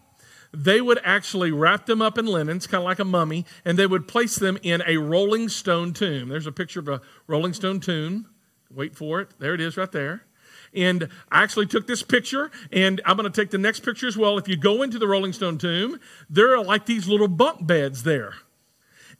they 0.52 0.80
would 0.80 1.00
actually 1.04 1.52
wrap 1.52 1.86
them 1.86 2.02
up 2.02 2.18
in 2.18 2.26
linens, 2.26 2.66
kind 2.66 2.82
of 2.82 2.86
like 2.86 2.98
a 2.98 3.04
mummy, 3.04 3.46
and 3.64 3.78
they 3.78 3.86
would 3.86 4.08
place 4.08 4.36
them 4.36 4.58
in 4.62 4.82
a 4.86 4.96
rolling 4.96 5.48
stone 5.48 5.92
tomb. 5.92 6.28
There's 6.28 6.46
a 6.46 6.52
picture 6.52 6.80
of 6.80 6.88
a 6.88 7.00
rolling 7.26 7.52
stone 7.52 7.80
tomb. 7.80 8.26
Wait 8.70 8.96
for 8.96 9.20
it. 9.20 9.30
There 9.38 9.54
it 9.54 9.60
is 9.60 9.76
right 9.76 9.90
there. 9.90 10.24
And 10.72 11.08
I 11.30 11.42
actually 11.42 11.66
took 11.66 11.86
this 11.86 12.02
picture, 12.02 12.50
and 12.72 13.00
I'm 13.04 13.16
going 13.16 13.30
to 13.30 13.40
take 13.40 13.50
the 13.50 13.58
next 13.58 13.80
picture 13.80 14.06
as 14.06 14.16
well. 14.16 14.38
If 14.38 14.46
you 14.46 14.56
go 14.56 14.82
into 14.82 14.98
the 14.98 15.08
Rolling 15.08 15.32
Stone 15.32 15.58
tomb, 15.58 15.98
there 16.28 16.54
are 16.54 16.62
like 16.62 16.86
these 16.86 17.08
little 17.08 17.26
bunk 17.26 17.66
beds 17.66 18.04
there. 18.04 18.34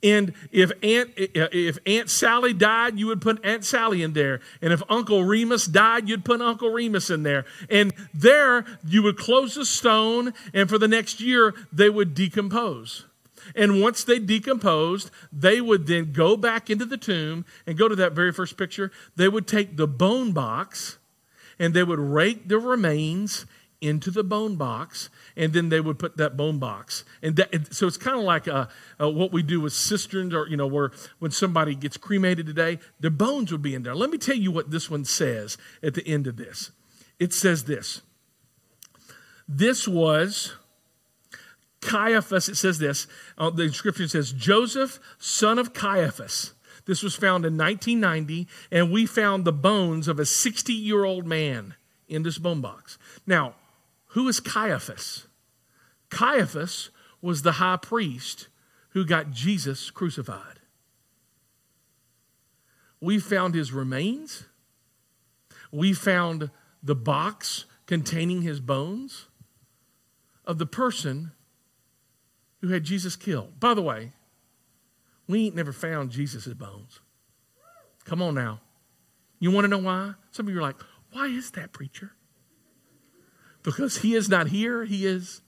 And 0.02 0.32
if 0.50 0.72
Aunt, 0.82 1.10
if 1.16 1.78
Aunt 1.84 2.08
Sally 2.08 2.54
died, 2.54 2.98
you 2.98 3.06
would 3.08 3.20
put 3.20 3.44
Aunt 3.44 3.64
Sally 3.64 4.02
in 4.02 4.14
there. 4.14 4.40
And 4.62 4.72
if 4.72 4.82
Uncle 4.88 5.24
Remus 5.24 5.66
died, 5.66 6.08
you'd 6.08 6.24
put 6.24 6.40
Uncle 6.40 6.70
Remus 6.70 7.10
in 7.10 7.22
there. 7.22 7.44
And 7.68 7.92
there 8.14 8.64
you 8.86 9.02
would 9.02 9.18
close 9.18 9.54
the 9.54 9.64
stone, 9.66 10.32
and 10.54 10.68
for 10.68 10.78
the 10.78 10.88
next 10.88 11.20
year, 11.20 11.54
they 11.72 11.90
would 11.90 12.14
decompose. 12.14 13.04
And 13.54 13.80
once 13.82 14.04
they 14.04 14.18
decomposed, 14.18 15.10
they 15.32 15.60
would 15.60 15.86
then 15.86 16.12
go 16.12 16.36
back 16.36 16.70
into 16.70 16.84
the 16.84 16.96
tomb 16.96 17.44
and 17.66 17.76
go 17.76 17.88
to 17.88 17.96
that 17.96 18.12
very 18.12 18.32
first 18.32 18.56
picture. 18.56 18.92
They 19.16 19.28
would 19.28 19.46
take 19.46 19.76
the 19.76 19.86
bone 19.86 20.32
box 20.32 20.98
and 21.58 21.74
they 21.74 21.82
would 21.82 21.98
rake 21.98 22.48
the 22.48 22.58
remains 22.58 23.46
into 23.80 24.10
the 24.10 24.22
bone 24.22 24.56
box, 24.56 25.08
and 25.36 25.52
then 25.52 25.68
they 25.70 25.80
would 25.80 25.98
put 25.98 26.16
that 26.18 26.36
bone 26.36 26.58
box. 26.58 27.04
And, 27.22 27.36
that, 27.36 27.74
so 27.74 27.86
it's 27.86 27.96
kind 27.96 28.18
of 28.18 28.24
like 28.24 28.46
a, 28.46 28.68
a, 28.98 29.08
what 29.08 29.32
we 29.32 29.42
do 29.42 29.60
with 29.60 29.72
cisterns, 29.72 30.34
or 30.34 30.46
you 30.48 30.56
know, 30.56 30.66
where 30.66 30.90
when 31.18 31.30
somebody 31.30 31.74
gets 31.74 31.96
cremated 31.96 32.46
today, 32.46 32.78
their 32.98 33.10
bones 33.10 33.52
would 33.52 33.62
be 33.62 33.74
in 33.74 33.82
there. 33.82 33.94
Let 33.94 34.10
me 34.10 34.18
tell 34.18 34.36
you 34.36 34.50
what 34.50 34.70
this 34.70 34.90
one 34.90 35.04
says 35.04 35.56
at 35.82 35.94
the 35.94 36.06
end 36.06 36.26
of 36.26 36.36
this. 36.36 36.70
It 37.18 37.32
says 37.32 37.64
this. 37.64 38.02
This 39.48 39.88
was 39.88 40.54
Caiaphas. 41.80 42.48
It 42.48 42.56
says 42.56 42.78
this. 42.78 43.06
Uh, 43.36 43.50
the 43.50 43.64
inscription 43.64 44.08
says 44.08 44.32
Joseph, 44.32 45.00
son 45.18 45.58
of 45.58 45.72
Caiaphas. 45.72 46.52
This 46.86 47.02
was 47.02 47.14
found 47.14 47.44
in 47.44 47.56
1990, 47.56 48.48
and 48.70 48.90
we 48.90 49.06
found 49.06 49.44
the 49.44 49.52
bones 49.52 50.08
of 50.08 50.18
a 50.18 50.26
60 50.26 50.72
year 50.72 51.04
old 51.04 51.26
man 51.26 51.74
in 52.08 52.22
this 52.22 52.38
bone 52.38 52.60
box. 52.60 52.98
Now, 53.26 53.54
who 54.10 54.28
is 54.28 54.40
Caiaphas? 54.40 55.26
Caiaphas 56.08 56.90
was 57.22 57.42
the 57.42 57.52
high 57.52 57.76
priest 57.76 58.48
who 58.90 59.04
got 59.04 59.30
Jesus 59.30 59.90
crucified. 59.90 60.58
We 63.00 63.18
found 63.18 63.54
his 63.54 63.72
remains. 63.72 64.46
We 65.70 65.92
found 65.92 66.50
the 66.82 66.96
box 66.96 67.66
containing 67.86 68.42
his 68.42 68.60
bones 68.60 69.26
of 70.44 70.58
the 70.58 70.66
person 70.66 71.32
who 72.60 72.68
had 72.68 72.84
Jesus 72.84 73.14
killed. 73.16 73.60
By 73.60 73.74
the 73.74 73.82
way, 73.82 74.12
we 75.28 75.46
ain't 75.46 75.54
never 75.54 75.72
found 75.72 76.10
Jesus' 76.10 76.48
bones. 76.48 76.98
Come 78.04 78.20
on 78.20 78.34
now. 78.34 78.60
You 79.38 79.52
want 79.52 79.64
to 79.64 79.68
know 79.68 79.78
why? 79.78 80.14
Some 80.32 80.48
of 80.48 80.52
you 80.52 80.58
are 80.58 80.62
like, 80.62 80.76
why 81.12 81.26
is 81.26 81.52
that, 81.52 81.72
preacher? 81.72 82.12
Because 83.62 83.98
he 83.98 84.14
is 84.14 84.28
not 84.28 84.48
here, 84.48 84.84
he 84.84 85.06
is 85.06 85.42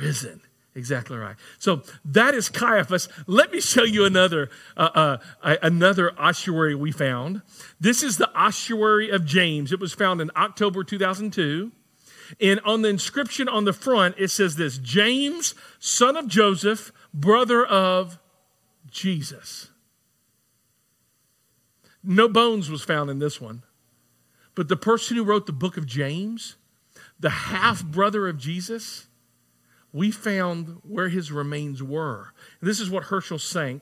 risen. 0.00 0.40
Exactly 0.74 1.16
right. 1.16 1.36
So 1.58 1.82
that 2.04 2.34
is 2.34 2.50
Caiaphas. 2.50 3.08
Let 3.26 3.50
me 3.50 3.62
show 3.62 3.82
you 3.82 4.04
another 4.04 4.50
uh, 4.76 5.18
uh, 5.42 5.56
another 5.62 6.12
ossuary 6.20 6.74
we 6.74 6.92
found. 6.92 7.40
This 7.80 8.02
is 8.02 8.18
the 8.18 8.30
ossuary 8.38 9.08
of 9.08 9.24
James. 9.24 9.72
It 9.72 9.80
was 9.80 9.94
found 9.94 10.20
in 10.20 10.30
October 10.36 10.84
2002. 10.84 11.72
And 12.40 12.60
on 12.60 12.82
the 12.82 12.88
inscription 12.88 13.48
on 13.48 13.64
the 13.64 13.72
front, 13.72 14.16
it 14.18 14.28
says 14.28 14.56
this 14.56 14.76
James, 14.76 15.54
son 15.78 16.14
of 16.14 16.28
Joseph, 16.28 16.92
brother 17.14 17.64
of 17.64 18.18
Jesus. 18.90 19.70
No 22.02 22.28
bones 22.28 22.70
was 22.70 22.82
found 22.82 23.08
in 23.08 23.18
this 23.18 23.40
one. 23.40 23.62
But 24.54 24.68
the 24.68 24.76
person 24.76 25.16
who 25.16 25.24
wrote 25.24 25.46
the 25.46 25.52
book 25.52 25.76
of 25.76 25.86
James 25.86 26.56
the 27.18 27.30
half 27.30 27.84
brother 27.84 28.28
of 28.28 28.38
Jesus, 28.38 29.06
we 29.92 30.10
found 30.10 30.80
where 30.82 31.08
his 31.08 31.32
remains 31.32 31.82
were. 31.82 32.32
And 32.60 32.68
this 32.68 32.80
is 32.80 32.90
what 32.90 33.04
Hershel 33.04 33.38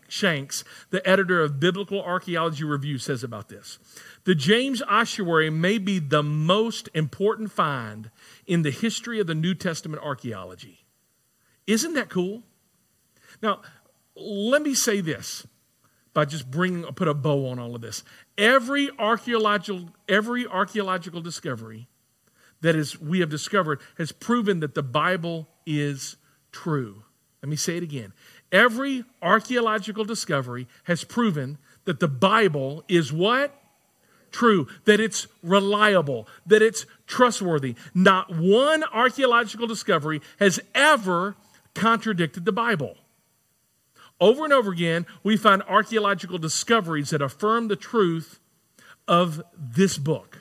Shanks, 0.09 0.64
the 0.90 1.07
editor 1.09 1.42
of 1.42 1.59
Biblical 1.59 2.01
Archaeology 2.01 2.62
Review, 2.62 2.99
says 2.99 3.25
about 3.25 3.49
this. 3.49 3.79
The 4.25 4.37
James 4.37 4.81
ossuary 4.83 5.51
may 5.51 5.79
be 5.79 5.99
the 5.99 6.23
most 6.23 6.88
important 6.94 7.51
find 7.51 8.11
in 8.47 8.62
the 8.62 8.70
history 8.70 9.18
of 9.18 9.27
the 9.27 9.35
New 9.35 9.55
Testament 9.55 10.03
archaeology. 10.05 10.85
Isn't 11.66 11.94
that 11.94 12.11
cool? 12.11 12.44
Now, 13.42 13.62
let 14.14 14.62
me 14.62 14.75
say 14.75 15.01
this 15.01 15.47
by 16.12 16.25
just 16.25 16.49
bringing 16.49 16.85
put 16.92 17.09
a 17.09 17.14
bow 17.14 17.49
on 17.49 17.59
all 17.59 17.75
of 17.75 17.81
this. 17.81 18.05
Every 18.38 18.88
archaeological 18.99 19.90
every 20.09 20.47
archaeological 20.47 21.20
discovery 21.20 21.88
that 22.64 22.74
is 22.74 22.98
we 22.98 23.20
have 23.20 23.29
discovered 23.29 23.79
has 23.98 24.11
proven 24.11 24.61
that 24.61 24.74
the 24.74 24.83
Bible 24.83 25.46
is 25.66 26.16
true. 26.50 27.03
Let 27.42 27.50
me 27.50 27.57
say 27.57 27.77
it 27.77 27.83
again. 27.83 28.14
Every 28.50 29.05
archaeological 29.20 30.07
discovery 30.07 30.66
has 30.85 31.05
proven 31.05 31.59
that 31.85 32.00
the 32.00 32.09
Bible 32.09 32.83
is 32.88 33.12
what? 33.12 33.55
True, 34.31 34.66
that 34.87 34.98
it's 34.98 35.27
reliable, 35.42 36.27
that 36.46 36.62
it's 36.62 36.87
trustworthy. 37.07 37.74
Not 37.92 38.35
one 38.35 38.83
archaeological 38.85 39.66
discovery 39.66 40.22
has 40.40 40.59
ever 40.74 41.37
contradicted 41.74 42.46
the 42.46 42.53
Bible. 42.53 42.96
Over 44.18 44.44
and 44.44 44.55
over 44.55 44.72
again, 44.72 45.05
we 45.22 45.37
find 45.37 45.62
archaeological 45.64 46.38
discoveries 46.38 47.11
that 47.11 47.20
affirm 47.20 47.69
the 47.69 47.77
truth 47.77 48.40
of 49.06 49.42
this 49.54 49.98
book 49.98 50.34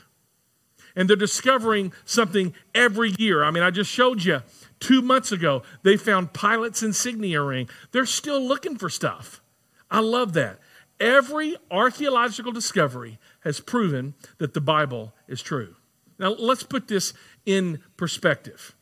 and 0.96 1.10
they're 1.10 1.16
discovering 1.16 1.94
something 2.06 2.54
every 2.76 3.14
year. 3.18 3.44
I 3.44 3.52
mean, 3.52 3.64
I 3.64 3.72
just 3.72 3.89
showed 3.89 4.24
you 4.24 4.41
two 4.84 5.02
months 5.02 5.32
ago, 5.32 5.64
they 5.84 5.96
found 5.96 6.34
Pilate's 6.34 6.84
insignia 6.84 7.41
ring. 7.41 7.70
They're 7.91 8.06
still 8.06 8.41
looking 8.41 8.78
for 8.78 8.89
stuff. 8.89 9.41
I 9.89 10.02
love 10.02 10.34
that. 10.34 10.60
Every 11.00 11.56
archaeological 11.72 12.52
discovery 12.52 13.18
has 13.41 13.60
proven 13.60 14.14
that 14.39 14.54
the 14.54 14.62
Bible 14.62 15.14
is 15.28 15.41
true. 15.41 15.76
Now, 16.20 16.34
let's 16.34 16.64
put 16.64 16.88
this 16.88 17.14
in 17.46 17.82
perspective. 17.98 18.76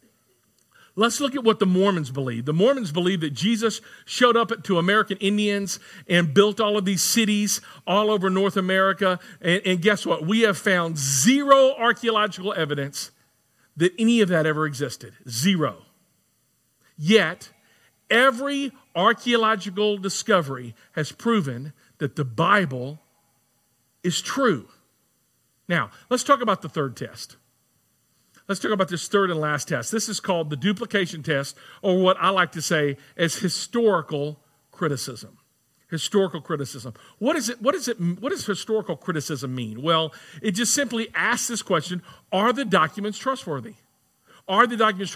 Let's 0.95 1.21
look 1.21 1.35
at 1.35 1.43
what 1.43 1.59
the 1.59 1.65
Mormons 1.65 2.11
believe. 2.11 2.45
The 2.45 2.53
Mormons 2.53 2.91
believe 2.91 3.21
that 3.21 3.31
Jesus 3.31 3.79
showed 4.05 4.35
up 4.35 4.63
to 4.63 4.77
American 4.77 5.17
Indians 5.17 5.79
and 6.07 6.33
built 6.33 6.59
all 6.59 6.77
of 6.77 6.83
these 6.83 7.01
cities 7.01 7.61
all 7.87 8.11
over 8.11 8.29
North 8.29 8.57
America. 8.57 9.19
And, 9.41 9.61
and, 9.65 9.81
guess 9.81 10.05
what? 10.05 10.25
We 10.25 10.41
have 10.41 10.57
found 10.57 10.97
zero 10.97 11.73
archaeological 11.77 12.53
evidence 12.53 13.11
that 13.77 13.93
any 13.97 14.19
of 14.19 14.27
that 14.29 14.45
ever 14.45 14.65
existed. 14.65 15.13
Zero. 15.29 15.85
Yet, 16.97 17.51
every 18.09 18.73
archaeological 18.93 19.97
discovery 19.97 20.75
has 20.91 21.13
proven 21.13 21.71
that 21.99 22.17
the 22.17 22.25
Bible 22.25 22.99
is 24.03 24.21
true. 24.21 24.67
Now, 25.69 25.91
let's 26.09 26.23
talk 26.23 26.41
about 26.41 26.61
the 26.61 26.69
third 26.69 26.97
test. 26.97 27.37
Let's 28.47 28.59
talk 28.59 28.71
about 28.71 28.89
this 28.89 29.07
third 29.07 29.29
and 29.29 29.39
last 29.39 29.67
test. 29.67 29.91
This 29.91 30.09
is 30.09 30.19
called 30.19 30.49
the 30.49 30.55
duplication 30.55 31.23
test, 31.23 31.55
or 31.81 32.01
what 32.01 32.17
I 32.19 32.29
like 32.29 32.51
to 32.53 32.61
say 32.61 32.97
as 33.15 33.35
historical 33.35 34.39
criticism. 34.71 35.37
Historical 35.89 36.41
criticism. 36.41 36.93
What 37.19 37.35
is 37.35 37.49
it? 37.49 37.61
What 37.61 37.75
is 37.75 37.87
it? 37.87 37.99
What 37.99 38.29
does 38.29 38.45
historical 38.45 38.95
criticism 38.95 39.53
mean? 39.53 39.81
Well, 39.81 40.13
it 40.41 40.51
just 40.51 40.73
simply 40.73 41.09
asks 41.13 41.49
this 41.49 41.61
question: 41.61 42.01
Are 42.31 42.53
the 42.53 42.65
documents 42.65 43.17
trustworthy? 43.17 43.75
Are 44.47 44.65
the 44.65 44.77
documents 44.77 45.11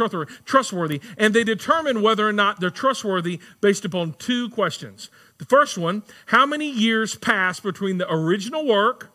trustworthy? 0.46 1.02
And 1.18 1.34
they 1.34 1.44
determine 1.44 2.02
whether 2.02 2.28
or 2.28 2.34
not 2.34 2.60
they're 2.60 2.70
trustworthy 2.70 3.40
based 3.60 3.86
upon 3.86 4.14
two 4.14 4.50
questions. 4.50 5.10
The 5.38 5.46
first 5.46 5.78
one: 5.78 6.04
How 6.28 6.46
many 6.46 6.70
years 6.70 7.16
passed 7.16 7.64
between 7.64 7.98
the 7.98 8.12
original 8.12 8.68
work 8.68 9.14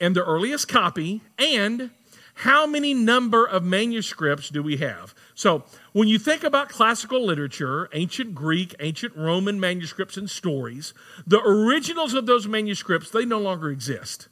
and 0.00 0.16
the 0.16 0.24
earliest 0.24 0.66
copy, 0.66 1.22
and 1.38 1.90
how 2.34 2.66
many 2.66 2.94
number 2.94 3.44
of 3.44 3.62
manuscripts 3.62 4.48
do 4.48 4.62
we 4.62 4.78
have? 4.78 5.14
So, 5.34 5.64
when 5.92 6.08
you 6.08 6.18
think 6.18 6.42
about 6.42 6.68
classical 6.68 7.24
literature, 7.24 7.88
ancient 7.92 8.34
Greek, 8.34 8.74
ancient 8.80 9.14
Roman 9.14 9.60
manuscripts 9.60 10.16
and 10.16 10.28
stories, 10.28 10.94
the 11.26 11.40
originals 11.40 12.14
of 12.14 12.26
those 12.26 12.46
manuscripts, 12.46 13.10
they 13.10 13.24
no 13.24 13.38
longer 13.38 13.70
exist. 13.70 14.28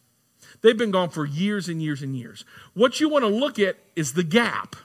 They've 0.62 0.76
been 0.76 0.90
gone 0.90 1.10
for 1.10 1.24
years 1.26 1.68
and 1.68 1.82
years 1.82 2.02
and 2.02 2.16
years. 2.16 2.44
What 2.74 3.00
you 3.00 3.08
want 3.08 3.24
to 3.24 3.28
look 3.28 3.58
at 3.58 3.76
is 3.96 4.14
the 4.14 4.24
gap. 4.24 4.76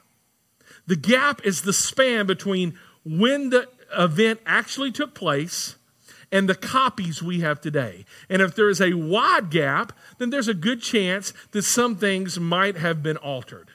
The 0.87 0.95
gap 0.95 1.41
is 1.43 1.61
the 1.61 1.73
span 1.73 2.27
between 2.27 2.77
when 3.03 3.49
the 3.49 3.67
event 3.97 4.39
actually 4.45 4.91
took 4.91 5.13
place 5.13 5.75
and 6.31 6.49
the 6.49 6.55
copies 6.55 7.21
we 7.21 7.41
have 7.41 7.61
today. 7.61 8.05
And 8.29 8.41
if 8.41 8.55
there 8.55 8.69
is 8.69 8.81
a 8.81 8.93
wide 8.93 9.49
gap, 9.49 9.93
then 10.17 10.29
there's 10.29 10.47
a 10.47 10.53
good 10.53 10.81
chance 10.81 11.33
that 11.51 11.63
some 11.63 11.95
things 11.95 12.39
might 12.39 12.77
have 12.77 13.03
been 13.03 13.17
altered. 13.17 13.71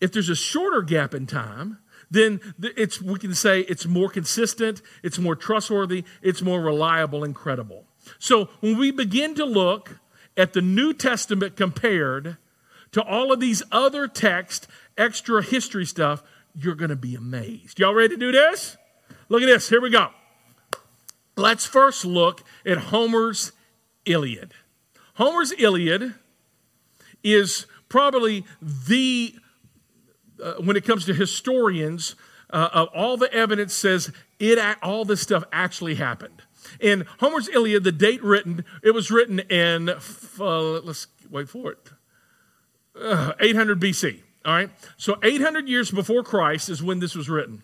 If 0.00 0.12
there's 0.12 0.28
a 0.28 0.36
shorter 0.36 0.82
gap 0.82 1.14
in 1.14 1.26
time, 1.26 1.78
then 2.10 2.40
it's, 2.60 3.02
we 3.02 3.18
can 3.18 3.34
say 3.34 3.60
it's 3.60 3.86
more 3.86 4.08
consistent, 4.08 4.80
it's 5.02 5.18
more 5.18 5.36
trustworthy, 5.36 6.04
it's 6.22 6.40
more 6.40 6.60
reliable 6.60 7.24
and 7.24 7.34
credible. 7.34 7.84
So 8.18 8.46
when 8.60 8.78
we 8.78 8.90
begin 8.90 9.34
to 9.34 9.44
look 9.44 9.98
at 10.36 10.52
the 10.52 10.62
New 10.62 10.94
Testament 10.94 11.56
compared 11.56 12.36
to 12.92 13.02
all 13.02 13.32
of 13.32 13.40
these 13.40 13.62
other 13.70 14.08
texts, 14.08 14.66
extra 14.96 15.42
history 15.42 15.84
stuff, 15.84 16.22
you're 16.54 16.74
going 16.74 16.90
to 16.90 16.96
be 16.96 17.14
amazed. 17.14 17.78
Y'all 17.78 17.94
ready 17.94 18.14
to 18.14 18.20
do 18.20 18.32
this? 18.32 18.76
Look 19.28 19.42
at 19.42 19.46
this. 19.46 19.68
Here 19.68 19.80
we 19.80 19.90
go. 19.90 20.08
Let's 21.38 21.64
first 21.64 22.04
look 22.04 22.42
at 22.66 22.78
Homer's 22.78 23.52
Iliad. 24.04 24.54
Homer's 25.14 25.52
Iliad 25.52 26.14
is 27.22 27.66
probably 27.88 28.44
the, 28.60 29.36
uh, 30.42 30.54
when 30.54 30.76
it 30.76 30.84
comes 30.84 31.04
to 31.06 31.14
historians, 31.14 32.16
uh, 32.50 32.68
uh, 32.72 32.86
all 32.92 33.16
the 33.16 33.32
evidence 33.32 33.72
says 33.72 34.10
it, 34.40 34.58
all 34.82 35.04
this 35.04 35.20
stuff 35.20 35.44
actually 35.52 35.94
happened. 35.94 36.42
In 36.80 37.06
Homer's 37.20 37.48
Iliad, 37.48 37.84
the 37.84 37.92
date 37.92 38.22
written, 38.24 38.64
it 38.82 38.90
was 38.90 39.12
written 39.12 39.38
in, 39.38 39.90
uh, 39.90 40.60
let's 40.80 41.06
wait 41.30 41.48
for 41.48 41.70
it, 41.70 41.90
uh, 43.00 43.34
800 43.38 43.78
BC. 43.78 44.22
All 44.44 44.54
right? 44.54 44.70
So 44.96 45.18
800 45.22 45.68
years 45.68 45.92
before 45.92 46.24
Christ 46.24 46.68
is 46.68 46.82
when 46.82 46.98
this 46.98 47.14
was 47.14 47.28
written. 47.28 47.62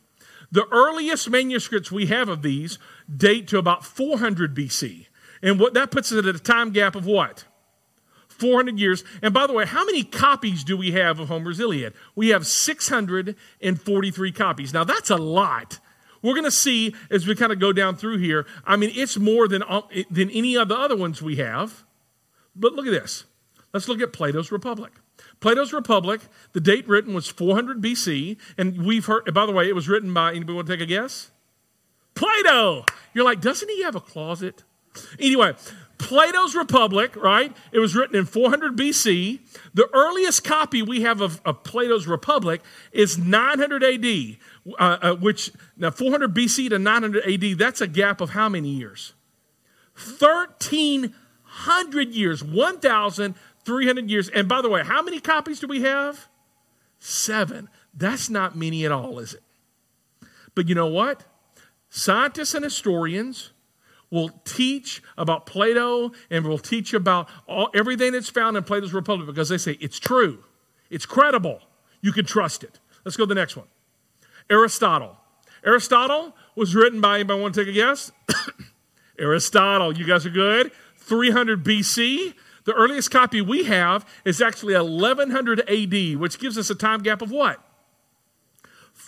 The 0.53 0.69
earliest 0.71 1.29
manuscripts 1.29 1.91
we 1.91 2.07
have 2.07 2.29
of 2.29 2.43
these 2.43 2.79
date 3.15 3.49
to 3.49 3.59
about 3.59 3.85
400 3.85 4.55
BC. 4.55 5.07
And 5.43 5.61
what 5.61 5.75
that 5.75 5.91
puts 5.91 6.11
us 6.13 6.27
at 6.27 6.35
a 6.35 6.39
time 6.39 6.71
gap 6.71 6.95
of 6.95 7.07
what? 7.07 7.45
400 8.29 8.79
years. 8.79 9.05
And 9.23 9.33
by 9.33 9.47
the 9.47 9.53
way, 9.53 9.67
how 9.67 9.85
many 9.85 10.03
copies 10.03 10.65
do 10.65 10.77
we 10.77 10.93
have 10.93 11.21
of 11.21 11.29
Homer's 11.29 11.61
Iliad? 11.61 11.95
We 12.15 12.29
have 12.31 12.47
643 12.47 14.33
copies. 14.33 14.73
Now, 14.73 14.85
that's 14.85 15.11
a 15.11 15.17
lot. 15.17 15.79
We're 16.23 16.33
going 16.33 16.45
to 16.45 16.51
see 16.51 16.95
as 17.11 17.27
we 17.27 17.35
kind 17.35 17.53
of 17.53 17.59
go 17.59 17.73
down 17.73 17.97
through 17.97 18.19
here. 18.19 18.47
I 18.65 18.77
mean, 18.77 18.91
it's 18.95 19.19
more 19.19 19.47
than, 19.47 19.63
than 20.11 20.31
any 20.31 20.57
of 20.57 20.69
the 20.69 20.77
other 20.77 20.97
ones 20.97 21.21
we 21.21 21.37
have. 21.37 21.85
But 22.57 22.73
look 22.73 22.87
at 22.87 22.93
this. 22.93 23.25
Let's 23.73 23.89
look 23.89 24.01
at 24.01 24.13
Plato's 24.13 24.51
Republic. 24.51 24.93
Plato's 25.41 25.73
Republic, 25.73 26.23
the 26.53 26.61
date 26.61 26.89
written 26.89 27.13
was 27.13 27.29
400 27.29 27.83
BC, 27.83 28.39
and 28.57 28.85
we've 28.85 29.05
heard, 29.05 29.33
by 29.35 29.47
the 29.47 29.53
way, 29.53 29.69
it 29.69 29.75
was 29.75 29.89
written 29.89 30.15
by, 30.15 30.31
anybody 30.31 30.55
want 30.55 30.67
to 30.67 30.73
take 30.73 30.83
a 30.83 30.87
guess? 30.87 31.31
Plato! 32.15 32.85
You're 33.13 33.25
like, 33.25 33.41
doesn't 33.41 33.69
he 33.69 33.83
have 33.83 33.95
a 33.95 34.01
closet? 34.01 34.65
Anyway, 35.19 35.55
Plato's 35.99 36.55
Republic, 36.55 37.17
right? 37.17 37.57
It 37.73 37.79
was 37.79 37.97
written 37.97 38.17
in 38.17 38.27
400 38.27 38.77
BC. 38.77 39.41
The 39.73 39.89
earliest 39.95 40.45
copy 40.45 40.83
we 40.83 41.03
have 41.03 41.21
of, 41.21 41.41
of 41.45 41.63
Plato's 41.65 42.07
Republic 42.07 42.63
is 42.93 43.17
900 43.17 43.83
AD, 43.83 44.37
uh, 44.79 44.99
uh, 45.01 45.15
which, 45.17 45.51
now 45.77 45.91
400 45.91 46.35
BC 46.35 46.69
to 46.71 46.79
900 46.79 47.25
AD, 47.25 47.59
that's 47.59 47.81
a 47.81 47.87
gap 47.87 48.21
of 48.21 48.31
how 48.31 48.49
many 48.49 48.69
years? 48.71 49.15
1,300 50.19 52.09
years, 52.11 52.43
1,300 52.43 54.11
years. 54.11 54.29
And 54.29 54.49
by 54.49 54.61
the 54.61 54.69
way, 54.69 54.83
how 54.83 55.03
many 55.03 55.21
copies 55.21 55.61
do 55.61 55.69
we 55.69 55.83
have? 55.83 56.29
Seven. 56.99 57.69
That's 57.97 58.29
not 58.29 58.57
many 58.57 58.85
at 58.85 58.91
all, 58.93 59.21
is 59.21 59.35
it? 59.35 59.43
But 60.55 60.69
you 60.69 60.75
know 60.75 60.89
what? 60.89 61.25
Scientists 61.97 62.55
and 62.55 62.65
historians 62.65 63.53
will 64.11 64.29
teach 64.45 65.01
about 65.17 65.47
Plato 65.47 66.11
and 66.29 66.45
will 66.45 66.59
teach 66.59 66.93
about 66.93 67.29
all, 67.47 67.71
everything 67.73 68.11
that's 68.11 68.29
found 68.29 68.57
in 68.57 68.65
Plato's 68.65 68.93
Republic 68.93 69.29
because 69.29 69.49
they 69.49 69.59
say 69.59 69.79
it's 69.81 70.01
true, 70.01 70.43
it's 70.91 71.07
credible, 71.07 71.61
you 72.01 72.11
can 72.11 72.25
trust 72.25 72.65
it. 72.65 72.81
Let's 73.05 73.17
go 73.17 73.23
to 73.23 73.29
the 73.29 73.37
next 73.37 73.55
one. 73.57 73.69
Aristotle. 74.51 75.17
Aristotle 75.65 76.35
was 76.57 76.75
written 76.75 77.01
by 77.01 77.15
anybody 77.15 77.41
want 77.41 77.55
to 77.55 77.65
take 77.65 77.71
a 77.71 77.73
guess? 77.73 78.11
Aristotle, 79.21 79.97
you 79.97 80.05
guys 80.05 80.27
are 80.27 80.31
good. 80.31 80.73
300 80.97 81.63
BC. 81.63 82.35
The 82.65 82.73
earliest 82.73 83.13
copy 83.13 83.41
we 83.41 83.67
have 83.67 84.05
is 84.25 84.43
actually 84.43 84.75
1100 84.75 85.61
AD, 85.71 86.17
which 86.19 86.41
gives 86.41 86.59
us 86.59 86.71
a 86.71 86.75
time 86.75 87.05
gap 87.05 87.23
of 87.23 87.31
what? 87.31 87.65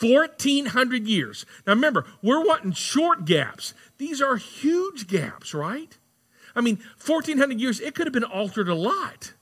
1,400 0.01 1.07
years. 1.07 1.47
Now 1.67 1.75
remember, 1.75 2.05
we're 2.23 2.45
wanting 2.45 2.73
short 2.73 3.25
gaps. 3.25 3.75
These 3.99 4.21
are 4.21 4.37
huge 4.37 5.07
gaps, 5.07 5.55
right? 5.55 5.97
I 6.55 6.61
mean, 6.61 6.79
1,400 7.05 7.61
years, 7.61 7.81
it 7.81 7.95
could 7.95 8.07
have 8.07 8.15
been 8.15 8.25
altered 8.25 8.69
a 8.69 8.75
lot. 8.75 9.33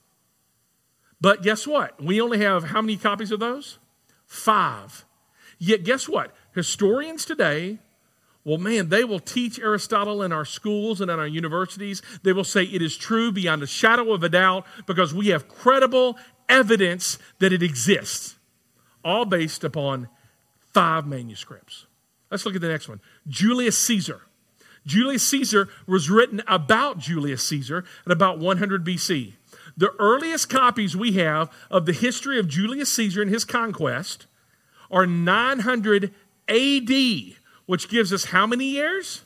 But 1.21 1.41
guess 1.41 1.65
what? 1.65 2.01
We 2.01 2.21
only 2.21 2.39
have 2.39 2.65
how 2.65 2.81
many 2.81 2.97
copies 2.97 3.31
of 3.31 3.39
those? 3.39 3.79
Five. 4.25 5.05
Yet, 5.57 5.83
guess 5.83 6.09
what? 6.09 6.35
Historians 6.53 7.25
today, 7.25 7.79
well, 8.43 8.57
man, 8.57 8.89
they 8.89 9.03
will 9.03 9.19
teach 9.19 9.59
Aristotle 9.59 10.21
in 10.21 10.31
our 10.31 10.45
schools 10.45 11.01
and 11.01 11.09
in 11.09 11.17
our 11.17 11.27
universities. 11.27 12.01
They 12.23 12.33
will 12.33 12.43
say 12.43 12.63
it 12.63 12.81
is 12.81 12.95
true 12.95 13.31
beyond 13.31 13.63
a 13.63 13.67
shadow 13.67 14.13
of 14.13 14.23
a 14.23 14.29
doubt 14.29 14.65
because 14.85 15.13
we 15.13 15.29
have 15.29 15.47
credible 15.47 16.17
evidence 16.47 17.17
that 17.39 17.53
it 17.53 17.63
exists, 17.63 18.35
all 19.03 19.25
based 19.25 19.63
upon 19.63 20.09
five 20.75 21.07
manuscripts. 21.07 21.85
Let's 22.29 22.45
look 22.45 22.53
at 22.53 22.59
the 22.59 22.67
next 22.67 22.89
one 22.89 22.99
Julius 23.29 23.77
Caesar. 23.77 24.23
Julius 24.85 25.25
Caesar 25.29 25.69
was 25.87 26.09
written 26.09 26.43
about 26.47 26.99
Julius 26.99 27.41
Caesar 27.47 27.85
at 28.05 28.11
about 28.11 28.39
100 28.39 28.85
BC. 28.85 29.33
The 29.77 29.93
earliest 29.97 30.49
copies 30.49 30.95
we 30.95 31.13
have 31.13 31.49
of 31.71 31.85
the 31.85 31.93
history 31.93 32.37
of 32.37 32.49
Julius 32.49 32.91
Caesar 32.91 33.21
and 33.21 33.31
his 33.31 33.45
conquest 33.45 34.27
are 34.91 35.07
900 35.07 36.13
AD, 36.49 36.91
which 37.65 37.89
gives 37.89 38.11
us 38.11 38.25
how 38.25 38.45
many 38.45 38.65
years? 38.65 39.23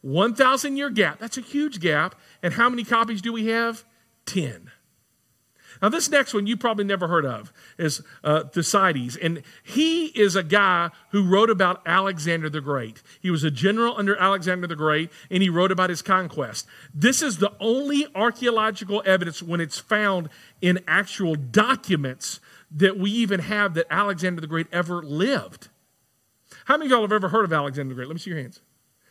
1,000 0.00 0.76
year 0.76 0.90
gap. 0.90 1.20
That's 1.20 1.36
a 1.36 1.42
huge 1.42 1.80
gap. 1.80 2.14
And 2.42 2.54
how 2.54 2.70
many 2.70 2.82
copies 2.82 3.20
do 3.20 3.32
we 3.32 3.46
have? 3.48 3.84
10. 4.24 4.70
Now, 5.80 5.88
this 5.88 6.10
next 6.10 6.34
one 6.34 6.46
you 6.46 6.56
probably 6.56 6.84
never 6.84 7.08
heard 7.08 7.24
of 7.24 7.52
is 7.78 8.02
uh, 8.24 8.44
Thucydides. 8.44 9.16
And 9.16 9.42
he 9.62 10.06
is 10.06 10.36
a 10.36 10.42
guy 10.42 10.90
who 11.10 11.24
wrote 11.24 11.50
about 11.50 11.82
Alexander 11.86 12.50
the 12.50 12.60
Great. 12.60 13.02
He 13.20 13.30
was 13.30 13.44
a 13.44 13.50
general 13.50 13.96
under 13.96 14.16
Alexander 14.16 14.66
the 14.66 14.76
Great, 14.76 15.10
and 15.30 15.42
he 15.42 15.48
wrote 15.48 15.72
about 15.72 15.90
his 15.90 16.02
conquest. 16.02 16.66
This 16.94 17.22
is 17.22 17.38
the 17.38 17.52
only 17.60 18.06
archaeological 18.14 19.02
evidence 19.06 19.42
when 19.42 19.60
it's 19.60 19.78
found 19.78 20.28
in 20.60 20.80
actual 20.86 21.34
documents 21.34 22.40
that 22.70 22.98
we 22.98 23.10
even 23.10 23.40
have 23.40 23.74
that 23.74 23.86
Alexander 23.90 24.40
the 24.40 24.46
Great 24.46 24.66
ever 24.72 25.02
lived. 25.02 25.68
How 26.64 26.76
many 26.76 26.86
of 26.86 26.90
y'all 26.90 27.02
have 27.02 27.12
ever 27.12 27.28
heard 27.28 27.44
of 27.44 27.52
Alexander 27.52 27.90
the 27.90 27.94
Great? 27.94 28.08
Let 28.08 28.14
me 28.14 28.20
see 28.20 28.30
your 28.30 28.40
hands. 28.40 28.60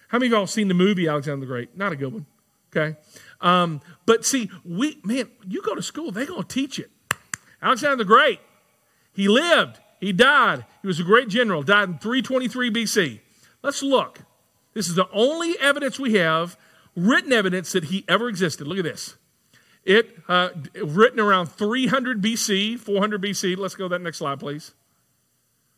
How 0.09 0.19
many 0.19 0.27
of 0.27 0.31
y'all 0.31 0.41
have 0.41 0.49
seen 0.49 0.67
the 0.67 0.73
movie 0.73 1.07
Alexander 1.07 1.39
the 1.39 1.49
Great? 1.49 1.75
Not 1.77 1.91
a 1.91 1.95
good 1.95 2.13
one. 2.13 2.25
Okay. 2.75 2.97
Um, 3.41 3.81
but 4.05 4.25
see, 4.25 4.49
we 4.65 4.99
man, 5.03 5.29
you 5.47 5.61
go 5.61 5.75
to 5.75 5.81
school, 5.81 6.11
they're 6.11 6.25
gonna 6.25 6.43
teach 6.43 6.79
it. 6.79 6.91
Alexander 7.61 7.97
the 7.97 8.05
Great, 8.05 8.39
he 9.13 9.27
lived, 9.27 9.79
he 9.99 10.13
died, 10.13 10.65
he 10.81 10.87
was 10.87 10.99
a 10.99 11.03
great 11.03 11.27
general, 11.27 11.63
died 11.63 11.89
in 11.89 11.97
323 11.97 12.71
BC. 12.71 13.19
Let's 13.63 13.81
look. 13.81 14.19
This 14.73 14.87
is 14.87 14.95
the 14.95 15.09
only 15.11 15.57
evidence 15.59 15.99
we 15.99 16.13
have, 16.13 16.55
written 16.95 17.33
evidence 17.33 17.71
that 17.71 17.85
he 17.85 18.05
ever 18.07 18.29
existed. 18.29 18.67
Look 18.67 18.77
at 18.77 18.83
this. 18.83 19.15
It 19.83 20.17
uh, 20.27 20.49
written 20.83 21.19
around 21.19 21.47
300 21.47 22.21
BC, 22.21 22.77
400 22.77 23.21
BC. 23.21 23.57
Let's 23.57 23.73
go 23.73 23.87
that 23.87 24.01
next 24.01 24.17
slide, 24.17 24.39
please. 24.39 24.73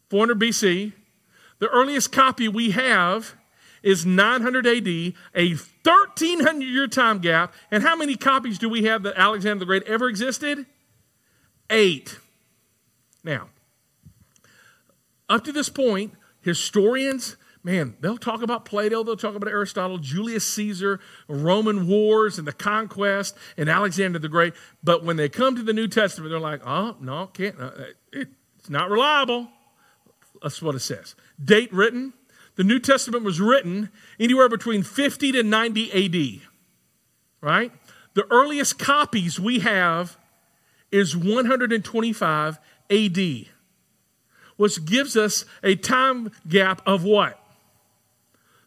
400 0.10 0.40
BC. 0.40 0.94
The 1.60 1.68
earliest 1.68 2.12
copy 2.12 2.48
we 2.48 2.72
have 2.72 3.36
is 3.84 4.06
900 4.06 4.68
AD, 4.68 4.88
a 4.88 5.56
1300 5.84 6.66
year 6.66 6.88
time 6.88 7.20
gap. 7.20 7.54
And 7.72 7.84
how 7.84 7.96
many 7.96 8.16
copies 8.16 8.58
do 8.58 8.70
we 8.70 8.84
have 8.84 9.04
that 9.04 9.16
Alexander 9.18 9.60
the 9.60 9.66
Great 9.66 9.84
ever 9.84 10.08
existed? 10.08 10.66
Eight. 11.70 12.18
Now, 13.24 13.50
up 15.28 15.44
to 15.44 15.52
this 15.52 15.70
point, 15.70 16.14
historians, 16.42 17.38
man, 17.64 17.96
they'll 18.00 18.18
talk 18.18 18.42
about 18.42 18.66
Plato, 18.66 19.04
they'll 19.04 19.18
talk 19.18 19.36
about 19.36 19.50
Aristotle, 19.50 19.98
Julius 19.98 20.48
Caesar, 20.48 21.00
Roman 21.28 21.88
wars 21.88 22.40
and 22.40 22.48
the 22.48 22.54
conquest, 22.54 23.36
and 23.58 23.70
Alexander 23.70 24.20
the 24.20 24.30
Great. 24.30 24.54
But 24.84 25.04
when 25.04 25.18
they 25.18 25.30
come 25.30 25.56
to 25.56 25.64
the 25.64 25.74
New 25.74 25.88
Testament, 25.88 26.32
they're 26.32 26.40
like, 26.40 26.62
oh, 26.66 26.98
no, 27.00 27.28
can't. 27.28 27.60
Uh, 27.60 27.72
it's 28.12 28.70
not 28.70 28.90
reliable. 28.90 29.50
That's 30.42 30.62
what 30.62 30.76
it 30.76 30.80
says. 30.80 31.16
Date 31.44 31.72
written. 31.74 32.14
The 32.60 32.66
New 32.66 32.80
Testament 32.80 33.24
was 33.24 33.40
written 33.40 33.90
anywhere 34.20 34.50
between 34.50 34.84
50 34.84 35.32
to 35.32 35.44
90 35.44 36.42
AD, 36.42 36.42
right? 37.40 37.72
The 38.16 38.26
earliest 38.30 38.78
copies 38.78 39.40
we 39.40 39.60
have 39.60 40.18
is 40.92 41.16
125 41.16 42.60
AD, 42.90 43.18
which 44.58 44.86
gives 44.86 45.16
us 45.16 45.46
a 45.64 45.76
time 45.76 46.34
gap 46.50 46.82
of 46.86 47.06
what? 47.06 47.42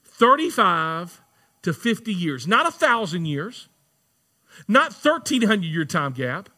35 0.05 1.21
to 1.61 1.75
50 1.75 2.15
years. 2.15 2.47
Not 2.47 2.67
a 2.67 2.71
thousand 2.71 3.27
years, 3.27 3.69
not 4.67 4.95
1300 4.95 5.67
year 5.67 5.85
time 5.85 6.13
gap, 6.13 6.49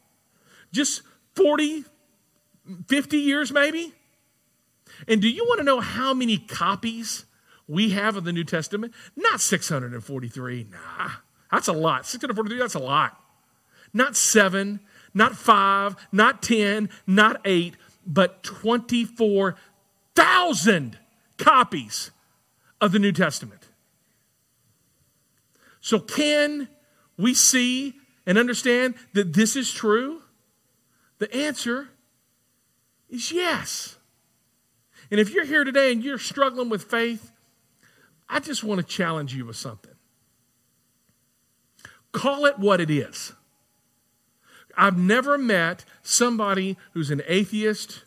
just 0.70 1.02
40, 1.34 1.84
50 2.86 3.16
years 3.16 3.50
maybe. 3.50 3.92
And 5.08 5.20
do 5.20 5.28
you 5.28 5.44
want 5.44 5.58
to 5.58 5.64
know 5.64 5.80
how 5.80 6.14
many 6.14 6.38
copies 6.38 7.24
we 7.66 7.90
have 7.90 8.16
of 8.16 8.22
the 8.24 8.32
New 8.32 8.44
Testament? 8.44 8.94
Not 9.16 9.40
643. 9.40 10.68
Nah, 10.70 11.10
that's 11.50 11.66
a 11.68 11.72
lot. 11.72 12.06
643, 12.06 12.58
that's 12.58 12.74
a 12.74 12.78
lot. 12.78 13.20
Not 13.92 14.16
seven, 14.16 14.80
not 15.12 15.36
five, 15.36 15.96
not 16.10 16.42
10, 16.42 16.88
not 17.06 17.40
eight, 17.44 17.76
but 18.06 18.42
24,000 18.42 20.98
copies 21.38 22.10
of 22.80 22.90
the 22.92 22.98
New 22.98 23.12
Testament. 23.12 23.68
So, 25.80 26.00
can 26.00 26.68
we 27.16 27.32
see 27.34 27.94
and 28.26 28.36
understand 28.38 28.94
that 29.12 29.34
this 29.34 29.54
is 29.54 29.70
true? 29.70 30.22
The 31.18 31.32
answer 31.34 31.90
is 33.08 33.30
yes. 33.30 33.96
And 35.10 35.20
if 35.20 35.30
you're 35.30 35.44
here 35.44 35.64
today 35.64 35.92
and 35.92 36.02
you're 36.02 36.18
struggling 36.18 36.68
with 36.68 36.84
faith, 36.84 37.32
I 38.28 38.40
just 38.40 38.64
want 38.64 38.80
to 38.80 38.86
challenge 38.86 39.34
you 39.34 39.44
with 39.46 39.56
something. 39.56 39.94
Call 42.12 42.46
it 42.46 42.58
what 42.58 42.80
it 42.80 42.90
is. 42.90 43.32
I've 44.76 44.98
never 44.98 45.38
met 45.38 45.84
somebody 46.02 46.76
who's 46.92 47.10
an 47.10 47.22
atheist, 47.26 48.04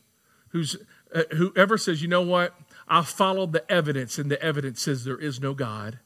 who's 0.49 0.77
uh, 1.13 1.23
whoever 1.35 1.77
says, 1.77 2.01
you 2.01 2.07
know 2.07 2.21
what, 2.21 2.53
I 2.87 3.01
followed 3.01 3.53
the 3.53 3.69
evidence, 3.71 4.17
and 4.17 4.29
the 4.29 4.41
evidence 4.41 4.81
says 4.81 5.03
there 5.03 5.17
is 5.17 5.39
no 5.39 5.53
God, 5.53 5.99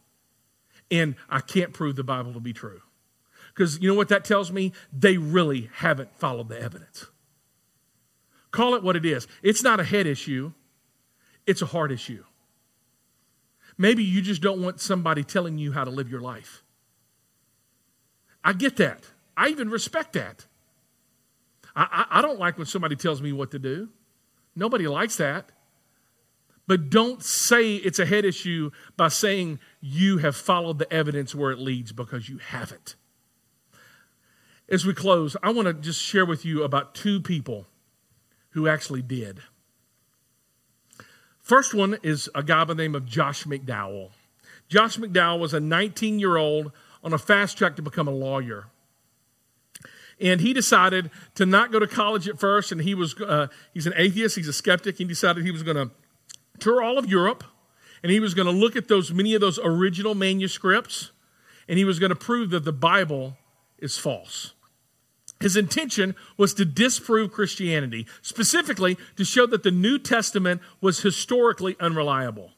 and 0.89 1.15
I 1.29 1.39
can't 1.39 1.73
prove 1.73 1.95
the 1.95 2.03
Bible 2.03 2.33
to 2.33 2.39
be 2.39 2.53
true. 2.53 2.81
Because 3.53 3.79
you 3.79 3.87
know 3.87 3.95
what 3.95 4.09
that 4.09 4.25
tells 4.25 4.51
me? 4.51 4.73
They 4.93 5.17
really 5.17 5.69
haven't 5.75 6.15
followed 6.17 6.49
the 6.49 6.59
evidence. 6.59 7.07
Call 8.51 8.75
it 8.75 8.83
what 8.83 8.95
it 8.95 9.05
is. 9.05 9.27
It's 9.43 9.63
not 9.63 9.79
a 9.79 9.83
head 9.83 10.07
issue, 10.07 10.53
it's 11.45 11.61
a 11.61 11.65
hard 11.65 11.91
issue. 11.91 12.23
Maybe 13.77 14.03
you 14.03 14.21
just 14.21 14.41
don't 14.41 14.61
want 14.61 14.79
somebody 14.79 15.23
telling 15.23 15.57
you 15.57 15.71
how 15.71 15.83
to 15.83 15.89
live 15.89 16.09
your 16.09 16.21
life. 16.21 16.63
I 18.43 18.53
get 18.53 18.77
that. 18.77 19.05
I 19.37 19.47
even 19.47 19.69
respect 19.69 20.13
that. 20.13 20.45
I, 21.75 22.05
I, 22.11 22.19
I, 22.19 22.21
don't 22.21 22.39
like 22.39 22.57
when 22.57 22.67
somebody 22.67 22.95
tells 22.95 23.21
me 23.21 23.31
what 23.31 23.51
to 23.51 23.59
do. 23.59 23.89
Nobody 24.55 24.87
likes 24.87 25.15
that. 25.17 25.51
But 26.67 26.89
don't 26.89 27.23
say 27.23 27.75
it's 27.75 27.99
a 27.99 28.05
head 28.05 28.25
issue 28.25 28.71
by 28.97 29.07
saying 29.07 29.59
you 29.79 30.19
have 30.19 30.35
followed 30.35 30.79
the 30.79 30.91
evidence 30.93 31.33
where 31.33 31.51
it 31.51 31.59
leads 31.59 31.91
because 31.91 32.29
you 32.29 32.37
haven't. 32.37 32.95
As 34.69 34.85
we 34.85 34.93
close, 34.93 35.35
I 35.43 35.51
want 35.51 35.67
to 35.67 35.73
just 35.73 36.01
share 36.01 36.25
with 36.25 36.45
you 36.45 36.63
about 36.63 36.95
two 36.95 37.19
people 37.19 37.67
who 38.51 38.67
actually 38.67 39.01
did. 39.01 39.41
First 41.51 41.73
one 41.73 41.97
is 42.01 42.29
a 42.33 42.43
guy 42.43 42.63
by 42.63 42.75
the 42.75 42.81
name 42.81 42.95
of 42.95 43.05
Josh 43.05 43.43
McDowell. 43.43 44.11
Josh 44.69 44.95
McDowell 44.95 45.37
was 45.37 45.53
a 45.53 45.59
19 45.59 46.17
year 46.17 46.37
old 46.37 46.71
on 47.03 47.11
a 47.11 47.17
fast 47.17 47.57
track 47.57 47.75
to 47.75 47.81
become 47.81 48.07
a 48.07 48.11
lawyer. 48.11 48.67
And 50.17 50.39
he 50.39 50.53
decided 50.53 51.11
to 51.35 51.45
not 51.45 51.73
go 51.73 51.79
to 51.79 51.87
college 51.87 52.29
at 52.29 52.39
first, 52.39 52.71
and 52.71 52.79
he 52.79 52.95
was 52.95 53.19
uh, 53.19 53.47
he's 53.73 53.85
an 53.85 53.91
atheist, 53.97 54.37
he's 54.37 54.47
a 54.47 54.53
skeptic. 54.53 54.97
He 54.97 55.03
decided 55.03 55.43
he 55.43 55.51
was 55.51 55.61
going 55.61 55.75
to 55.75 55.91
tour 56.59 56.81
all 56.81 56.97
of 56.97 57.09
Europe, 57.09 57.43
and 58.01 58.13
he 58.13 58.21
was 58.21 58.33
going 58.33 58.45
to 58.45 58.57
look 58.57 58.77
at 58.77 58.87
those 58.87 59.11
many 59.11 59.33
of 59.33 59.41
those 59.41 59.59
original 59.61 60.15
manuscripts, 60.15 61.11
and 61.67 61.77
he 61.77 61.83
was 61.83 61.99
going 61.99 62.11
to 62.11 62.15
prove 62.15 62.51
that 62.51 62.63
the 62.63 62.71
Bible 62.71 63.35
is 63.77 63.97
false. 63.97 64.53
His 65.41 65.57
intention 65.57 66.15
was 66.37 66.53
to 66.53 66.65
disprove 66.65 67.31
Christianity, 67.31 68.05
specifically 68.21 68.97
to 69.17 69.25
show 69.25 69.45
that 69.47 69.63
the 69.63 69.71
New 69.71 69.97
Testament 69.97 70.61
was 70.79 71.01
historically 71.01 71.75
unreliable. 71.79 72.51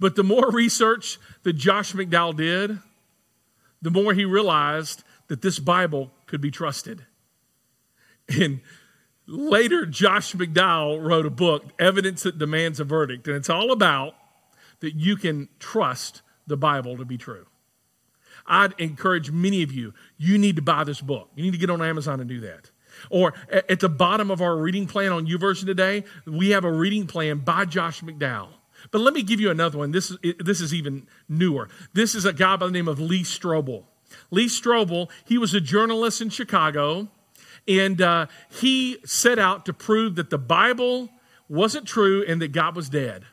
But 0.00 0.16
the 0.16 0.24
more 0.24 0.50
research 0.50 1.18
that 1.42 1.54
Josh 1.54 1.92
McDowell 1.92 2.36
did, 2.36 2.78
the 3.80 3.90
more 3.90 4.14
he 4.14 4.24
realized 4.24 5.04
that 5.28 5.42
this 5.42 5.58
Bible 5.58 6.10
could 6.26 6.40
be 6.40 6.50
trusted. 6.50 7.04
And 8.28 8.60
later, 9.26 9.86
Josh 9.86 10.34
McDowell 10.34 11.04
wrote 11.04 11.26
a 11.26 11.30
book, 11.30 11.64
Evidence 11.78 12.22
That 12.22 12.38
Demands 12.38 12.80
a 12.80 12.84
Verdict, 12.84 13.28
and 13.28 13.36
it's 13.36 13.50
all 13.50 13.72
about 13.72 14.14
that 14.80 14.94
you 14.94 15.16
can 15.16 15.48
trust 15.58 16.22
the 16.46 16.56
Bible 16.56 16.96
to 16.96 17.04
be 17.04 17.18
true. 17.18 17.46
I'd 18.46 18.78
encourage 18.78 19.30
many 19.30 19.62
of 19.62 19.72
you, 19.72 19.94
you 20.16 20.38
need 20.38 20.56
to 20.56 20.62
buy 20.62 20.84
this 20.84 21.00
book. 21.00 21.30
You 21.34 21.44
need 21.44 21.52
to 21.52 21.58
get 21.58 21.70
on 21.70 21.82
Amazon 21.82 22.20
and 22.20 22.28
do 22.28 22.40
that. 22.40 22.70
Or 23.10 23.34
at 23.50 23.80
the 23.80 23.88
bottom 23.88 24.30
of 24.30 24.40
our 24.40 24.56
reading 24.56 24.86
plan 24.86 25.12
on 25.12 25.26
YouVersion 25.26 25.66
today, 25.66 26.04
we 26.26 26.50
have 26.50 26.64
a 26.64 26.72
reading 26.72 27.06
plan 27.06 27.38
by 27.38 27.64
Josh 27.64 28.00
McDowell. 28.00 28.48
But 28.90 29.00
let 29.00 29.14
me 29.14 29.22
give 29.22 29.40
you 29.40 29.50
another 29.50 29.78
one. 29.78 29.90
This 29.90 30.10
is, 30.10 30.18
this 30.38 30.60
is 30.60 30.72
even 30.72 31.06
newer. 31.28 31.68
This 31.92 32.14
is 32.14 32.24
a 32.24 32.32
guy 32.32 32.56
by 32.56 32.66
the 32.66 32.72
name 32.72 32.88
of 32.88 33.00
Lee 33.00 33.22
Strobel. 33.22 33.84
Lee 34.30 34.46
Strobel, 34.46 35.10
he 35.24 35.38
was 35.38 35.54
a 35.54 35.60
journalist 35.60 36.20
in 36.20 36.30
Chicago, 36.30 37.08
and 37.66 38.00
uh, 38.00 38.26
he 38.50 38.98
set 39.04 39.38
out 39.38 39.66
to 39.66 39.72
prove 39.72 40.14
that 40.16 40.30
the 40.30 40.38
Bible 40.38 41.10
wasn't 41.48 41.86
true 41.86 42.24
and 42.26 42.40
that 42.40 42.52
God 42.52 42.76
was 42.76 42.88
dead. 42.88 43.24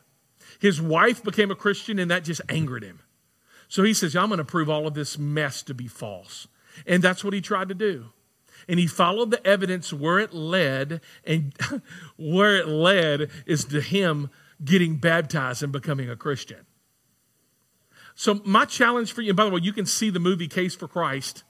His 0.60 0.80
wife 0.80 1.22
became 1.22 1.50
a 1.50 1.54
Christian, 1.54 1.98
and 1.98 2.10
that 2.10 2.24
just 2.24 2.40
angered 2.48 2.82
him. 2.82 3.00
So 3.68 3.82
he 3.82 3.94
says, 3.94 4.14
I'm 4.14 4.28
going 4.28 4.38
to 4.38 4.44
prove 4.44 4.70
all 4.70 4.86
of 4.86 4.94
this 4.94 5.18
mess 5.18 5.62
to 5.64 5.74
be 5.74 5.86
false. 5.86 6.48
And 6.86 7.02
that's 7.02 7.24
what 7.24 7.34
he 7.34 7.40
tried 7.40 7.68
to 7.68 7.74
do. 7.74 8.06
And 8.68 8.78
he 8.78 8.86
followed 8.86 9.30
the 9.30 9.46
evidence 9.46 9.92
where 9.92 10.18
it 10.18 10.32
led, 10.32 11.00
and 11.24 11.54
where 12.16 12.56
it 12.56 12.68
led 12.68 13.30
is 13.46 13.64
to 13.66 13.80
him 13.80 14.30
getting 14.64 14.96
baptized 14.96 15.62
and 15.62 15.72
becoming 15.72 16.08
a 16.08 16.16
Christian. 16.16 16.66
So, 18.14 18.40
my 18.44 18.64
challenge 18.64 19.12
for 19.12 19.22
you, 19.22 19.30
and 19.30 19.36
by 19.36 19.44
the 19.44 19.50
way, 19.50 19.60
you 19.62 19.72
can 19.72 19.86
see 19.86 20.08
the 20.08 20.20
movie 20.20 20.46
Case 20.46 20.74
for 20.74 20.86
Christ, 20.86 21.42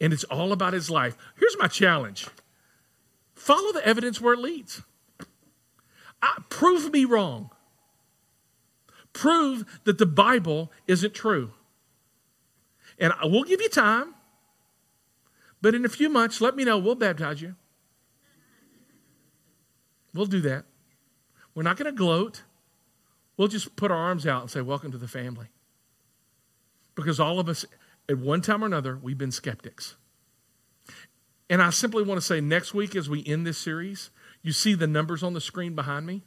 and 0.00 0.12
it's 0.12 0.24
all 0.24 0.52
about 0.52 0.72
his 0.72 0.90
life. 0.90 1.16
Here's 1.38 1.56
my 1.58 1.68
challenge 1.68 2.26
follow 3.34 3.72
the 3.72 3.86
evidence 3.86 4.20
where 4.20 4.34
it 4.34 4.40
leads. 4.40 4.82
I, 6.20 6.38
prove 6.48 6.92
me 6.92 7.04
wrong. 7.04 7.50
Prove 9.18 9.80
that 9.82 9.98
the 9.98 10.06
Bible 10.06 10.70
isn't 10.86 11.12
true. 11.12 11.50
And 13.00 13.12
we'll 13.24 13.42
give 13.42 13.60
you 13.60 13.68
time. 13.68 14.14
But 15.60 15.74
in 15.74 15.84
a 15.84 15.88
few 15.88 16.08
months, 16.08 16.40
let 16.40 16.54
me 16.54 16.62
know. 16.62 16.78
We'll 16.78 16.94
baptize 16.94 17.42
you. 17.42 17.56
We'll 20.14 20.26
do 20.26 20.40
that. 20.42 20.66
We're 21.52 21.64
not 21.64 21.76
going 21.76 21.90
to 21.92 21.96
gloat. 21.96 22.44
We'll 23.36 23.48
just 23.48 23.74
put 23.74 23.90
our 23.90 23.96
arms 23.96 24.24
out 24.24 24.42
and 24.42 24.50
say, 24.52 24.60
Welcome 24.60 24.92
to 24.92 24.98
the 24.98 25.08
family. 25.08 25.48
Because 26.94 27.18
all 27.18 27.40
of 27.40 27.48
us, 27.48 27.64
at 28.08 28.18
one 28.18 28.40
time 28.40 28.62
or 28.62 28.66
another, 28.66 28.96
we've 29.02 29.18
been 29.18 29.32
skeptics. 29.32 29.96
And 31.50 31.60
I 31.60 31.70
simply 31.70 32.04
want 32.04 32.20
to 32.20 32.24
say 32.24 32.40
next 32.40 32.72
week, 32.72 32.94
as 32.94 33.10
we 33.10 33.24
end 33.26 33.44
this 33.44 33.58
series, 33.58 34.10
you 34.42 34.52
see 34.52 34.74
the 34.74 34.86
numbers 34.86 35.24
on 35.24 35.32
the 35.32 35.40
screen 35.40 35.74
behind 35.74 36.06
me. 36.06 36.22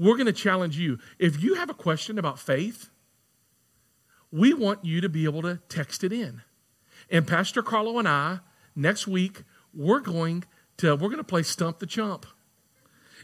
We're 0.00 0.16
going 0.16 0.26
to 0.26 0.32
challenge 0.32 0.78
you. 0.78 0.98
If 1.18 1.42
you 1.42 1.54
have 1.54 1.68
a 1.68 1.74
question 1.74 2.18
about 2.18 2.38
faith, 2.38 2.88
we 4.32 4.54
want 4.54 4.82
you 4.82 5.02
to 5.02 5.10
be 5.10 5.24
able 5.24 5.42
to 5.42 5.60
text 5.68 6.02
it 6.02 6.12
in. 6.12 6.40
And 7.10 7.26
Pastor 7.26 7.62
Carlo 7.62 7.98
and 7.98 8.08
I, 8.08 8.38
next 8.74 9.06
week, 9.06 9.42
we're 9.74 10.00
going 10.00 10.44
to 10.78 10.96
we're 10.96 11.08
going 11.08 11.18
to 11.18 11.24
play 11.24 11.42
Stump 11.42 11.80
the 11.80 11.86
Chump. 11.86 12.24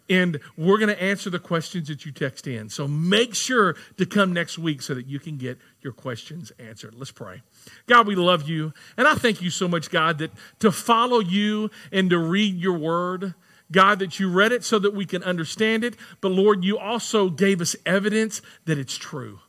And 0.08 0.38
we're 0.56 0.78
going 0.78 0.94
to 0.94 1.02
answer 1.02 1.30
the 1.30 1.38
questions 1.38 1.88
that 1.88 2.04
you 2.04 2.12
text 2.12 2.46
in. 2.46 2.68
So 2.68 2.86
make 2.86 3.34
sure 3.34 3.74
to 3.96 4.06
come 4.06 4.32
next 4.32 4.56
week 4.56 4.80
so 4.82 4.94
that 4.94 5.06
you 5.06 5.18
can 5.18 5.36
get 5.36 5.58
your 5.80 5.92
questions 5.92 6.52
answered. 6.60 6.94
Let's 6.94 7.10
pray. 7.10 7.42
God, 7.88 8.06
we 8.06 8.14
love 8.14 8.48
you. 8.48 8.72
And 8.96 9.08
I 9.08 9.14
thank 9.14 9.42
you 9.42 9.50
so 9.50 9.66
much, 9.66 9.90
God, 9.90 10.18
that 10.18 10.30
to 10.60 10.70
follow 10.70 11.18
you 11.18 11.70
and 11.90 12.08
to 12.10 12.18
read 12.18 12.56
your 12.56 12.78
word, 12.78 13.34
God, 13.70 13.98
that 13.98 14.20
you 14.20 14.30
read 14.30 14.52
it 14.52 14.64
so 14.64 14.78
that 14.78 14.94
we 14.94 15.06
can 15.06 15.22
understand 15.22 15.84
it. 15.84 15.96
But 16.20 16.30
Lord, 16.30 16.64
you 16.64 16.78
also 16.78 17.30
gave 17.30 17.60
us 17.60 17.74
evidence 17.84 18.40
that 18.64 18.78
it's 18.78 18.96
true. 18.96 19.40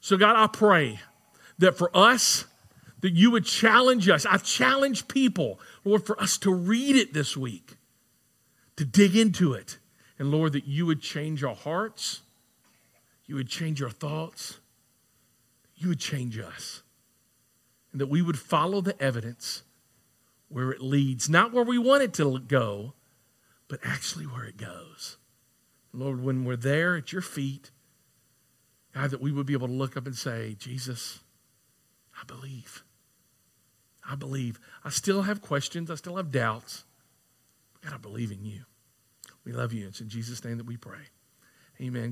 So, 0.00 0.16
God, 0.16 0.36
I 0.36 0.46
pray 0.46 1.00
that 1.58 1.76
for 1.76 1.90
us, 1.96 2.46
that 3.00 3.12
you 3.12 3.30
would 3.30 3.44
challenge 3.44 4.08
us. 4.08 4.26
I 4.26 4.38
challenge 4.38 5.06
people, 5.08 5.60
Lord, 5.84 6.04
for 6.04 6.20
us 6.20 6.38
to 6.38 6.52
read 6.52 6.96
it 6.96 7.12
this 7.12 7.36
week, 7.36 7.76
to 8.76 8.84
dig 8.84 9.16
into 9.16 9.52
it. 9.52 9.78
And 10.18 10.30
Lord, 10.30 10.52
that 10.54 10.66
you 10.66 10.86
would 10.86 11.00
change 11.00 11.44
our 11.44 11.54
hearts, 11.54 12.22
you 13.26 13.36
would 13.36 13.48
change 13.48 13.82
our 13.82 13.90
thoughts, 13.90 14.58
you 15.76 15.88
would 15.88 16.00
change 16.00 16.38
us. 16.38 16.82
And 17.92 18.00
that 18.00 18.08
we 18.08 18.20
would 18.20 18.38
follow 18.38 18.80
the 18.80 19.00
evidence 19.00 19.62
where 20.48 20.70
it 20.70 20.80
leads, 20.80 21.28
not 21.28 21.52
where 21.52 21.64
we 21.64 21.78
want 21.78 22.02
it 22.02 22.14
to 22.14 22.38
go, 22.38 22.94
but 23.68 23.80
actually 23.84 24.24
where 24.24 24.44
it 24.44 24.56
goes. 24.56 25.18
Lord, 25.92 26.22
when 26.22 26.44
we're 26.44 26.56
there 26.56 26.96
at 26.96 27.12
your 27.12 27.22
feet, 27.22 27.70
God, 28.94 29.10
that 29.10 29.20
we 29.20 29.32
would 29.32 29.46
be 29.46 29.52
able 29.52 29.68
to 29.68 29.74
look 29.74 29.96
up 29.96 30.06
and 30.06 30.16
say, 30.16 30.56
Jesus, 30.58 31.20
I 32.18 32.24
believe. 32.24 32.82
I 34.08 34.14
believe. 34.14 34.58
I 34.84 34.90
still 34.90 35.22
have 35.22 35.42
questions. 35.42 35.90
I 35.90 35.94
still 35.96 36.16
have 36.16 36.30
doubts. 36.30 36.84
God, 37.82 37.94
I 37.94 37.98
believe 37.98 38.32
in 38.32 38.44
you. 38.44 38.62
We 39.44 39.52
love 39.52 39.72
you. 39.72 39.86
It's 39.86 40.00
in 40.00 40.08
Jesus' 40.08 40.44
name 40.44 40.56
that 40.58 40.66
we 40.66 40.76
pray. 40.76 41.10
Amen. 41.80 42.06